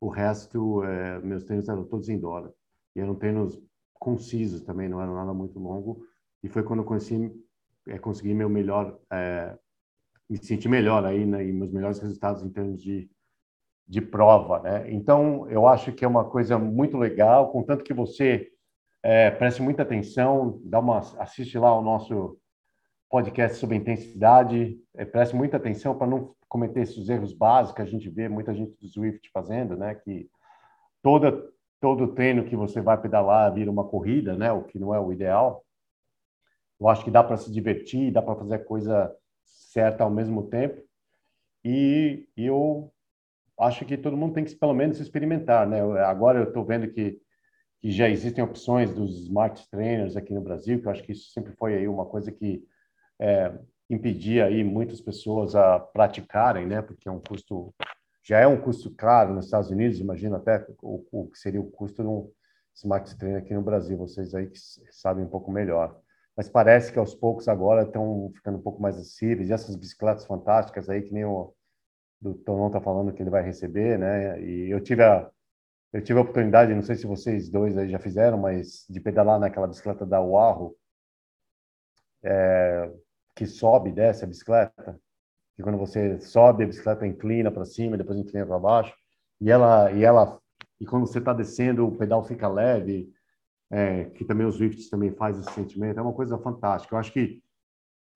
O 0.00 0.08
resto, 0.08 0.84
é, 0.84 1.20
meus 1.20 1.44
treinos 1.44 1.68
eram 1.68 1.84
todos 1.84 2.08
indoor. 2.08 2.52
E 2.94 3.00
eram 3.00 3.14
treinos 3.14 3.60
concisos 3.94 4.60
também, 4.62 4.88
não 4.88 5.00
eram 5.00 5.14
nada 5.14 5.32
muito 5.32 5.58
longo. 5.58 6.04
E 6.42 6.48
foi 6.48 6.62
quando 6.62 6.80
eu 6.80 6.84
conheci, 6.84 7.32
é, 7.88 7.98
consegui 7.98 8.34
meu 8.34 8.48
melhor, 8.48 8.98
é, 9.10 9.56
me 10.28 10.36
senti 10.38 10.68
melhor 10.68 11.04
aí, 11.04 11.24
né, 11.24 11.46
e 11.46 11.52
meus 11.52 11.72
melhores 11.72 11.98
resultados 12.00 12.42
em 12.42 12.50
termos 12.50 12.82
de, 12.82 13.10
de 13.86 14.00
prova, 14.00 14.60
né? 14.60 14.92
Então, 14.92 15.48
eu 15.48 15.66
acho 15.66 15.92
que 15.92 16.04
é 16.04 16.08
uma 16.08 16.28
coisa 16.28 16.58
muito 16.58 16.96
legal, 16.96 17.50
contanto 17.52 17.84
que 17.84 17.94
você 17.94 18.51
é, 19.02 19.30
preste 19.30 19.60
muita 19.60 19.82
atenção, 19.82 20.60
dá 20.64 20.78
uma, 20.78 20.98
assiste 20.98 21.58
lá 21.58 21.76
o 21.76 21.82
nosso 21.82 22.38
podcast 23.10 23.58
sobre 23.58 23.76
intensidade, 23.76 24.78
é, 24.94 25.04
preste 25.04 25.34
muita 25.34 25.56
atenção 25.56 25.96
para 25.96 26.06
não 26.06 26.34
cometer 26.48 26.80
esses 26.80 27.08
erros 27.08 27.32
básicos 27.32 27.76
que 27.76 27.82
a 27.82 27.86
gente 27.86 28.08
vê 28.08 28.28
muita 28.28 28.54
gente 28.54 28.76
do 28.80 28.86
Swift 28.86 29.30
fazendo, 29.32 29.76
né? 29.76 29.94
Que 29.94 30.30
toda 31.02 31.50
todo 31.80 32.14
treino 32.14 32.44
que 32.44 32.54
você 32.54 32.80
vai 32.80 32.96
pedalar 32.96 33.52
vira 33.52 33.70
uma 33.70 33.84
corrida, 33.84 34.36
né? 34.36 34.52
O 34.52 34.62
que 34.62 34.78
não 34.78 34.94
é 34.94 35.00
o 35.00 35.12
ideal. 35.12 35.64
Eu 36.78 36.88
acho 36.88 37.04
que 37.04 37.10
dá 37.10 37.24
para 37.24 37.36
se 37.36 37.50
divertir, 37.50 38.12
dá 38.12 38.22
para 38.22 38.36
fazer 38.36 38.54
a 38.54 38.64
coisa 38.64 39.12
certa 39.44 40.04
ao 40.04 40.10
mesmo 40.10 40.44
tempo. 40.48 40.80
E, 41.64 42.28
eu 42.36 42.92
acho 43.58 43.84
que 43.84 43.96
todo 43.96 44.16
mundo 44.16 44.34
tem 44.34 44.44
que 44.44 44.54
pelo 44.54 44.74
menos 44.74 45.00
experimentar, 45.00 45.66
né? 45.66 45.80
Agora 46.04 46.38
eu 46.38 46.44
estou 46.44 46.64
vendo 46.64 46.88
que 46.88 47.20
que 47.82 47.90
já 47.90 48.08
existem 48.08 48.44
opções 48.44 48.94
dos 48.94 49.24
smart 49.24 49.68
trainers 49.68 50.16
aqui 50.16 50.32
no 50.32 50.40
Brasil, 50.40 50.80
que 50.80 50.86
eu 50.86 50.92
acho 50.92 51.02
que 51.02 51.10
isso 51.10 51.32
sempre 51.32 51.52
foi 51.56 51.74
aí 51.74 51.88
uma 51.88 52.06
coisa 52.06 52.30
que 52.30 52.64
é, 53.20 53.52
impedir 53.90 54.40
aí 54.40 54.62
muitas 54.62 55.00
pessoas 55.00 55.56
a 55.56 55.80
praticarem, 55.80 56.64
né? 56.64 56.80
Porque 56.80 57.08
é 57.08 57.12
um 57.12 57.20
custo 57.20 57.74
já 58.24 58.38
é 58.38 58.46
um 58.46 58.60
custo 58.60 58.88
caro 58.94 59.34
nos 59.34 59.46
Estados 59.46 59.68
Unidos. 59.68 59.98
Imagina 59.98 60.36
até 60.36 60.64
o, 60.80 61.04
o 61.10 61.26
que 61.26 61.36
seria 61.36 61.60
o 61.60 61.68
custo 61.72 62.04
de 62.04 62.08
um 62.08 62.30
smart 62.72 63.16
trainer 63.16 63.42
aqui 63.42 63.52
no 63.52 63.62
Brasil. 63.62 63.98
Vocês 63.98 64.32
aí 64.32 64.46
que 64.46 64.58
sabem 64.92 65.24
um 65.24 65.28
pouco 65.28 65.50
melhor. 65.50 65.98
Mas 66.36 66.48
parece 66.48 66.92
que 66.92 67.00
aos 67.00 67.16
poucos 67.16 67.48
agora 67.48 67.82
estão 67.82 68.30
ficando 68.32 68.58
um 68.58 68.62
pouco 68.62 68.80
mais 68.80 68.96
acessíveis. 68.96 69.50
E 69.50 69.52
essas 69.52 69.74
bicicletas 69.74 70.24
fantásticas 70.24 70.88
aí 70.88 71.02
que 71.02 71.12
nem 71.12 71.24
o 71.24 71.52
do 72.20 72.34
Tonon 72.34 72.68
está 72.68 72.80
falando 72.80 73.12
que 73.12 73.20
ele 73.20 73.30
vai 73.30 73.42
receber, 73.42 73.98
né? 73.98 74.40
E 74.40 74.70
eu 74.70 74.80
tive 74.80 75.02
a 75.02 75.28
eu 75.92 76.02
tive 76.02 76.18
a 76.18 76.22
oportunidade, 76.22 76.74
não 76.74 76.82
sei 76.82 76.96
se 76.96 77.06
vocês 77.06 77.50
dois 77.50 77.76
aí 77.76 77.88
já 77.90 77.98
fizeram, 77.98 78.38
mas 78.38 78.86
de 78.88 79.00
pedalar 79.00 79.38
naquela 79.38 79.66
bicicleta 79.66 80.06
da 80.06 80.20
Uarro, 80.20 80.74
é, 82.22 82.90
que 83.34 83.46
sobe 83.46 83.90
e 83.90 83.92
desce 83.92 84.24
a 84.24 84.26
bicicleta, 84.26 84.98
que 85.54 85.62
quando 85.62 85.76
você 85.76 86.18
sobe 86.20 86.64
a 86.64 86.66
bicicleta 86.66 87.06
inclina 87.06 87.50
para 87.50 87.64
cima, 87.64 87.98
depois 87.98 88.18
inclina 88.18 88.46
para 88.46 88.58
baixo, 88.58 88.94
e 89.40 89.50
ela 89.50 89.92
e 89.92 90.02
ela 90.04 90.40
e 90.80 90.86
quando 90.86 91.06
você 91.06 91.18
está 91.18 91.32
descendo 91.32 91.86
o 91.86 91.96
pedal 91.96 92.24
fica 92.24 92.48
leve, 92.48 93.12
é, 93.70 94.06
que 94.06 94.24
também 94.24 94.46
os 94.46 94.56
Zwifts 94.56 94.88
também 94.88 95.12
faz 95.12 95.38
esse 95.38 95.52
sentimento, 95.52 95.98
é 95.98 96.02
uma 96.02 96.12
coisa 96.12 96.38
fantástica. 96.38 96.94
Eu 96.94 96.98
acho 96.98 97.12
que 97.12 97.42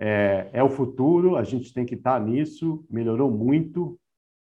é, 0.01 0.51
é 0.53 0.62
o 0.62 0.68
futuro, 0.68 1.37
a 1.37 1.45
gente 1.45 1.72
tem 1.72 1.87
que 1.87 1.95
estar 1.95 2.18
tá 2.18 2.24
nisso, 2.24 2.85
melhorou 2.91 3.31
muito 3.31 3.99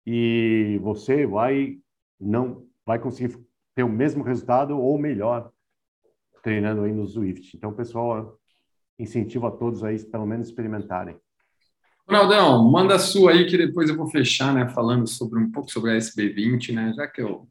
e 0.05 0.79
você 0.83 1.25
vai 1.25 1.79
não 2.19 2.65
vai 2.85 2.99
conseguir 2.99 3.37
ter 3.73 3.83
o 3.83 3.89
mesmo 3.89 4.23
resultado 4.23 4.79
ou 4.79 4.97
melhor 4.97 5.51
treinando 6.43 6.83
aí 6.83 6.93
no 6.93 7.05
Zwift. 7.05 7.57
Então, 7.57 7.73
pessoal, 7.73 8.37
incentivo 8.99 9.47
a 9.47 9.51
todos 9.51 9.83
aí, 9.83 9.97
pelo 10.05 10.25
menos, 10.25 10.47
experimentarem. 10.47 11.17
Ronaldão, 12.07 12.63
manda 12.69 12.95
a 12.95 12.99
sua 12.99 13.31
aí 13.31 13.45
que 13.45 13.57
depois 13.57 13.89
eu 13.89 13.97
vou 13.97 14.07
fechar, 14.07 14.53
né, 14.53 14.67
falando 14.69 15.07
sobre 15.07 15.39
um 15.39 15.51
pouco 15.51 15.71
sobre 15.71 15.91
a 15.91 15.97
SB20, 15.97 16.71
né, 16.71 16.93
já 16.95 17.07
que 17.07 17.19
eu, 17.19 17.47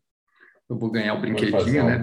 eu 0.71 0.79
vou 0.79 0.91
ganhar 0.91 1.15
o 1.15 1.21
brinquedinho, 1.21 1.85
né? 1.85 2.03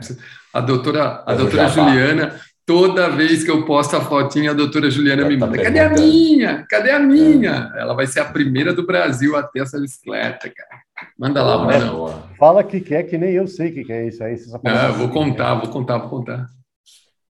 A 0.53 0.59
doutora, 0.59 1.23
a 1.25 1.33
doutora 1.33 1.69
Juliana, 1.69 2.41
toda 2.65 3.09
vez 3.09 3.45
que 3.45 3.49
eu 3.49 3.65
posto 3.65 3.95
a 3.95 4.01
fotinha, 4.01 4.51
a 4.51 4.53
doutora 4.53 4.91
Juliana 4.91 5.25
me 5.25 5.39
tá 5.39 5.45
manda: 5.45 5.63
cadê 5.63 5.79
a 5.79 5.89
minha? 5.89 6.65
Cadê 6.69 6.91
a 6.91 6.99
minha? 6.99 7.71
Ela 7.77 7.93
vai 7.93 8.05
ser 8.05 8.19
a 8.19 8.25
primeira 8.25 8.73
do 8.73 8.85
Brasil 8.85 9.37
a 9.37 9.43
ter 9.43 9.61
essa 9.61 9.79
bicicleta, 9.79 10.51
cara. 10.53 10.81
Manda 11.17 11.43
lá, 11.43 11.57
manda. 11.57 12.23
Fala 12.37 12.63
que 12.63 12.79
quer, 12.79 13.03
que 13.03 13.17
nem 13.17 13.31
eu 13.31 13.47
sei 13.47 13.69
o 13.69 13.73
que, 13.73 13.83
que 13.83 13.93
é 13.93 14.07
isso 14.07 14.23
aí. 14.23 14.35
Não, 14.63 14.93
vou 14.93 15.09
contar, 15.09 15.55
vou 15.55 15.69
contar, 15.69 15.97
vou 15.97 16.09
contar. 16.09 16.47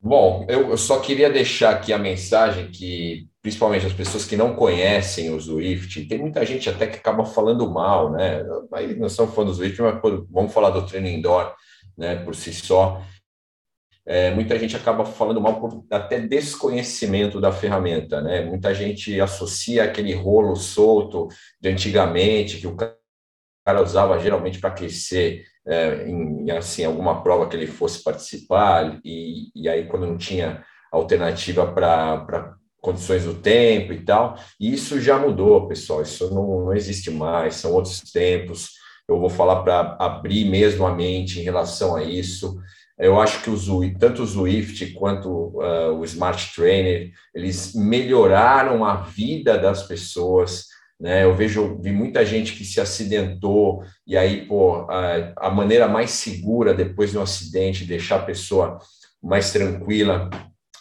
Bom, 0.05 0.45
eu, 0.49 0.77
só 0.77 0.99
queria 0.99 1.31
deixar 1.31 1.71
aqui 1.71 1.93
a 1.93 1.99
mensagem 1.99 2.67
que, 2.69 3.29
principalmente 3.41 3.87
as 3.87 3.93
pessoas 3.93 4.25
que 4.25 4.37
não 4.37 4.57
conhecem 4.57 5.31
o 5.31 5.39
Zwift, 5.39 6.07
tem 6.07 6.19
muita 6.19 6.45
gente 6.45 6.69
até 6.69 6.89
que 6.89 6.97
acaba 6.97 7.25
falando 7.25 7.71
mal, 7.71 8.11
né? 8.11 8.45
Aí 8.73 8.97
nós 8.97 9.13
estamos 9.13 9.33
falando 9.33 9.51
do 9.51 9.55
Zwift, 9.55 9.81
mas 9.81 10.01
vamos 10.29 10.53
falar 10.53 10.71
do 10.71 10.85
treino 10.85 11.07
indoor, 11.07 11.55
né, 11.97 12.17
por 12.17 12.35
si 12.35 12.53
só. 12.53 13.01
É, 14.05 14.33
muita 14.33 14.59
gente 14.59 14.75
acaba 14.77 15.05
falando 15.05 15.41
mal 15.41 15.61
por 15.61 15.85
até 15.89 16.19
desconhecimento 16.19 17.41
da 17.41 17.53
ferramenta, 17.53 18.21
né? 18.21 18.45
Muita 18.45 18.75
gente 18.75 19.21
associa 19.21 19.85
aquele 19.85 20.13
rolo 20.13 20.57
solto 20.57 21.29
de 21.61 21.69
antigamente, 21.69 22.59
que 22.59 22.67
o 22.67 22.75
cara 22.75 22.97
usava 23.83 24.19
geralmente 24.19 24.59
para 24.59 24.71
aquecer 24.71 25.45
é, 25.67 26.09
em 26.09 26.51
assim 26.51 26.85
alguma 26.85 27.23
prova 27.23 27.49
que 27.49 27.57
ele 27.57 27.67
fosse 27.67 28.03
participar 28.03 29.01
e, 29.05 29.51
e 29.55 29.69
aí 29.69 29.87
quando 29.87 30.07
não 30.07 30.19
tinha 30.19 30.65
alternativa 30.91 31.67
para 31.73 32.57
condições 32.81 33.25
do 33.25 33.35
tempo 33.35 33.93
e 33.93 34.05
tal, 34.05 34.37
e 34.59 34.75
isso 34.75 35.01
já 35.01 35.17
mudou, 35.17 35.69
pessoal, 35.69 36.03
isso 36.03 36.35
não, 36.35 36.65
não 36.65 36.75
existe 36.75 37.13
mais, 37.13 37.55
são 37.55 37.73
outros 37.73 38.01
tempos, 38.01 38.71
eu 39.09 39.21
vou 39.21 39.31
falar 39.31 39.63
para 39.63 39.97
abrir 40.01 40.45
mesmo 40.45 40.85
a 40.85 40.93
mente 40.93 41.39
em 41.39 41.45
relação 41.45 41.95
a 41.95 42.03
isso, 42.03 42.61
eu 42.99 43.21
acho 43.21 43.43
que 43.43 43.51
o 43.51 43.57
Zwift, 43.57 43.99
tanto 43.99 44.23
o 44.23 44.27
Zwift 44.27 44.93
quanto 44.93 45.29
uh, 45.29 45.93
o 45.99 46.05
Smart 46.05 46.55
Trainer, 46.55 47.11
eles 47.35 47.73
melhoraram 47.75 48.85
a 48.85 48.97
vida 48.97 49.59
das 49.59 49.85
pessoas, 49.85 50.67
né? 51.03 51.25
Eu 51.25 51.35
vejo 51.35 51.81
vi 51.83 51.91
muita 51.91 52.25
gente 52.25 52.55
que 52.55 52.65
se 52.65 52.81
acidentou 52.81 53.83
e 54.07 54.17
aí 54.17 54.47
pô, 54.47 54.87
a, 54.89 55.49
a 55.49 55.51
maneira 55.51 55.89
mais 55.89 56.13
segura 56.13 56.73
depois 56.73 57.11
de 57.11 57.19
um 57.19 57.23
acidente 57.23 57.85
deixar 57.85 58.21
a 58.21 58.25
pessoa 58.25 58.79
mais 59.21 59.53
tranquila, 59.53 60.31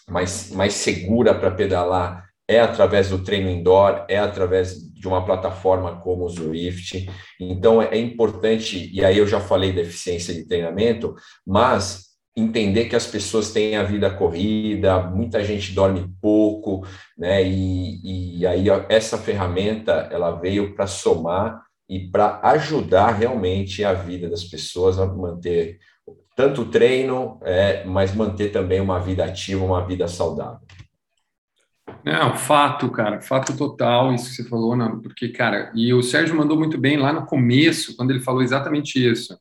mais 0.07 0.51
mais 0.51 0.73
segura 0.73 1.33
para 1.33 1.49
pedalar 1.49 2.29
é 2.47 2.59
através 2.59 3.09
do 3.09 3.23
treino 3.23 3.49
indoor, 3.49 4.05
é 4.09 4.19
através 4.19 4.75
de 4.93 5.07
uma 5.07 5.25
plataforma 5.25 5.99
como 6.01 6.25
o 6.25 6.29
Zwift. 6.29 7.09
Então 7.39 7.81
é 7.81 7.97
importante 7.97 8.91
e 8.93 9.03
aí 9.03 9.17
eu 9.17 9.25
já 9.25 9.39
falei 9.39 9.73
da 9.73 9.81
eficiência 9.81 10.33
de 10.35 10.45
treinamento, 10.45 11.15
mas 11.47 12.10
entender 12.35 12.85
que 12.85 12.95
as 12.95 13.05
pessoas 13.05 13.51
têm 13.51 13.75
a 13.75 13.83
vida 13.83 14.09
corrida, 14.09 15.01
muita 15.01 15.43
gente 15.43 15.73
dorme 15.73 16.09
pouco, 16.21 16.85
né? 17.17 17.43
E, 17.43 18.39
e 18.39 18.47
aí 18.47 18.65
essa 18.89 19.17
ferramenta 19.17 20.07
ela 20.11 20.31
veio 20.31 20.73
para 20.73 20.87
somar 20.87 21.61
e 21.89 21.99
para 22.09 22.39
ajudar 22.43 23.11
realmente 23.11 23.83
a 23.83 23.93
vida 23.93 24.29
das 24.29 24.45
pessoas 24.45 24.97
a 24.97 25.05
manter 25.05 25.79
tanto 26.35 26.61
o 26.61 26.65
treino, 26.65 27.37
é, 27.43 27.83
mas 27.83 28.15
manter 28.15 28.51
também 28.51 28.79
uma 28.79 28.99
vida 28.99 29.25
ativa, 29.25 29.65
uma 29.65 29.85
vida 29.85 30.07
saudável. 30.07 30.61
Não, 32.05 32.35
fato, 32.35 32.89
cara, 32.89 33.21
fato 33.21 33.55
total, 33.57 34.13
isso 34.13 34.29
que 34.29 34.35
você 34.35 34.49
falou, 34.49 34.75
não, 34.75 35.01
porque, 35.01 35.29
cara, 35.29 35.71
e 35.75 35.93
o 35.93 36.01
Sérgio 36.01 36.35
mandou 36.35 36.57
muito 36.57 36.77
bem 36.77 36.97
lá 36.97 37.11
no 37.11 37.25
começo, 37.25 37.95
quando 37.97 38.11
ele 38.11 38.21
falou 38.21 38.41
exatamente 38.41 38.97
isso 38.97 39.37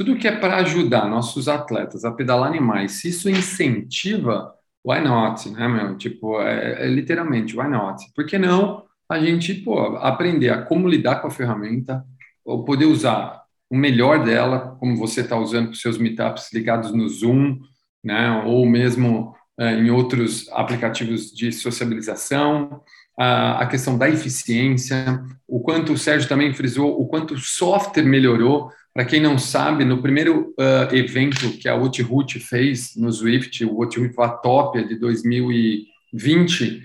tudo 0.00 0.16
que 0.16 0.26
é 0.26 0.32
para 0.34 0.56
ajudar 0.56 1.06
nossos 1.06 1.46
atletas 1.46 2.06
a 2.06 2.10
pedalar 2.10 2.48
animais, 2.48 2.92
se 2.92 3.10
isso 3.10 3.28
incentiva, 3.28 4.50
why 4.82 4.98
not, 4.98 5.46
né, 5.50 5.68
meu? 5.68 5.94
Tipo, 5.98 6.40
é, 6.40 6.86
é 6.86 6.88
literalmente, 6.88 7.54
why 7.54 7.68
not? 7.68 8.02
Por 8.16 8.24
que 8.24 8.38
não 8.38 8.82
a 9.10 9.20
gente, 9.20 9.52
pô, 9.52 9.78
aprender 9.98 10.48
a 10.48 10.62
como 10.62 10.88
lidar 10.88 11.16
com 11.16 11.26
a 11.26 11.30
ferramenta, 11.30 12.02
ou 12.42 12.64
poder 12.64 12.86
usar 12.86 13.42
o 13.68 13.76
melhor 13.76 14.24
dela, 14.24 14.74
como 14.80 14.96
você 14.96 15.20
está 15.20 15.36
usando 15.36 15.66
para 15.66 15.74
os 15.74 15.82
seus 15.82 15.98
meetups 15.98 16.50
ligados 16.50 16.94
no 16.94 17.06
Zoom, 17.06 17.58
né, 18.02 18.42
ou 18.46 18.64
mesmo 18.64 19.34
é, 19.58 19.74
em 19.74 19.90
outros 19.90 20.48
aplicativos 20.52 21.30
de 21.30 21.52
sociabilização, 21.52 22.80
a, 23.18 23.64
a 23.64 23.66
questão 23.66 23.98
da 23.98 24.08
eficiência, 24.08 25.22
o 25.46 25.60
quanto 25.60 25.92
o 25.92 25.98
Sérgio 25.98 26.26
também 26.26 26.54
frisou, 26.54 26.98
o 26.98 27.06
quanto 27.06 27.34
o 27.34 27.38
software 27.38 28.04
melhorou. 28.04 28.70
Para 28.92 29.04
quem 29.04 29.20
não 29.20 29.38
sabe, 29.38 29.84
no 29.84 30.02
primeiro 30.02 30.52
uh, 30.58 30.94
evento 30.94 31.50
que 31.58 31.68
a 31.68 31.74
Outroot 31.74 32.40
fez 32.40 32.96
no 32.96 33.12
Swift, 33.12 33.64
o 33.64 33.80
Outroot 33.80 34.12
Vatopia 34.14 34.84
de 34.84 34.96
2020, 34.96 36.82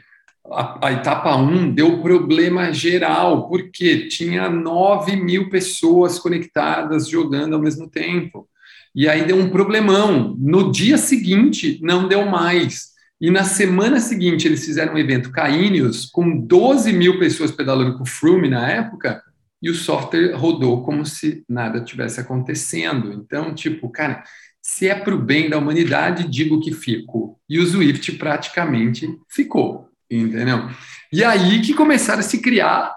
a, 0.51 0.87
a, 0.87 0.91
etapa 0.91 1.35
1 1.35 1.73
deu 1.73 2.01
problema 2.01 2.71
geral, 2.71 3.49
porque 3.49 4.07
tinha 4.07 4.47
9 4.49 5.15
mil 5.15 5.49
pessoas 5.49 6.19
conectadas 6.19 7.09
jogando 7.09 7.55
ao 7.55 7.61
mesmo 7.61 7.89
tempo. 7.89 8.47
E 8.93 9.09
aí 9.09 9.25
deu 9.25 9.37
um 9.37 9.49
problemão. 9.49 10.35
No 10.39 10.71
dia 10.71 10.97
seguinte, 10.97 11.79
não 11.81 12.07
deu 12.07 12.25
mais. 12.25 12.93
E 13.19 13.31
na 13.31 13.43
semana 13.43 13.99
seguinte, 13.99 14.47
eles 14.47 14.63
fizeram 14.63 14.93
um 14.93 14.97
evento 14.97 15.31
Caíneos, 15.31 16.05
com 16.05 16.37
12 16.37 16.93
mil 16.93 17.17
pessoas 17.17 17.51
pedalando 17.51 17.97
com 17.97 18.03
o 18.03 18.07
Froome 18.07 18.49
na 18.49 18.69
época, 18.69 19.23
e 19.61 19.69
o 19.69 19.75
software 19.75 20.35
rodou 20.35 20.83
como 20.83 21.05
se 21.05 21.43
nada 21.47 21.83
tivesse 21.83 22.19
acontecendo. 22.19 23.13
Então, 23.13 23.53
tipo, 23.53 23.89
cara, 23.89 24.23
se 24.61 24.87
é 24.87 24.95
para 24.95 25.13
o 25.13 25.21
bem 25.21 25.49
da 25.49 25.57
humanidade, 25.57 26.27
digo 26.27 26.59
que 26.59 26.71
fico. 26.71 27.39
E 27.47 27.59
o 27.59 27.65
Swift 27.65 28.11
praticamente 28.13 29.07
ficou, 29.29 29.89
entendeu? 30.09 30.69
E 31.11 31.23
aí 31.23 31.61
que 31.61 31.73
começaram 31.73 32.19
a 32.19 32.23
se 32.23 32.41
criar 32.41 32.95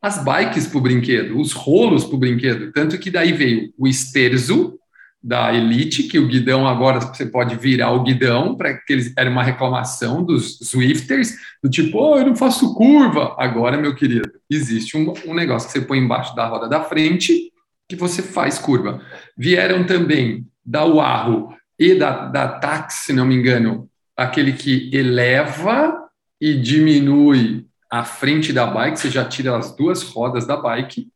as 0.00 0.22
bikes 0.22 0.66
para 0.66 0.78
o 0.78 0.82
brinquedo, 0.82 1.40
os 1.40 1.52
rolos 1.52 2.04
para 2.04 2.16
o 2.16 2.18
brinquedo. 2.18 2.70
Tanto 2.72 2.98
que 2.98 3.10
daí 3.10 3.32
veio 3.32 3.72
o 3.76 3.88
Esterzo, 3.88 4.78
da 5.22 5.52
Elite, 5.52 6.04
que 6.04 6.18
o 6.18 6.28
guidão 6.28 6.66
agora 6.66 7.00
você 7.00 7.26
pode 7.26 7.56
virar 7.56 7.90
o 7.90 8.02
guidão, 8.02 8.56
para 8.56 8.74
que 8.74 8.92
eles 8.92 9.12
era 9.16 9.28
uma 9.28 9.42
reclamação 9.42 10.22
dos 10.22 10.58
Swifters, 10.58 11.34
do 11.62 11.68
tipo, 11.68 11.98
oh, 11.98 12.18
eu 12.18 12.26
não 12.26 12.36
faço 12.36 12.74
curva. 12.74 13.34
Agora, 13.38 13.76
meu 13.76 13.94
querido, 13.94 14.30
existe 14.48 14.96
um, 14.96 15.12
um 15.26 15.34
negócio 15.34 15.68
que 15.68 15.72
você 15.72 15.84
põe 15.84 15.98
embaixo 15.98 16.34
da 16.36 16.46
roda 16.46 16.68
da 16.68 16.82
frente 16.82 17.52
que 17.88 17.96
você 17.96 18.22
faz 18.22 18.58
curva. 18.58 19.00
Vieram 19.36 19.84
também 19.84 20.46
da 20.64 20.84
Uarro 20.84 21.54
e 21.78 21.94
da, 21.94 22.26
da 22.26 22.48
Tax, 22.48 22.94
se 23.06 23.12
não 23.12 23.26
me 23.26 23.34
engano, 23.34 23.88
aquele 24.16 24.52
que 24.52 24.90
eleva 24.92 26.08
e 26.40 26.54
diminui 26.54 27.66
a 27.90 28.04
frente 28.04 28.52
da 28.52 28.66
bike, 28.66 28.98
você 28.98 29.10
já 29.10 29.24
tira 29.24 29.56
as 29.56 29.74
duas 29.76 30.02
rodas 30.02 30.46
da 30.46 30.56
bike. 30.56 31.08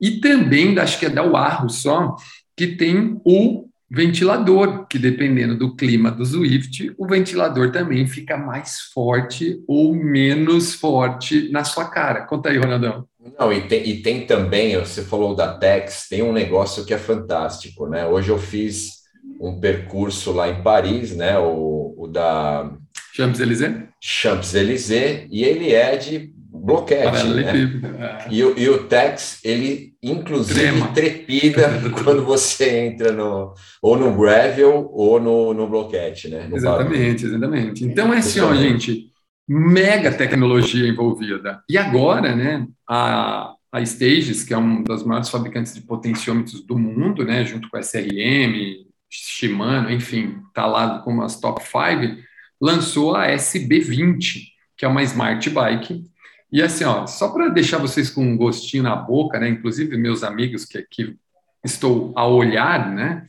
E 0.00 0.20
também, 0.20 0.78
acho 0.78 0.98
que 0.98 1.06
é 1.06 1.10
da 1.10 1.22
Uarro 1.22 1.70
só, 1.70 2.16
que 2.56 2.68
tem 2.68 3.20
o 3.24 3.68
ventilador, 3.90 4.86
que 4.86 4.98
dependendo 4.98 5.56
do 5.56 5.76
clima 5.76 6.10
do 6.10 6.24
Swift, 6.24 6.92
o 6.98 7.06
ventilador 7.06 7.70
também 7.70 8.06
fica 8.06 8.36
mais 8.36 8.80
forte 8.92 9.62
ou 9.68 9.94
menos 9.94 10.74
forte 10.74 11.50
na 11.50 11.64
sua 11.64 11.88
cara. 11.88 12.22
Conta 12.22 12.48
aí, 12.48 12.58
Ronaldão. 12.58 13.06
Não, 13.38 13.52
e 13.52 13.62
tem, 13.62 13.88
e 13.88 14.02
tem 14.02 14.26
também, 14.26 14.76
você 14.76 15.02
falou 15.02 15.34
da 15.34 15.56
Tex, 15.56 16.08
tem 16.08 16.22
um 16.22 16.32
negócio 16.32 16.84
que 16.84 16.92
é 16.92 16.98
fantástico, 16.98 17.86
né? 17.86 18.06
Hoje 18.06 18.30
eu 18.30 18.38
fiz 18.38 19.04
um 19.40 19.58
percurso 19.58 20.32
lá 20.32 20.48
em 20.48 20.62
Paris, 20.62 21.16
né? 21.16 21.38
O, 21.38 21.94
o 21.96 22.06
da 22.06 22.70
Champs-Élysées? 23.14 23.84
Champs-Élysées, 24.00 25.26
e 25.30 25.44
ele 25.44 25.72
é 25.72 25.96
de 25.96 26.33
bloquete. 26.64 27.28
Né? 27.28 28.26
É. 28.28 28.32
E, 28.32 28.38
e, 28.38 28.68
o 28.68 28.84
Tex, 28.84 29.40
ele 29.44 29.94
inclusive 30.02 30.60
Trema. 30.60 30.88
trepida 30.88 31.68
quando 32.02 32.24
você 32.24 32.86
entra 32.86 33.12
no 33.12 33.54
ou 33.82 33.98
no 33.98 34.16
gravel 34.16 34.88
ou 34.92 35.20
no, 35.20 35.52
no 35.52 35.68
bloquete, 35.68 36.28
né? 36.28 36.46
No 36.48 36.56
exatamente, 36.56 37.26
exatamente. 37.26 37.84
Então 37.84 38.12
é 38.12 38.18
assim, 38.18 38.40
ó, 38.40 38.54
gente, 38.54 39.10
mega 39.46 40.10
tecnologia 40.10 40.88
envolvida. 40.88 41.62
E 41.68 41.76
agora, 41.76 42.34
né, 42.34 42.66
a, 42.88 43.54
a 43.70 43.82
Stages, 43.82 44.42
que 44.42 44.54
é 44.54 44.56
uma 44.56 44.82
das 44.84 45.04
maiores 45.04 45.28
fabricantes 45.28 45.74
de 45.74 45.82
potenciômetros 45.82 46.64
do 46.64 46.78
mundo, 46.78 47.24
né, 47.24 47.44
junto 47.44 47.68
com 47.68 47.76
a 47.76 47.80
SRM, 47.80 48.84
Shimano, 49.10 49.90
enfim, 49.92 50.38
tá 50.54 50.66
lá 50.66 50.98
como 51.00 51.22
as 51.22 51.38
top 51.38 51.62
5, 51.62 52.20
lançou 52.60 53.14
a 53.14 53.28
SB20, 53.28 54.40
que 54.76 54.84
é 54.84 54.88
uma 54.88 55.02
smart 55.02 55.48
bike 55.50 56.13
e 56.54 56.62
assim, 56.62 56.84
ó, 56.84 57.04
só 57.04 57.30
para 57.30 57.48
deixar 57.48 57.78
vocês 57.78 58.08
com 58.08 58.22
um 58.22 58.36
gostinho 58.36 58.84
na 58.84 58.94
boca, 58.94 59.40
né? 59.40 59.48
Inclusive 59.48 59.96
meus 59.96 60.22
amigos 60.22 60.64
que 60.64 60.78
aqui 60.78 61.16
estou 61.64 62.12
a 62.14 62.24
olhar, 62.28 62.94
né? 62.94 63.26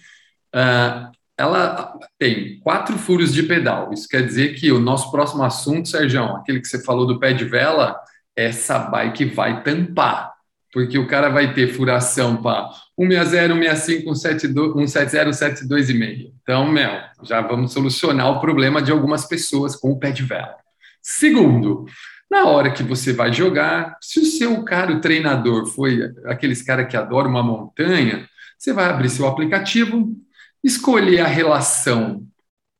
Uh, 0.53 1.11
ela 1.35 1.97
tem 2.19 2.59
quatro 2.59 2.95
furos 2.99 3.33
de 3.33 3.41
pedal. 3.41 3.91
Isso 3.91 4.07
quer 4.07 4.23
dizer 4.23 4.53
que 4.53 4.71
o 4.71 4.79
nosso 4.79 5.09
próximo 5.09 5.41
assunto, 5.41 5.89
Sérgio, 5.89 6.23
aquele 6.35 6.61
que 6.61 6.67
você 6.67 6.83
falou 6.83 7.07
do 7.07 7.19
pé 7.19 7.33
de 7.33 7.45
vela, 7.45 7.99
essa 8.35 8.77
bike 8.77 9.25
vai 9.25 9.63
tampar. 9.63 10.31
Porque 10.71 10.99
o 10.99 11.07
cara 11.07 11.27
vai 11.29 11.51
ter 11.51 11.73
furação 11.73 12.37
para 12.37 12.69
160, 12.95 13.55
165, 13.55 14.15
170, 14.15 15.31
172,5. 15.31 16.31
Então, 16.43 16.71
meu, 16.71 16.91
já 17.23 17.41
vamos 17.41 17.73
solucionar 17.73 18.29
o 18.29 18.39
problema 18.39 18.83
de 18.83 18.91
algumas 18.91 19.25
pessoas 19.25 19.75
com 19.75 19.89
o 19.93 19.97
pé 19.97 20.11
de 20.11 20.21
vela. 20.21 20.57
Segundo, 21.01 21.85
na 22.29 22.45
hora 22.45 22.71
que 22.71 22.83
você 22.83 23.13
vai 23.13 23.31
jogar, 23.31 23.97
se 24.01 24.19
o 24.19 24.25
seu 24.25 24.63
cara, 24.63 24.93
o 24.93 25.01
treinador, 25.01 25.67
foi 25.67 25.99
aqueles 26.25 26.61
cara 26.61 26.85
que 26.85 26.97
adora 26.97 27.27
uma 27.27 27.43
montanha, 27.43 28.27
você 28.57 28.73
vai 28.73 28.85
abrir 28.85 29.09
seu 29.09 29.27
aplicativo, 29.27 30.15
escolher 30.63 31.21
a 31.21 31.27
relação 31.27 32.25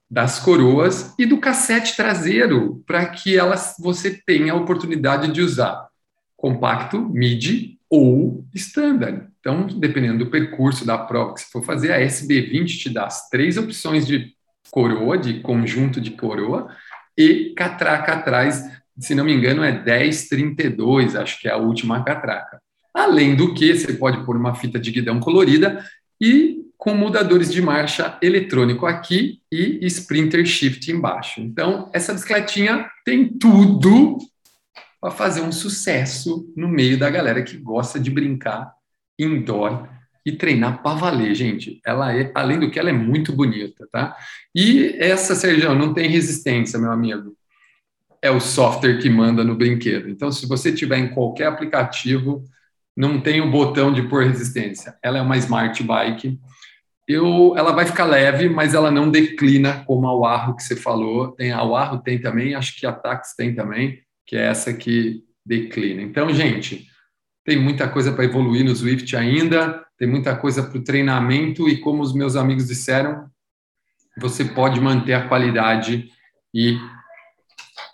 das 0.10 0.40
coroas 0.40 1.14
e 1.18 1.26
do 1.26 1.40
cassete 1.40 1.96
traseiro 1.96 2.84
para 2.86 3.06
que 3.08 3.38
elas 3.38 3.76
você 3.80 4.12
tenha 4.26 4.54
a 4.54 4.56
oportunidade 4.56 5.32
de 5.32 5.42
usar 5.42 5.88
compacto, 6.36 7.00
MIDI 7.10 7.80
ou 7.90 8.46
standard. 8.54 9.28
Então, 9.40 9.68
dependendo 9.68 10.26
do 10.26 10.32
percurso 10.32 10.86
da 10.86 10.98
prova 10.98 11.34
que 11.34 11.42
você 11.42 11.48
for 11.52 11.64
fazer, 11.64 11.92
a 11.92 12.00
SB20 12.00 12.66
te 12.80 12.90
dá 12.90 13.06
as 13.06 13.30
três 13.30 13.58
opções 13.58 14.06
de 14.06 14.34
coroa, 14.72 15.18
de 15.18 15.40
conjunto 15.42 16.02
de 16.02 16.12
coroa, 16.12 16.70
e 17.18 17.54
catraca 17.56 18.14
atrás 18.14 18.64
se 19.00 19.14
não 19.14 19.26
me 19.26 19.34
engano, 19.34 19.64
é 19.64 19.72
1032, 19.72 21.16
acho 21.16 21.40
que 21.40 21.48
é 21.48 21.52
a 21.52 21.58
última 21.58 22.04
catraca. 22.04 22.62
Além 22.94 23.36
do 23.36 23.54
que, 23.54 23.76
você 23.76 23.94
pode 23.94 24.24
pôr 24.26 24.38
uma 24.38 24.56
fita 24.56 24.80
de 24.80 24.92
guidão 24.92 25.20
colorida 25.20 25.86
e 26.20 26.62
com 26.78 26.94
mudadores 26.94 27.52
de 27.52 27.62
marcha 27.62 28.18
eletrônico 28.22 28.86
aqui 28.86 29.42
e 29.52 29.86
sprinter 29.88 30.46
shift 30.46 30.90
embaixo. 30.92 31.42
Então, 31.42 31.90
essa 31.94 32.14
bicicletinha 32.14 32.90
tem 33.04 33.28
tudo 33.28 34.18
para 35.02 35.12
fazer 35.12 35.42
um 35.42 35.52
sucesso 35.52 36.52
no 36.56 36.68
meio 36.68 36.98
da 36.98 37.10
galera 37.10 37.44
que 37.44 37.58
gosta 37.58 38.00
de 38.00 38.10
brincar 38.10 38.74
indoor 39.20 39.88
e 40.26 40.32
treinar 40.32 40.82
para 40.82 40.96
valer, 40.96 41.36
gente. 41.36 41.80
Ela 41.86 42.16
é, 42.16 42.32
além 42.34 42.60
do 42.60 42.72
que 42.72 42.80
ela 42.80 42.90
é 42.90 42.94
muito 42.94 43.34
bonita, 43.34 43.88
tá? 43.92 44.16
E 44.54 44.96
essa, 44.98 45.36
Sérgio, 45.36 45.76
não 45.76 45.94
tem 45.94 46.10
resistência, 46.10 46.80
meu 46.80 46.92
amigo 46.92 47.36
é 48.26 48.32
o 48.32 48.40
software 48.40 48.98
que 49.00 49.10
manda 49.10 49.44
no 49.44 49.56
brinquedo. 49.56 50.10
Então, 50.10 50.32
se 50.32 50.48
você 50.48 50.72
tiver 50.72 50.98
em 50.98 51.10
qualquer 51.10 51.46
aplicativo, 51.46 52.44
não 52.98 53.22
tem 53.22 53.40
o 53.40 53.52
botão 53.52 53.94
de 53.94 54.02
pôr 54.04 54.24
resistência. 54.24 54.98
Ela 55.04 55.20
é 55.20 55.22
uma 55.22 55.38
smart 55.38 55.84
bike. 55.84 56.40
Eu, 57.08 57.54
ela 57.56 57.72
vai 57.72 57.86
ficar 57.86 58.06
leve, 58.06 58.50
mas 58.50 58.74
ela 58.74 58.90
não 58.90 59.12
declina 59.12 59.84
como 59.86 60.08
a 60.08 60.16
Warro 60.16 60.56
que 60.56 60.64
você 60.64 60.76
falou. 60.76 61.34
Tem 61.34 61.52
a 61.52 61.62
Warro 61.62 62.00
tem 62.00 62.20
também, 62.20 62.56
acho 62.56 62.80
que 62.80 62.88
a 62.88 62.92
Tax 62.92 63.36
tem 63.36 63.54
também, 63.54 64.00
que 64.26 64.36
é 64.36 64.48
essa 64.48 64.74
que 64.74 65.24
declina. 65.46 66.02
Então, 66.02 66.34
gente, 66.34 66.88
tem 67.44 67.62
muita 67.62 67.88
coisa 67.88 68.12
para 68.12 68.26
evoluir 68.26 68.66
no 68.66 68.76
Swift 68.76 69.16
ainda, 69.16 69.86
tem 70.00 70.08
muita 70.08 70.36
coisa 70.36 70.64
para 70.64 70.80
o 70.80 70.84
treinamento 70.84 71.70
e 71.70 71.80
como 71.80 72.02
os 72.02 72.12
meus 72.12 72.36
amigos 72.36 72.68
disseram, 72.68 73.30
você 74.20 74.44
pode 74.44 74.82
manter 74.82 75.14
a 75.14 75.28
qualidade 75.28 76.10
e 76.52 76.80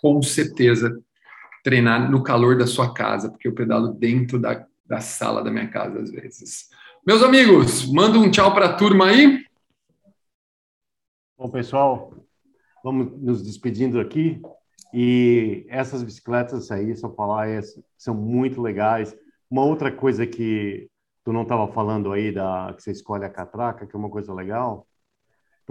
com 0.02 0.20
certeza 0.20 1.00
treinar 1.62 2.10
no 2.10 2.24
calor 2.24 2.58
da 2.58 2.66
sua 2.66 2.92
casa, 2.92 3.30
porque 3.30 3.46
eu 3.46 3.54
pedalo 3.54 3.94
dentro 3.94 4.38
da, 4.38 4.66
da 4.84 5.00
sala 5.00 5.42
da 5.42 5.50
minha 5.50 5.68
casa 5.68 6.00
às 6.00 6.10
vezes. 6.10 6.68
Meus 7.06 7.22
amigos, 7.22 7.90
manda 7.90 8.18
um 8.18 8.30
tchau 8.30 8.52
para 8.52 8.66
a 8.66 8.76
turma 8.76 9.06
aí. 9.06 9.44
Bom, 11.38 11.48
pessoal, 11.48 12.12
vamos 12.82 13.12
nos 13.20 13.42
despedindo 13.42 14.00
aqui. 14.00 14.42
E 14.92 15.64
essas 15.68 16.02
bicicletas 16.02 16.70
aí, 16.70 16.94
só 16.96 17.10
falar, 17.14 17.48
é, 17.48 17.60
são 17.96 18.14
muito 18.14 18.60
legais. 18.60 19.16
Uma 19.48 19.64
outra 19.64 19.90
coisa 19.90 20.26
que 20.26 20.88
tu 21.24 21.32
não 21.32 21.42
estava 21.42 21.72
falando 21.72 22.12
aí, 22.12 22.32
da, 22.32 22.74
que 22.76 22.82
você 22.82 22.90
escolhe 22.90 23.24
a 23.24 23.30
catraca, 23.30 23.86
que 23.86 23.94
é 23.94 23.98
uma 23.98 24.10
coisa 24.10 24.34
legal, 24.34 24.86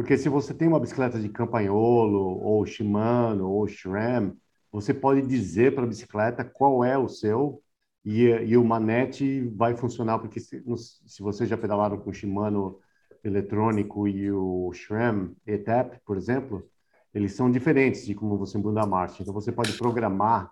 porque 0.02 0.18
se 0.18 0.28
você 0.30 0.52
tem 0.52 0.68
uma 0.68 0.80
bicicleta 0.80 1.20
de 1.20 1.30
Campagnolo, 1.30 2.42
ou 2.42 2.66
Shimano, 2.66 3.48
ou 3.48 3.68
SRAM, 3.68 4.36
você 4.72 4.96
pode 4.96 5.22
dizer 5.22 5.76
para 5.76 5.84
a 5.84 5.88
bicicleta 5.88 6.44
qual 6.44 6.84
é 6.84 6.98
o 6.98 7.08
seu 7.08 7.62
e, 8.04 8.24
e 8.24 8.58
o 8.58 8.66
manete 8.66 9.42
vai 9.56 9.76
funcionar, 9.76 10.18
porque 10.18 10.40
se, 10.40 10.64
se 11.06 11.22
vocês 11.22 11.48
já 11.48 11.56
pedalaram 11.56 12.00
com 12.00 12.10
o 12.10 12.14
Shimano 12.14 12.80
eletrônico 13.24 14.08
e 14.08 14.32
o 14.32 14.72
SRAM 14.74 15.36
ETAP, 15.46 16.00
por 16.04 16.18
exemplo, 16.18 16.68
eles 17.14 17.34
são 17.34 17.52
diferentes 17.52 18.04
de 18.04 18.16
como 18.16 18.40
você 18.40 18.58
muda 18.58 18.82
a 18.82 18.88
marcha. 18.88 19.22
Então 19.22 19.36
você 19.36 19.52
pode 19.52 19.78
programar 19.78 20.52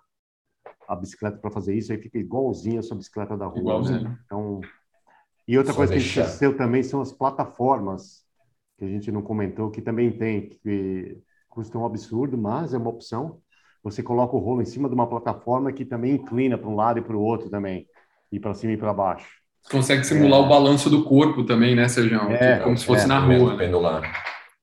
a 0.86 0.94
bicicleta 0.94 1.38
para 1.38 1.50
fazer 1.50 1.74
isso, 1.74 1.90
aí 1.90 1.98
fica 1.98 2.18
igualzinho 2.18 2.78
a 2.78 2.82
sua 2.84 2.96
bicicleta 2.96 3.36
da 3.36 3.46
rua. 3.46 3.82
Né? 3.82 4.16
Então, 4.24 4.60
e 5.48 5.58
outra 5.58 5.72
Só 5.72 5.78
coisa 5.78 5.92
deixar. 5.92 6.12
que 6.12 6.20
a 6.20 6.22
gente 6.22 6.30
esqueceu 6.30 6.56
também 6.56 6.84
são 6.84 7.00
as 7.00 7.10
plataformas, 7.10 8.19
que 8.80 8.86
a 8.86 8.88
gente 8.88 9.12
não 9.12 9.20
comentou, 9.20 9.70
que 9.70 9.82
também 9.82 10.10
tem, 10.10 10.48
que 10.62 11.18
custam 11.50 11.82
um 11.82 11.84
absurdo, 11.84 12.38
mas 12.38 12.72
é 12.72 12.78
uma 12.78 12.88
opção. 12.88 13.36
Você 13.84 14.02
coloca 14.02 14.34
o 14.34 14.38
rolo 14.38 14.62
em 14.62 14.64
cima 14.64 14.88
de 14.88 14.94
uma 14.94 15.06
plataforma 15.06 15.70
que 15.70 15.84
também 15.84 16.14
inclina 16.14 16.56
para 16.56 16.68
um 16.68 16.74
lado 16.74 16.98
e 16.98 17.02
para 17.02 17.14
o 17.14 17.20
outro 17.20 17.50
também, 17.50 17.86
e 18.32 18.40
para 18.40 18.54
cima 18.54 18.72
e 18.72 18.78
para 18.78 18.94
baixo. 18.94 19.28
Consegue 19.70 20.02
simular 20.02 20.40
é. 20.40 20.44
o 20.44 20.48
balanço 20.48 20.88
do 20.88 21.04
corpo 21.04 21.44
também, 21.44 21.76
né, 21.76 21.88
Sérgio? 21.88 22.18
É, 22.30 22.60
como 22.60 22.76
se 22.76 22.86
fosse 22.86 23.04
é, 23.04 23.08
na 23.08 23.18
rua. 23.18 23.54
Né? 23.54 23.70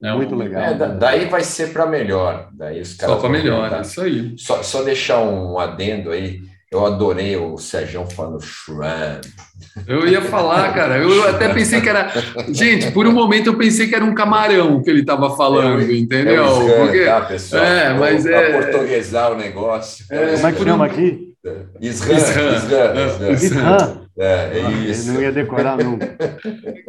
É 0.01 0.15
Muito 0.15 0.33
um... 0.33 0.37
legal. 0.37 0.63
É, 0.63 0.73
daí 0.73 1.25
vai 1.25 1.43
ser 1.43 1.71
para 1.71 1.85
melhor. 1.85 2.49
Daí 2.53 2.81
os 2.81 2.95
caras 2.95 3.15
só 3.15 3.21
para 3.21 3.29
melhor, 3.29 3.71
é 3.71 3.81
isso 3.81 4.01
aí. 4.01 4.35
Só, 4.35 4.63
só 4.63 4.81
deixar 4.81 5.21
um 5.21 5.59
adendo 5.59 6.09
aí. 6.09 6.41
Eu 6.69 6.85
adorei 6.85 7.37
o 7.37 7.57
Sérgio 7.57 8.05
falando 8.13 8.41
shrimp. 8.41 9.23
Eu 9.87 10.05
ia 10.05 10.21
falar, 10.21 10.73
cara. 10.73 10.97
Eu 10.97 11.29
até 11.29 11.47
pensei 11.53 11.79
que 11.79 11.87
era. 11.87 12.11
Gente, 12.49 12.91
por 12.91 13.07
um 13.07 13.13
momento 13.13 13.47
eu 13.47 13.57
pensei 13.57 13.87
que 13.87 13.95
era 13.95 14.03
um 14.03 14.13
camarão 14.13 14.83
que 14.83 14.89
ele 14.89 14.99
estava 14.99 15.33
falando, 15.35 15.81
eu, 15.81 15.95
entendeu? 15.95 16.43
Eu 16.43 16.85
Porque... 16.85 17.05
tá, 17.05 17.21
pessoal? 17.21 17.63
É, 17.63 17.93
mas 17.93 18.25
é. 18.25 18.51
portuguesar 18.51 19.31
o 19.31 19.37
negócio. 19.37 20.05
É, 20.09 20.33
como 20.33 20.47
é 20.47 20.51
que 20.51 20.63
chama 20.63 20.85
aqui? 20.85 21.33
Isran. 21.79 22.15
Isran. 22.15 23.31
Isran. 23.31 24.07
É, 24.19 24.25
é 24.25 24.63
ah, 24.65 24.71
isso. 24.71 25.09
Eu 25.09 25.13
não 25.13 25.21
ia 25.21 25.31
decorar 25.31 25.77
nunca. 25.77 26.17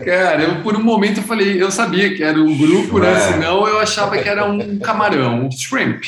Cara, 0.05 0.43
eu 0.43 0.63
por 0.63 0.75
um 0.75 0.83
momento 0.83 1.19
eu 1.19 1.23
falei, 1.23 1.63
eu 1.63 1.71
sabia 1.71 2.15
que 2.17 2.23
era 2.23 2.39
um 2.39 2.57
grupo, 2.57 2.99
né? 2.99 3.15
Senão 3.21 3.69
eu 3.69 3.79
achava 3.79 4.17
que 4.17 4.29
era 4.29 4.45
um 4.47 4.79
camarão, 4.79 5.45
um 5.45 5.51
shrimp. 5.51 6.03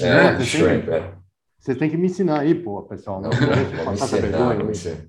É, 0.00 0.02
né? 0.02 0.36
é 0.38 0.44
shrimp, 0.44 0.88
é. 0.88 1.23
Você 1.64 1.74
tem 1.74 1.88
que 1.88 1.96
me 1.96 2.06
ensinar 2.06 2.40
aí, 2.40 2.54
pô, 2.54 2.82
pessoal. 2.82 3.22
Não, 3.22 3.30
não, 3.32 4.06
vergonha. 4.06 5.08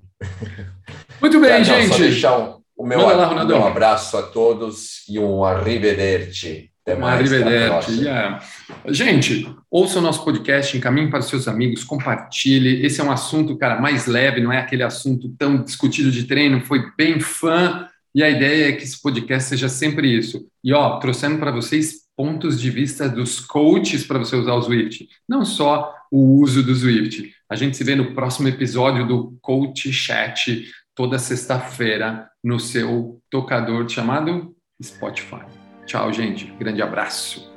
Muito 1.20 1.38
bem, 1.38 1.62
gente. 1.62 1.88
Só 1.88 1.98
deixar 1.98 2.38
um, 2.38 2.60
o 2.74 2.86
meu, 2.86 2.98
lá, 2.98 3.44
um 3.44 3.66
abraço 3.66 4.16
a 4.16 4.22
todos 4.22 5.06
e 5.06 5.18
um 5.18 5.44
arrivederci. 5.44 6.70
Até 6.82 6.98
mais. 6.98 7.30
Arrivederci. 7.30 8.00
Yeah. 8.00 8.42
Gente, 8.86 9.54
ouça 9.70 9.98
o 9.98 10.02
nosso 10.02 10.24
podcast, 10.24 10.74
encaminhe 10.74 11.10
para 11.10 11.18
os 11.18 11.26
seus 11.26 11.46
amigos, 11.46 11.84
compartilhe. 11.84 12.86
Esse 12.86 13.02
é 13.02 13.04
um 13.04 13.12
assunto, 13.12 13.58
cara, 13.58 13.78
mais 13.78 14.06
leve, 14.06 14.40
não 14.40 14.50
é 14.50 14.56
aquele 14.56 14.82
assunto 14.82 15.28
tão 15.38 15.62
discutido 15.62 16.10
de 16.10 16.24
treino, 16.24 16.62
foi 16.62 16.90
bem 16.96 17.20
fã. 17.20 17.86
E 18.14 18.22
a 18.22 18.30
ideia 18.30 18.70
é 18.70 18.72
que 18.72 18.84
esse 18.84 19.02
podcast 19.02 19.50
seja 19.50 19.68
sempre 19.68 20.08
isso. 20.08 20.46
E, 20.64 20.72
ó, 20.72 20.98
trouxendo 21.00 21.36
para 21.36 21.50
vocês 21.50 22.05
pontos 22.16 22.60
de 22.60 22.70
vista 22.70 23.08
dos 23.08 23.40
coaches 23.40 24.04
para 24.04 24.18
você 24.18 24.36
usar 24.36 24.54
o 24.54 24.62
Swift, 24.62 25.08
não 25.28 25.44
só 25.44 25.94
o 26.10 26.40
uso 26.40 26.62
do 26.62 26.74
Swift. 26.74 27.34
A 27.48 27.54
gente 27.54 27.76
se 27.76 27.84
vê 27.84 27.94
no 27.94 28.14
próximo 28.14 28.48
episódio 28.48 29.06
do 29.06 29.36
Coach 29.40 29.92
Chat, 29.92 30.68
toda 30.94 31.18
sexta-feira, 31.18 32.28
no 32.42 32.58
seu 32.58 33.20
tocador 33.30 33.88
chamado 33.88 34.56
Spotify. 34.82 35.44
Tchau, 35.84 36.12
gente. 36.12 36.46
Grande 36.58 36.82
abraço. 36.82 37.55